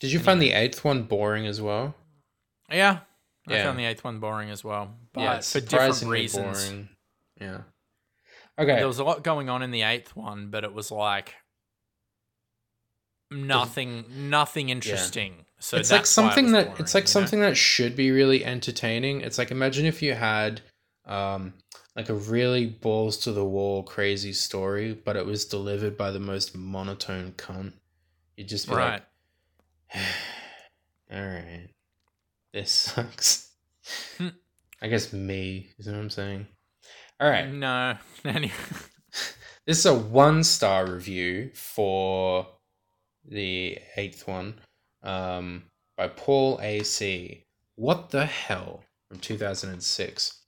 Did 0.00 0.12
you 0.12 0.18
find 0.18 0.40
the 0.40 0.52
eighth 0.52 0.84
one 0.84 1.02
boring 1.02 1.46
as 1.46 1.60
well? 1.60 1.94
yeah 2.70 3.00
i 3.48 3.62
found 3.62 3.78
the 3.78 3.84
eighth 3.84 4.04
one 4.04 4.20
boring 4.20 4.50
as 4.50 4.62
well 4.62 4.94
but 5.12 5.20
yeah, 5.20 5.40
for 5.40 5.60
different 5.60 6.04
reasons 6.04 6.64
boring. 6.64 6.88
Yeah. 7.40 7.60
Okay. 8.58 8.76
there 8.76 8.86
was 8.86 8.98
a 8.98 9.04
lot 9.04 9.24
going 9.24 9.48
on 9.48 9.62
in 9.62 9.70
the 9.72 9.82
eighth 9.82 10.14
one 10.14 10.50
but 10.50 10.62
it 10.62 10.72
was 10.72 10.92
like 10.92 11.34
nothing 13.30 14.04
nothing 14.28 14.68
interesting 14.68 15.46
so 15.60 15.76
it's 15.76 15.90
like 15.90 16.00
that's 16.00 16.16
why 16.16 16.24
it 16.24 16.26
something 16.26 16.52
that 16.52 16.66
boring, 16.66 16.80
it's 16.80 16.94
like 16.94 17.04
you 17.04 17.08
know? 17.08 17.12
something 17.12 17.40
that 17.40 17.56
should 17.56 17.94
be 17.94 18.10
really 18.10 18.44
entertaining. 18.44 19.20
It's 19.20 19.36
like 19.36 19.50
imagine 19.50 19.84
if 19.84 20.00
you 20.00 20.14
had 20.14 20.62
um 21.04 21.52
like 22.00 22.08
a 22.08 22.14
really 22.14 22.64
balls 22.64 23.18
to 23.18 23.30
the 23.30 23.44
wall 23.44 23.82
crazy 23.82 24.32
story, 24.32 24.94
but 24.94 25.16
it 25.16 25.26
was 25.26 25.44
delivered 25.44 25.98
by 25.98 26.10
the 26.10 26.18
most 26.18 26.56
monotone 26.56 27.32
cunt. 27.32 27.74
You'd 28.38 28.48
just 28.48 28.70
be 28.70 28.74
right 28.74 29.02
like, 29.94 30.02
all 31.12 31.20
right, 31.20 31.68
this 32.54 32.70
sucks. 32.94 33.50
Hmm. 34.16 34.28
I 34.80 34.88
guess 34.88 35.12
me 35.12 35.68
is 35.78 35.88
what 35.88 35.96
I'm 35.96 36.08
saying. 36.08 36.46
All 37.20 37.28
right, 37.28 37.52
no 37.52 37.98
anyway 38.24 38.54
this 39.66 39.80
is 39.80 39.84
a 39.86 39.94
one 39.94 40.42
star 40.42 40.90
review 40.90 41.50
for 41.52 42.46
the 43.28 43.78
eighth 43.98 44.26
one 44.26 44.54
um, 45.02 45.64
by 45.98 46.08
Paul 46.08 46.58
A.C. 46.62 47.44
What 47.74 48.08
the 48.08 48.24
hell? 48.24 48.84
From 49.10 49.18
2006. 49.18 50.39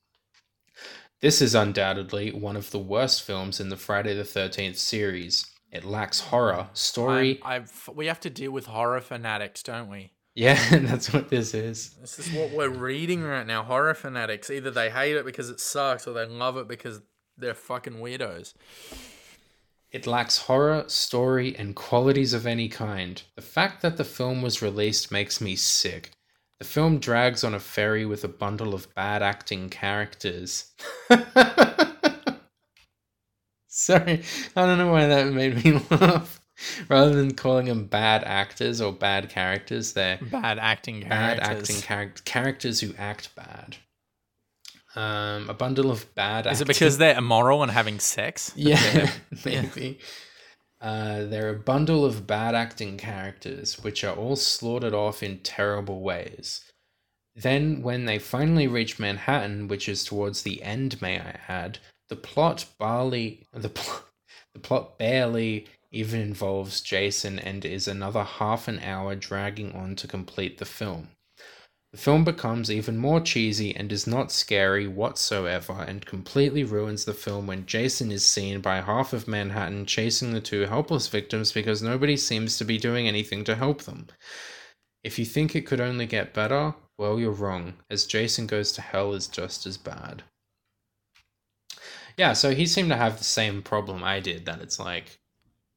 This 1.22 1.40
is 1.40 1.54
undoubtedly 1.54 2.32
one 2.32 2.56
of 2.56 2.72
the 2.72 2.80
worst 2.80 3.22
films 3.22 3.60
in 3.60 3.68
the 3.68 3.76
Friday 3.76 4.12
the 4.12 4.24
13th 4.24 4.74
series. 4.74 5.46
It 5.70 5.84
lacks 5.84 6.18
horror, 6.18 6.68
story. 6.72 7.40
I, 7.44 7.54
I've, 7.54 7.88
we 7.94 8.06
have 8.06 8.18
to 8.20 8.30
deal 8.30 8.50
with 8.50 8.66
horror 8.66 9.00
fanatics, 9.00 9.62
don't 9.62 9.88
we? 9.88 10.10
Yeah, 10.34 10.58
that's 10.80 11.12
what 11.12 11.28
this 11.28 11.54
is. 11.54 11.90
This 12.00 12.18
is 12.18 12.32
what 12.32 12.50
we're 12.50 12.68
reading 12.68 13.22
right 13.22 13.46
now. 13.46 13.62
Horror 13.62 13.94
fanatics. 13.94 14.50
Either 14.50 14.72
they 14.72 14.90
hate 14.90 15.14
it 15.14 15.24
because 15.24 15.48
it 15.48 15.60
sucks, 15.60 16.08
or 16.08 16.12
they 16.12 16.26
love 16.26 16.56
it 16.56 16.66
because 16.66 17.00
they're 17.38 17.54
fucking 17.54 17.98
weirdos. 17.98 18.54
It 19.92 20.08
lacks 20.08 20.38
horror, 20.38 20.86
story, 20.88 21.54
and 21.56 21.76
qualities 21.76 22.34
of 22.34 22.48
any 22.48 22.68
kind. 22.68 23.22
The 23.36 23.42
fact 23.42 23.80
that 23.82 23.96
the 23.96 24.04
film 24.04 24.42
was 24.42 24.60
released 24.60 25.12
makes 25.12 25.40
me 25.40 25.54
sick. 25.54 26.10
The 26.62 26.68
film 26.68 27.00
drags 27.00 27.42
on 27.42 27.54
a 27.54 27.58
ferry 27.58 28.06
with 28.06 28.22
a 28.22 28.28
bundle 28.28 28.72
of 28.72 28.94
bad 28.94 29.20
acting 29.20 29.68
characters. 29.68 30.70
Sorry, 33.66 34.22
I 34.54 34.66
don't 34.66 34.78
know 34.78 34.92
why 34.92 35.08
that 35.08 35.26
made 35.32 35.64
me 35.64 35.72
laugh. 35.90 36.40
Rather 36.88 37.16
than 37.16 37.34
calling 37.34 37.66
them 37.66 37.86
bad 37.86 38.22
actors 38.22 38.80
or 38.80 38.92
bad 38.92 39.28
characters, 39.28 39.94
they're 39.94 40.20
Bad 40.30 40.60
acting 40.60 41.02
characters. 41.02 41.40
bad 41.48 41.58
acting 41.58 41.76
charac- 41.78 42.24
characters 42.24 42.78
who 42.78 42.94
act 42.96 43.34
bad. 43.34 43.78
Um, 44.94 45.50
a 45.50 45.54
bundle 45.54 45.90
of 45.90 46.14
bad. 46.14 46.46
Is 46.46 46.60
it 46.60 46.68
because 46.68 46.96
they're 46.98 47.18
immoral 47.18 47.64
and 47.64 47.72
having 47.72 47.98
sex? 47.98 48.52
yeah, 48.54 49.10
maybe. 49.44 49.98
Uh, 50.82 51.24
they're 51.26 51.50
a 51.50 51.58
bundle 51.58 52.04
of 52.04 52.26
bad 52.26 52.56
acting 52.56 52.96
characters, 52.98 53.82
which 53.84 54.02
are 54.02 54.16
all 54.16 54.34
slaughtered 54.34 54.92
off 54.92 55.22
in 55.22 55.38
terrible 55.38 56.00
ways. 56.00 56.64
Then, 57.36 57.82
when 57.82 58.04
they 58.04 58.18
finally 58.18 58.66
reach 58.66 58.98
Manhattan, 58.98 59.68
which 59.68 59.88
is 59.88 60.04
towards 60.04 60.42
the 60.42 60.60
end, 60.62 61.00
may 61.00 61.20
I 61.20 61.38
add, 61.46 61.78
the 62.08 62.16
plot 62.16 62.66
barely 62.78 63.46
the 63.52 63.68
plot 63.68 64.04
the 64.54 64.60
plot 64.60 64.98
barely 64.98 65.66
even 65.90 66.20
involves 66.20 66.80
Jason 66.80 67.38
and 67.38 67.64
is 67.64 67.86
another 67.86 68.24
half 68.24 68.66
an 68.68 68.80
hour 68.80 69.14
dragging 69.14 69.72
on 69.72 69.94
to 69.96 70.08
complete 70.08 70.58
the 70.58 70.64
film. 70.64 71.08
The 71.92 71.98
film 71.98 72.24
becomes 72.24 72.70
even 72.70 72.96
more 72.96 73.20
cheesy 73.20 73.76
and 73.76 73.92
is 73.92 74.06
not 74.06 74.32
scary 74.32 74.88
whatsoever 74.88 75.84
and 75.86 76.06
completely 76.06 76.64
ruins 76.64 77.04
the 77.04 77.12
film 77.12 77.46
when 77.46 77.66
Jason 77.66 78.10
is 78.10 78.24
seen 78.24 78.62
by 78.62 78.80
half 78.80 79.12
of 79.12 79.28
Manhattan 79.28 79.84
chasing 79.84 80.32
the 80.32 80.40
two 80.40 80.62
helpless 80.62 81.08
victims 81.08 81.52
because 81.52 81.82
nobody 81.82 82.16
seems 82.16 82.56
to 82.56 82.64
be 82.64 82.78
doing 82.78 83.06
anything 83.06 83.44
to 83.44 83.56
help 83.56 83.82
them. 83.82 84.06
If 85.04 85.18
you 85.18 85.26
think 85.26 85.54
it 85.54 85.66
could 85.66 85.82
only 85.82 86.06
get 86.06 86.32
better, 86.32 86.74
well, 86.96 87.20
you're 87.20 87.30
wrong, 87.30 87.74
as 87.90 88.06
Jason 88.06 88.46
Goes 88.46 88.72
to 88.72 88.80
Hell 88.80 89.12
is 89.12 89.28
just 89.28 89.66
as 89.66 89.76
bad. 89.76 90.22
Yeah, 92.16 92.32
so 92.32 92.54
he 92.54 92.64
seemed 92.64 92.88
to 92.88 92.96
have 92.96 93.18
the 93.18 93.24
same 93.24 93.62
problem 93.62 94.02
I 94.02 94.20
did 94.20 94.46
that 94.46 94.62
it's 94.62 94.78
like 94.78 95.18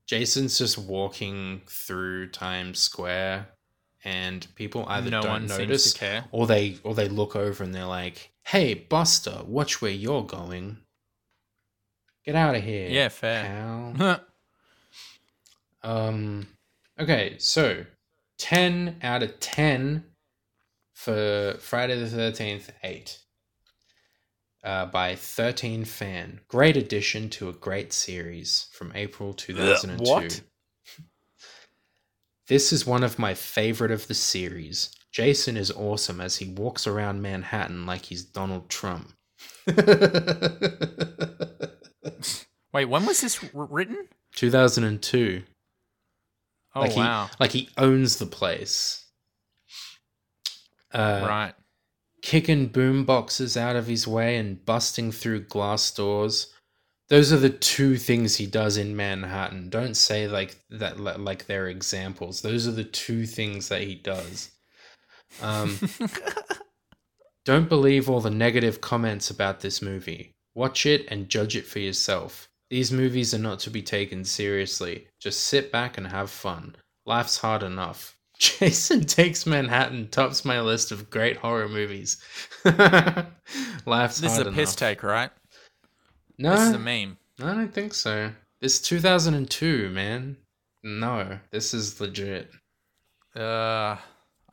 Jason's 0.07 0.57
just 0.57 0.77
walking 0.77 1.63
through 1.67 2.29
Times 2.29 2.79
Square 2.79 3.49
and 4.05 4.45
people 4.53 4.85
either 4.87 5.09
no 5.09 5.21
don't 5.21 5.31
one 5.31 5.47
notice 5.47 5.83
seems 5.83 5.93
to 5.93 5.99
care. 5.99 6.25
or 6.31 6.45
they 6.45 6.77
or 6.83 6.93
they 6.93 7.09
look 7.09 7.35
over 7.35 7.63
and 7.63 7.73
they're 7.73 7.85
like, 7.85 8.31
"Hey, 8.43 8.75
Buster, 8.75 9.41
watch 9.45 9.81
where 9.81 9.91
you're 9.91 10.23
going. 10.23 10.77
Get 12.23 12.35
out 12.35 12.55
of 12.55 12.63
here." 12.63 12.87
Yeah, 12.87 13.09
fair. 13.09 13.43
pal." 13.43 14.21
um, 15.83 16.47
okay, 16.99 17.35
so 17.39 17.85
ten 18.37 18.97
out 19.01 19.23
of 19.23 19.39
ten 19.39 20.05
for 20.93 21.55
Friday 21.59 21.99
the 21.99 22.07
Thirteenth 22.07 22.71
Eight. 22.83 23.19
Uh, 24.63 24.87
by 24.87 25.13
13 25.13 25.85
fan. 25.85 26.39
Great 26.47 26.75
addition 26.75 27.29
to 27.29 27.49
a 27.49 27.53
great 27.53 27.93
series 27.93 28.67
from 28.71 28.91
April 28.95 29.31
2002. 29.31 30.03
What? 30.03 30.41
This 32.47 32.71
is 32.71 32.85
one 32.85 33.03
of 33.03 33.17
my 33.17 33.33
favorite 33.33 33.91
of 33.91 34.07
the 34.07 34.13
series. 34.13 34.91
Jason 35.11 35.57
is 35.57 35.71
awesome 35.71 36.21
as 36.21 36.37
he 36.37 36.49
walks 36.49 36.85
around 36.85 37.21
Manhattan 37.21 37.85
like 37.85 38.05
he's 38.05 38.23
Donald 38.23 38.69
Trump. 38.69 39.13
Wait, 42.73 42.85
when 42.85 43.05
was 43.05 43.21
this 43.21 43.43
written? 43.53 44.07
2002. 44.35 45.43
Oh 46.75 46.81
like 46.81 46.95
wow! 46.95 47.27
He, 47.27 47.35
like 47.39 47.51
he 47.51 47.69
owns 47.77 48.17
the 48.17 48.25
place. 48.25 49.05
Uh, 50.93 51.25
right. 51.27 51.53
Kicking 52.21 52.67
boom 52.67 53.05
boxes 53.05 53.55
out 53.55 53.75
of 53.75 53.87
his 53.87 54.07
way 54.07 54.37
and 54.37 54.63
busting 54.65 55.11
through 55.11 55.45
glass 55.45 55.89
doors. 55.91 56.53
Those 57.09 57.31
are 57.31 57.37
the 57.37 57.49
two 57.51 57.97
things 57.97 58.35
he 58.35 58.47
does 58.47 58.77
in 58.77 58.95
Manhattan. 58.95 59.69
Don't 59.69 59.95
say 59.95 60.27
like 60.27 60.55
that 60.71 60.99
like 60.99 61.45
they're 61.45 61.67
examples. 61.67 62.41
Those 62.41 62.67
are 62.67 62.71
the 62.71 62.83
two 62.83 63.25
things 63.25 63.69
that 63.69 63.81
he 63.81 63.95
does. 63.95 64.51
Um, 65.41 65.79
don't 67.45 67.69
believe 67.69 68.09
all 68.09 68.21
the 68.21 68.29
negative 68.31 68.81
comments 68.81 69.29
about 69.29 69.59
this 69.59 69.81
movie. 69.81 70.33
Watch 70.55 70.85
it 70.85 71.05
and 71.09 71.29
judge 71.29 71.55
it 71.55 71.67
for 71.67 71.79
yourself. 71.79 72.47
These 72.69 72.91
movies 72.91 73.33
are 73.33 73.39
not 73.39 73.59
to 73.59 73.69
be 73.69 73.83
taken 73.83 74.23
seriously. 74.25 75.07
Just 75.19 75.41
sit 75.41 75.71
back 75.71 75.97
and 75.97 76.07
have 76.07 76.31
fun. 76.31 76.75
Life's 77.05 77.37
hard 77.37 77.61
enough. 77.61 78.17
Jason 78.39 79.05
Takes 79.05 79.45
Manhattan 79.45 80.07
tops 80.09 80.43
my 80.43 80.59
list 80.59 80.91
of 80.91 81.09
great 81.09 81.37
horror 81.37 81.69
movies. 81.69 82.17
Life's 82.65 84.19
This 84.19 84.31
is 84.31 84.31
hard 84.33 84.47
a 84.47 84.51
piss 84.51 84.71
enough. 84.71 84.75
take, 84.75 85.03
right? 85.03 85.29
No, 86.37 86.51
This 86.51 86.61
is 86.69 86.73
a 86.73 86.79
meme. 86.79 87.17
I 87.41 87.53
don't 87.53 87.73
think 87.73 87.93
so. 87.93 88.31
This 88.61 88.79
2002, 88.81 89.89
man. 89.89 90.37
No, 90.83 91.39
this 91.51 91.73
is 91.73 91.99
legit. 91.99 92.51
Uh, 93.35 93.97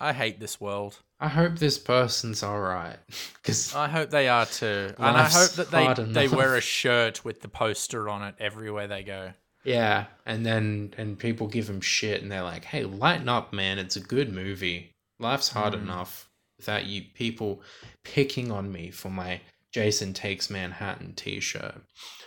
I 0.01 0.13
hate 0.13 0.41
this 0.41 0.61
world. 0.61 0.99
I 1.21 1.29
hope 1.29 1.59
this 1.59 1.79
person's 1.79 2.43
alright. 2.43 2.99
Because 3.43 3.75
I 3.75 3.89
hope 3.89 4.11
they 4.11 4.29
are 4.29 4.47
too, 4.47 4.95
and 4.99 5.17
I 5.17 5.29
hope 5.29 5.51
that 5.53 5.71
they 5.73 5.95
they 6.05 6.29
wear 6.29 6.55
a 6.57 6.61
shirt 6.61 7.25
with 7.25 7.41
the 7.41 7.49
poster 7.49 8.09
on 8.09 8.23
it 8.23 8.37
everywhere 8.39 8.87
they 8.87 9.03
go. 9.03 9.33
Yeah, 9.65 10.07
and 10.27 10.47
then 10.47 10.95
and 10.97 11.19
people 11.19 11.49
give 11.49 11.69
him 11.69 11.81
shit, 11.81 12.23
and 12.23 12.31
they're 12.31 12.43
like, 12.45 12.65
"Hey, 12.65 12.85
lighten 12.85 13.29
up, 13.29 13.53
man! 13.53 13.81
It's 13.81 13.97
a 13.97 14.01
good 14.01 14.33
movie. 14.33 14.93
Life's 15.19 15.49
hard 15.49 15.75
Mm. 15.75 15.83
enough 15.83 16.29
without 16.57 16.87
you 16.87 17.03
people 17.15 17.63
picking 18.05 18.53
on 18.53 18.71
me 18.71 18.93
for 18.93 19.11
my 19.11 19.41
Jason 19.73 20.13
Takes 20.13 20.51
Manhattan 20.51 21.15
T-shirt, 21.15 21.83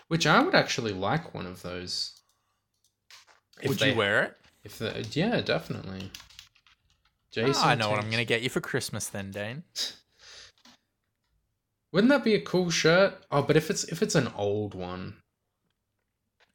which 0.07 0.25
I 0.25 0.41
would 0.41 0.55
actually 0.55 0.93
like 0.93 1.33
one 1.33 1.45
of 1.45 1.61
those. 1.61 2.19
If 3.61 3.69
Would 3.69 3.79
they- 3.79 3.91
you 3.91 3.95
wear 3.97 4.23
it? 4.23 4.37
If 4.63 4.79
the 4.79 5.05
yeah, 5.11 5.41
definitely. 5.41 6.11
Jason, 7.31 7.53
Oh, 7.63 7.67
I 7.67 7.75
know 7.75 7.89
what 7.89 7.99
I'm 7.99 8.09
going 8.09 8.17
to 8.17 8.25
get 8.25 8.41
you 8.41 8.49
for 8.49 8.61
Christmas 8.61 9.07
then, 9.07 9.29
Dane. 9.29 9.63
Wouldn't 11.91 12.09
that 12.09 12.23
be 12.23 12.33
a 12.33 12.41
cool 12.41 12.69
shirt? 12.69 13.23
Oh, 13.31 13.41
but 13.43 13.55
if 13.55 13.69
it's 13.69 13.83
if 13.85 14.01
it's 14.01 14.15
an 14.15 14.29
old 14.35 14.73
one, 14.73 15.17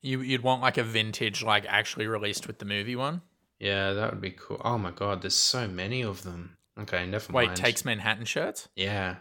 You 0.02 0.20
you'd 0.20 0.42
want 0.42 0.60
like 0.62 0.76
a 0.76 0.82
vintage, 0.84 1.42
like 1.42 1.64
actually 1.68 2.06
released 2.06 2.46
with 2.46 2.58
the 2.58 2.64
movie 2.64 2.96
one. 2.96 3.22
yeah, 3.58 3.92
that 3.92 4.10
would 4.10 4.20
be 4.20 4.32
cool. 4.32 4.60
Oh 4.64 4.76
my 4.78 4.90
god, 4.90 5.22
there's 5.22 5.34
so 5.36 5.68
many 5.68 6.02
of 6.02 6.22
them. 6.24 6.56
Okay, 6.78 7.06
never 7.06 7.32
Wait, 7.32 7.46
mind. 7.46 7.58
Wait, 7.58 7.64
takes 7.64 7.84
Manhattan 7.84 8.24
shirts. 8.24 8.68
Yeah. 8.74 9.16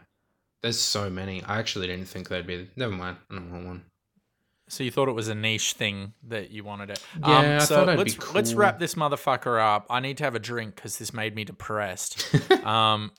There's 0.62 0.80
so 0.80 1.10
many. 1.10 1.44
I 1.44 1.60
actually 1.60 1.88
didn't 1.88 2.08
think 2.08 2.30
they'd 2.30 2.46
be. 2.46 2.70
Never 2.76 2.94
mind. 2.94 3.18
I 3.30 3.36
don't 3.36 3.52
want 3.52 3.66
one. 3.66 3.84
So 4.68 4.84
you 4.84 4.92
thought 4.92 5.10
it 5.10 5.14
was 5.14 5.30
a 5.30 5.36
niche 5.36 5.74
thing 5.74 6.14
that 6.28 6.52
you 6.52 6.64
wanted 6.64 6.92
it. 6.92 7.04
Yeah, 7.20 7.58
I 7.62 7.66
so 7.66 7.76
thought 7.76 7.90
it'd 7.90 8.06
be 8.06 8.12
let's 8.12 8.34
let's 8.34 8.54
wrap 8.54 8.78
this 8.78 8.96
motherfucker 8.96 9.60
up. 9.60 9.88
I 9.90 10.00
need 10.00 10.18
to 10.18 10.24
have 10.26 10.36
a 10.36 10.40
drink 10.40 10.76
because 10.76 10.98
this 11.00 11.14
made 11.14 11.34
me 11.34 11.44
depressed. 11.44 12.36
um, 12.66 13.12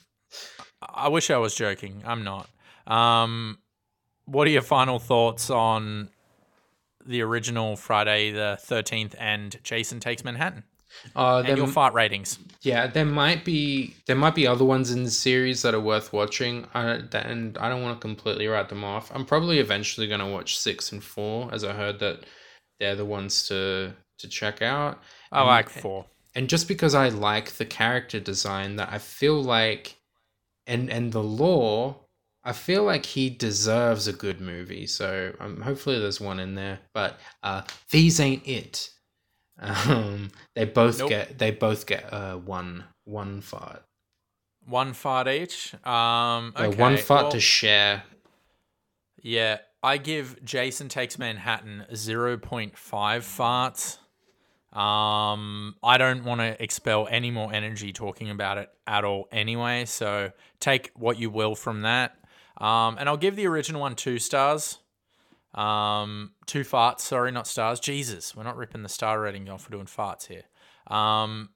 I 0.80 1.08
wish 1.08 1.30
I 1.30 1.38
was 1.38 1.54
joking. 1.54 2.02
I'm 2.06 2.22
not. 2.22 2.48
Um, 2.86 3.58
what 4.26 4.46
are 4.46 4.50
your 4.50 4.62
final 4.62 5.00
thoughts 5.00 5.50
on 5.50 6.10
the 7.04 7.22
original 7.22 7.74
Friday 7.74 8.30
the 8.30 8.58
Thirteenth 8.60 9.16
and 9.18 9.58
Jason 9.64 9.98
Takes 9.98 10.22
Manhattan 10.22 10.62
Uh, 11.16 11.42
and 11.46 11.56
your 11.56 11.66
fart 11.66 11.94
ratings? 11.94 12.38
yeah, 12.62 12.86
there 12.86 13.04
might 13.04 13.44
be 13.44 13.94
there 14.06 14.16
might 14.16 14.34
be 14.34 14.46
other 14.46 14.64
ones 14.64 14.90
in 14.90 15.04
the 15.04 15.10
series 15.10 15.62
that 15.62 15.74
are 15.74 15.80
worth 15.80 16.12
watching. 16.12 16.66
I, 16.74 17.00
and 17.12 17.56
I 17.58 17.68
don't 17.68 17.82
want 17.82 17.98
to 17.98 18.00
completely 18.00 18.46
write 18.46 18.68
them 18.68 18.84
off. 18.84 19.10
I'm 19.14 19.24
probably 19.24 19.58
eventually 19.58 20.06
going 20.06 20.20
to 20.20 20.26
watch 20.26 20.58
six 20.58 20.92
and 20.92 21.02
four, 21.02 21.52
as 21.52 21.64
I 21.64 21.72
heard 21.72 21.98
that 22.00 22.24
they're 22.78 22.96
the 22.96 23.04
ones 23.04 23.46
to 23.48 23.94
to 24.18 24.28
check 24.28 24.62
out. 24.62 25.00
I 25.32 25.40
And- 25.40 25.46
like 25.48 25.68
four. 25.70 26.06
and 26.34 26.48
just 26.48 26.68
because 26.68 26.94
I 26.94 27.08
like 27.08 27.52
the 27.52 27.64
character 27.66 28.20
design, 28.20 28.76
that 28.76 28.90
I 28.92 28.98
feel 28.98 29.42
like, 29.42 29.96
and 30.66 30.90
and 30.90 31.12
the 31.12 31.22
lore, 31.22 31.96
I 32.44 32.52
feel 32.52 32.84
like 32.84 33.04
he 33.06 33.30
deserves 33.30 34.06
a 34.08 34.12
good 34.12 34.40
movie. 34.40 34.86
So 34.86 35.32
um, 35.40 35.60
hopefully 35.60 35.98
there's 35.98 36.20
one 36.20 36.40
in 36.40 36.54
there. 36.54 36.78
But 36.94 37.18
uh, 37.42 37.62
these 37.90 38.20
ain't 38.20 38.46
it. 38.46 38.90
Um, 39.60 40.30
they 40.54 40.64
both 40.64 40.98
Nope. 40.98 41.08
get 41.10 41.38
they 41.38 41.50
both 41.50 41.86
get 41.86 42.12
uh, 42.12 42.36
one 42.36 42.84
one 43.04 43.40
fart. 43.42 43.84
One 44.66 44.92
fart 44.94 45.28
each. 45.28 45.74
Um, 45.86 46.52
okay, 46.56 46.76
one 46.76 46.96
fart 46.96 47.24
well- 47.24 47.32
to 47.32 47.40
share. 47.40 48.04
Yeah, 49.22 49.58
I 49.82 49.98
give 49.98 50.42
Jason 50.44 50.88
Takes 50.88 51.18
Manhattan 51.18 51.84
0.5 51.92 52.72
farts. 52.72 53.98
Um, 54.76 55.74
I 55.82 55.98
don't 55.98 56.24
want 56.24 56.40
to 56.40 56.62
expel 56.62 57.08
any 57.10 57.30
more 57.30 57.52
energy 57.52 57.92
talking 57.92 58.30
about 58.30 58.58
it 58.58 58.70
at 58.86 59.04
all 59.04 59.28
anyway, 59.32 59.84
so 59.84 60.30
take 60.60 60.90
what 60.94 61.18
you 61.18 61.28
will 61.28 61.54
from 61.54 61.82
that. 61.82 62.16
Um, 62.56 62.96
and 62.98 63.08
I'll 63.08 63.16
give 63.16 63.36
the 63.36 63.46
original 63.46 63.80
one 63.80 63.94
two 63.96 64.18
stars. 64.18 64.78
Um, 65.54 66.32
two 66.46 66.60
farts, 66.60 67.00
sorry, 67.00 67.32
not 67.32 67.46
stars. 67.46 67.80
Jesus, 67.80 68.36
we're 68.36 68.44
not 68.44 68.56
ripping 68.56 68.82
the 68.82 68.88
star 68.88 69.20
rating 69.20 69.48
off 69.48 69.64
for 69.64 69.70
doing 69.70 69.86
farts 69.86 70.26
here. 70.26 70.44
Um, 70.86 71.50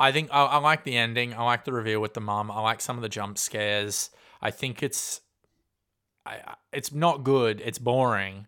I 0.00 0.12
think 0.12 0.28
I, 0.32 0.44
I 0.44 0.58
like 0.58 0.84
the 0.84 0.96
ending. 0.96 1.34
I 1.34 1.44
like 1.44 1.64
the 1.64 1.72
reveal 1.72 2.00
with 2.00 2.14
the 2.14 2.20
mum. 2.20 2.50
I 2.50 2.60
like 2.60 2.80
some 2.80 2.96
of 2.96 3.02
the 3.02 3.08
jump 3.08 3.38
scares. 3.38 4.10
I 4.40 4.50
think 4.50 4.82
it's 4.82 5.20
I- 6.26 6.54
it's 6.72 6.92
not 6.92 7.24
good. 7.24 7.60
It's 7.64 7.78
boring. 7.78 8.46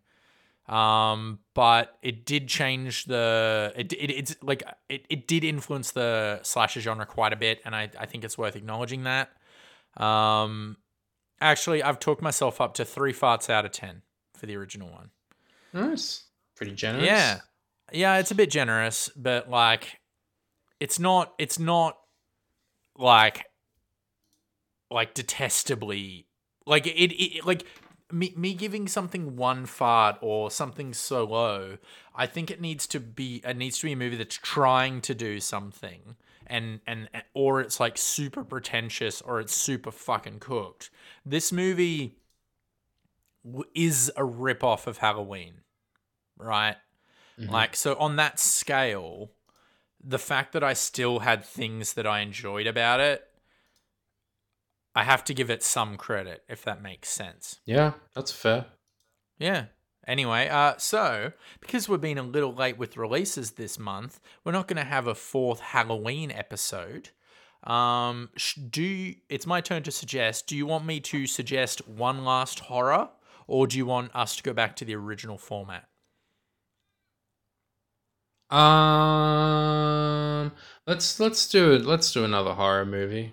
Um, 0.68 1.40
but 1.54 1.98
it 2.00 2.24
did 2.24 2.46
change 2.46 3.06
the 3.06 3.72
it, 3.74 3.92
it 3.92 4.10
it's 4.10 4.36
like 4.40 4.62
it, 4.88 5.04
it 5.10 5.26
did 5.26 5.42
influence 5.42 5.90
the 5.90 6.40
slasher 6.44 6.80
genre 6.80 7.06
quite 7.06 7.32
a 7.32 7.36
bit, 7.36 7.60
and 7.64 7.74
I, 7.74 7.90
I 7.98 8.06
think 8.06 8.22
it's 8.22 8.38
worth 8.38 8.54
acknowledging 8.54 9.02
that. 9.04 9.30
Um, 9.96 10.76
actually, 11.40 11.82
I've 11.82 11.98
talked 11.98 12.22
myself 12.22 12.60
up 12.60 12.74
to 12.74 12.84
three 12.84 13.12
farts 13.12 13.50
out 13.50 13.64
of 13.64 13.72
ten 13.72 14.02
for 14.40 14.46
the 14.46 14.56
original 14.56 14.88
one. 14.90 15.10
Nice, 15.72 16.24
pretty 16.56 16.72
generous. 16.72 17.06
Yeah. 17.06 17.40
Yeah, 17.92 18.18
it's 18.18 18.30
a 18.30 18.34
bit 18.34 18.50
generous, 18.50 19.10
but 19.16 19.50
like 19.50 20.00
it's 20.80 20.98
not 20.98 21.34
it's 21.38 21.58
not 21.58 21.98
like 22.96 23.44
like 24.90 25.14
detestably 25.14 26.26
like 26.66 26.86
it, 26.86 27.12
it 27.12 27.46
like 27.46 27.64
me, 28.12 28.32
me 28.36 28.54
giving 28.54 28.88
something 28.88 29.36
one 29.36 29.66
fart 29.66 30.16
or 30.20 30.50
something 30.50 30.92
so 30.92 31.24
low 31.24 31.78
i 32.14 32.26
think 32.26 32.50
it 32.50 32.60
needs 32.60 32.86
to 32.88 32.98
be 32.98 33.40
it 33.44 33.56
needs 33.56 33.78
to 33.78 33.86
be 33.86 33.92
a 33.92 33.96
movie 33.96 34.16
that's 34.16 34.36
trying 34.36 35.00
to 35.00 35.14
do 35.14 35.38
something 35.38 36.16
and 36.46 36.80
and 36.86 37.08
or 37.34 37.60
it's 37.60 37.78
like 37.78 37.96
super 37.96 38.42
pretentious 38.42 39.20
or 39.22 39.40
it's 39.40 39.54
super 39.54 39.92
fucking 39.92 40.40
cooked 40.40 40.90
this 41.24 41.52
movie 41.52 41.98
w- 41.98 42.14
is 43.74 44.10
a 44.16 44.24
rip 44.24 44.62
off 44.64 44.86
of 44.86 44.98
halloween 44.98 45.62
right 46.38 46.76
Mhm. 47.38 47.50
like, 47.50 47.74
so 47.76 47.94
on 47.96 48.16
that 48.16 48.38
scale, 48.38 49.30
the 50.02 50.18
fact 50.18 50.52
that 50.52 50.62
I 50.62 50.74
still 50.74 51.20
had 51.20 51.42
things 51.44 51.94
that 51.94 52.06
I 52.06 52.20
enjoyed 52.20 52.66
about 52.66 53.00
it, 53.00 53.26
I 54.94 55.04
have 55.04 55.24
to 55.24 55.34
give 55.34 55.48
it 55.50 55.62
some 55.62 55.96
credit, 55.96 56.44
if 56.48 56.62
that 56.64 56.82
makes 56.82 57.08
sense. 57.08 57.60
yeah, 57.64 57.92
that's 58.14 58.32
fair. 58.32 58.66
Yeah. 59.38 59.66
Anyway, 60.06 60.48
uh, 60.48 60.76
so 60.78 61.32
because 61.60 61.88
we're 61.88 61.96
being 61.98 62.18
a 62.18 62.22
little 62.22 62.52
late 62.52 62.76
with 62.76 62.96
releases 62.96 63.52
this 63.52 63.78
month, 63.78 64.20
we're 64.44 64.52
not 64.52 64.66
going 64.66 64.76
to 64.76 64.84
have 64.84 65.06
a 65.06 65.14
fourth 65.14 65.60
Halloween 65.60 66.30
episode. 66.32 67.10
Um, 67.64 68.30
sh- 68.36 68.54
do 68.68 68.82
you, 68.82 69.16
it's 69.28 69.46
my 69.46 69.60
turn 69.60 69.82
to 69.84 69.90
suggest. 69.92 70.46
Do 70.46 70.56
you 70.56 70.66
want 70.66 70.84
me 70.84 70.98
to 71.00 71.26
suggest 71.26 71.86
one 71.86 72.24
last 72.24 72.60
horror, 72.60 73.10
or 73.50 73.66
do 73.66 73.76
you 73.76 73.84
want 73.84 74.14
us 74.14 74.36
to 74.36 74.42
go 74.42 74.52
back 74.52 74.76
to 74.76 74.84
the 74.84 74.94
original 74.94 75.36
format? 75.36 75.86
Um, 79.20 80.52
let's 80.86 81.18
let's 81.20 81.48
do 81.48 81.72
it. 81.72 81.84
Let's 81.84 82.12
do 82.12 82.24
another 82.24 82.52
horror 82.54 82.86
movie. 82.86 83.32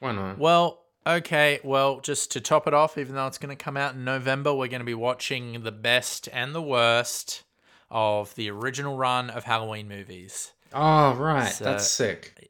Why 0.00 0.12
not? 0.12 0.38
Well, 0.38 0.80
okay. 1.06 1.60
Well, 1.62 2.00
just 2.00 2.30
to 2.32 2.40
top 2.40 2.66
it 2.66 2.74
off, 2.74 2.98
even 2.98 3.14
though 3.14 3.26
it's 3.26 3.38
going 3.38 3.56
to 3.56 3.62
come 3.64 3.76
out 3.76 3.94
in 3.94 4.04
November, 4.04 4.52
we're 4.54 4.68
going 4.68 4.80
to 4.80 4.84
be 4.86 4.94
watching 4.94 5.62
the 5.62 5.72
best 5.72 6.28
and 6.32 6.54
the 6.54 6.62
worst 6.62 7.42
of 7.90 8.34
the 8.34 8.50
original 8.50 8.96
run 8.96 9.30
of 9.30 9.44
Halloween 9.44 9.88
movies. 9.88 10.52
Oh 10.72 11.14
right, 11.14 11.52
So- 11.52 11.64
that's 11.64 11.88
sick. 11.88 12.48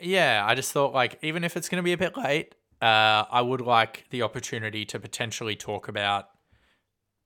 Yeah, 0.00 0.44
I 0.46 0.54
just 0.54 0.70
thought 0.72 0.92
like 0.94 1.18
even 1.22 1.42
if 1.42 1.56
it's 1.56 1.68
going 1.68 1.82
to 1.82 1.84
be 1.84 1.92
a 1.92 1.98
bit 1.98 2.16
late, 2.16 2.54
uh, 2.80 3.24
I 3.30 3.40
would 3.40 3.60
like 3.60 4.06
the 4.10 4.22
opportunity 4.22 4.84
to 4.86 4.98
potentially 4.98 5.56
talk 5.56 5.88
about 5.88 6.28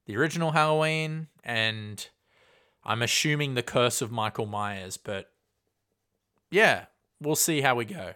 the 0.06 0.16
original 0.16 0.52
Halloween 0.52 1.28
and 1.44 2.08
I'm 2.84 3.02
assuming 3.02 3.54
the 3.54 3.62
curse 3.62 4.02
of 4.02 4.10
Michael 4.10 4.46
Myers, 4.46 4.96
but 4.96 5.30
yeah, 6.50 6.86
we'll 7.20 7.36
see 7.36 7.60
how 7.60 7.74
we 7.76 7.84
go. 7.84 8.14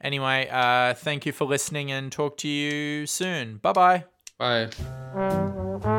Anyway, 0.00 0.48
uh, 0.50 0.94
thank 0.94 1.26
you 1.26 1.32
for 1.32 1.44
listening 1.44 1.92
and 1.92 2.10
talk 2.10 2.38
to 2.38 2.48
you 2.48 3.06
soon. 3.06 3.58
Bye 3.58 3.72
bye. 3.72 4.04
Bye. 4.38 5.96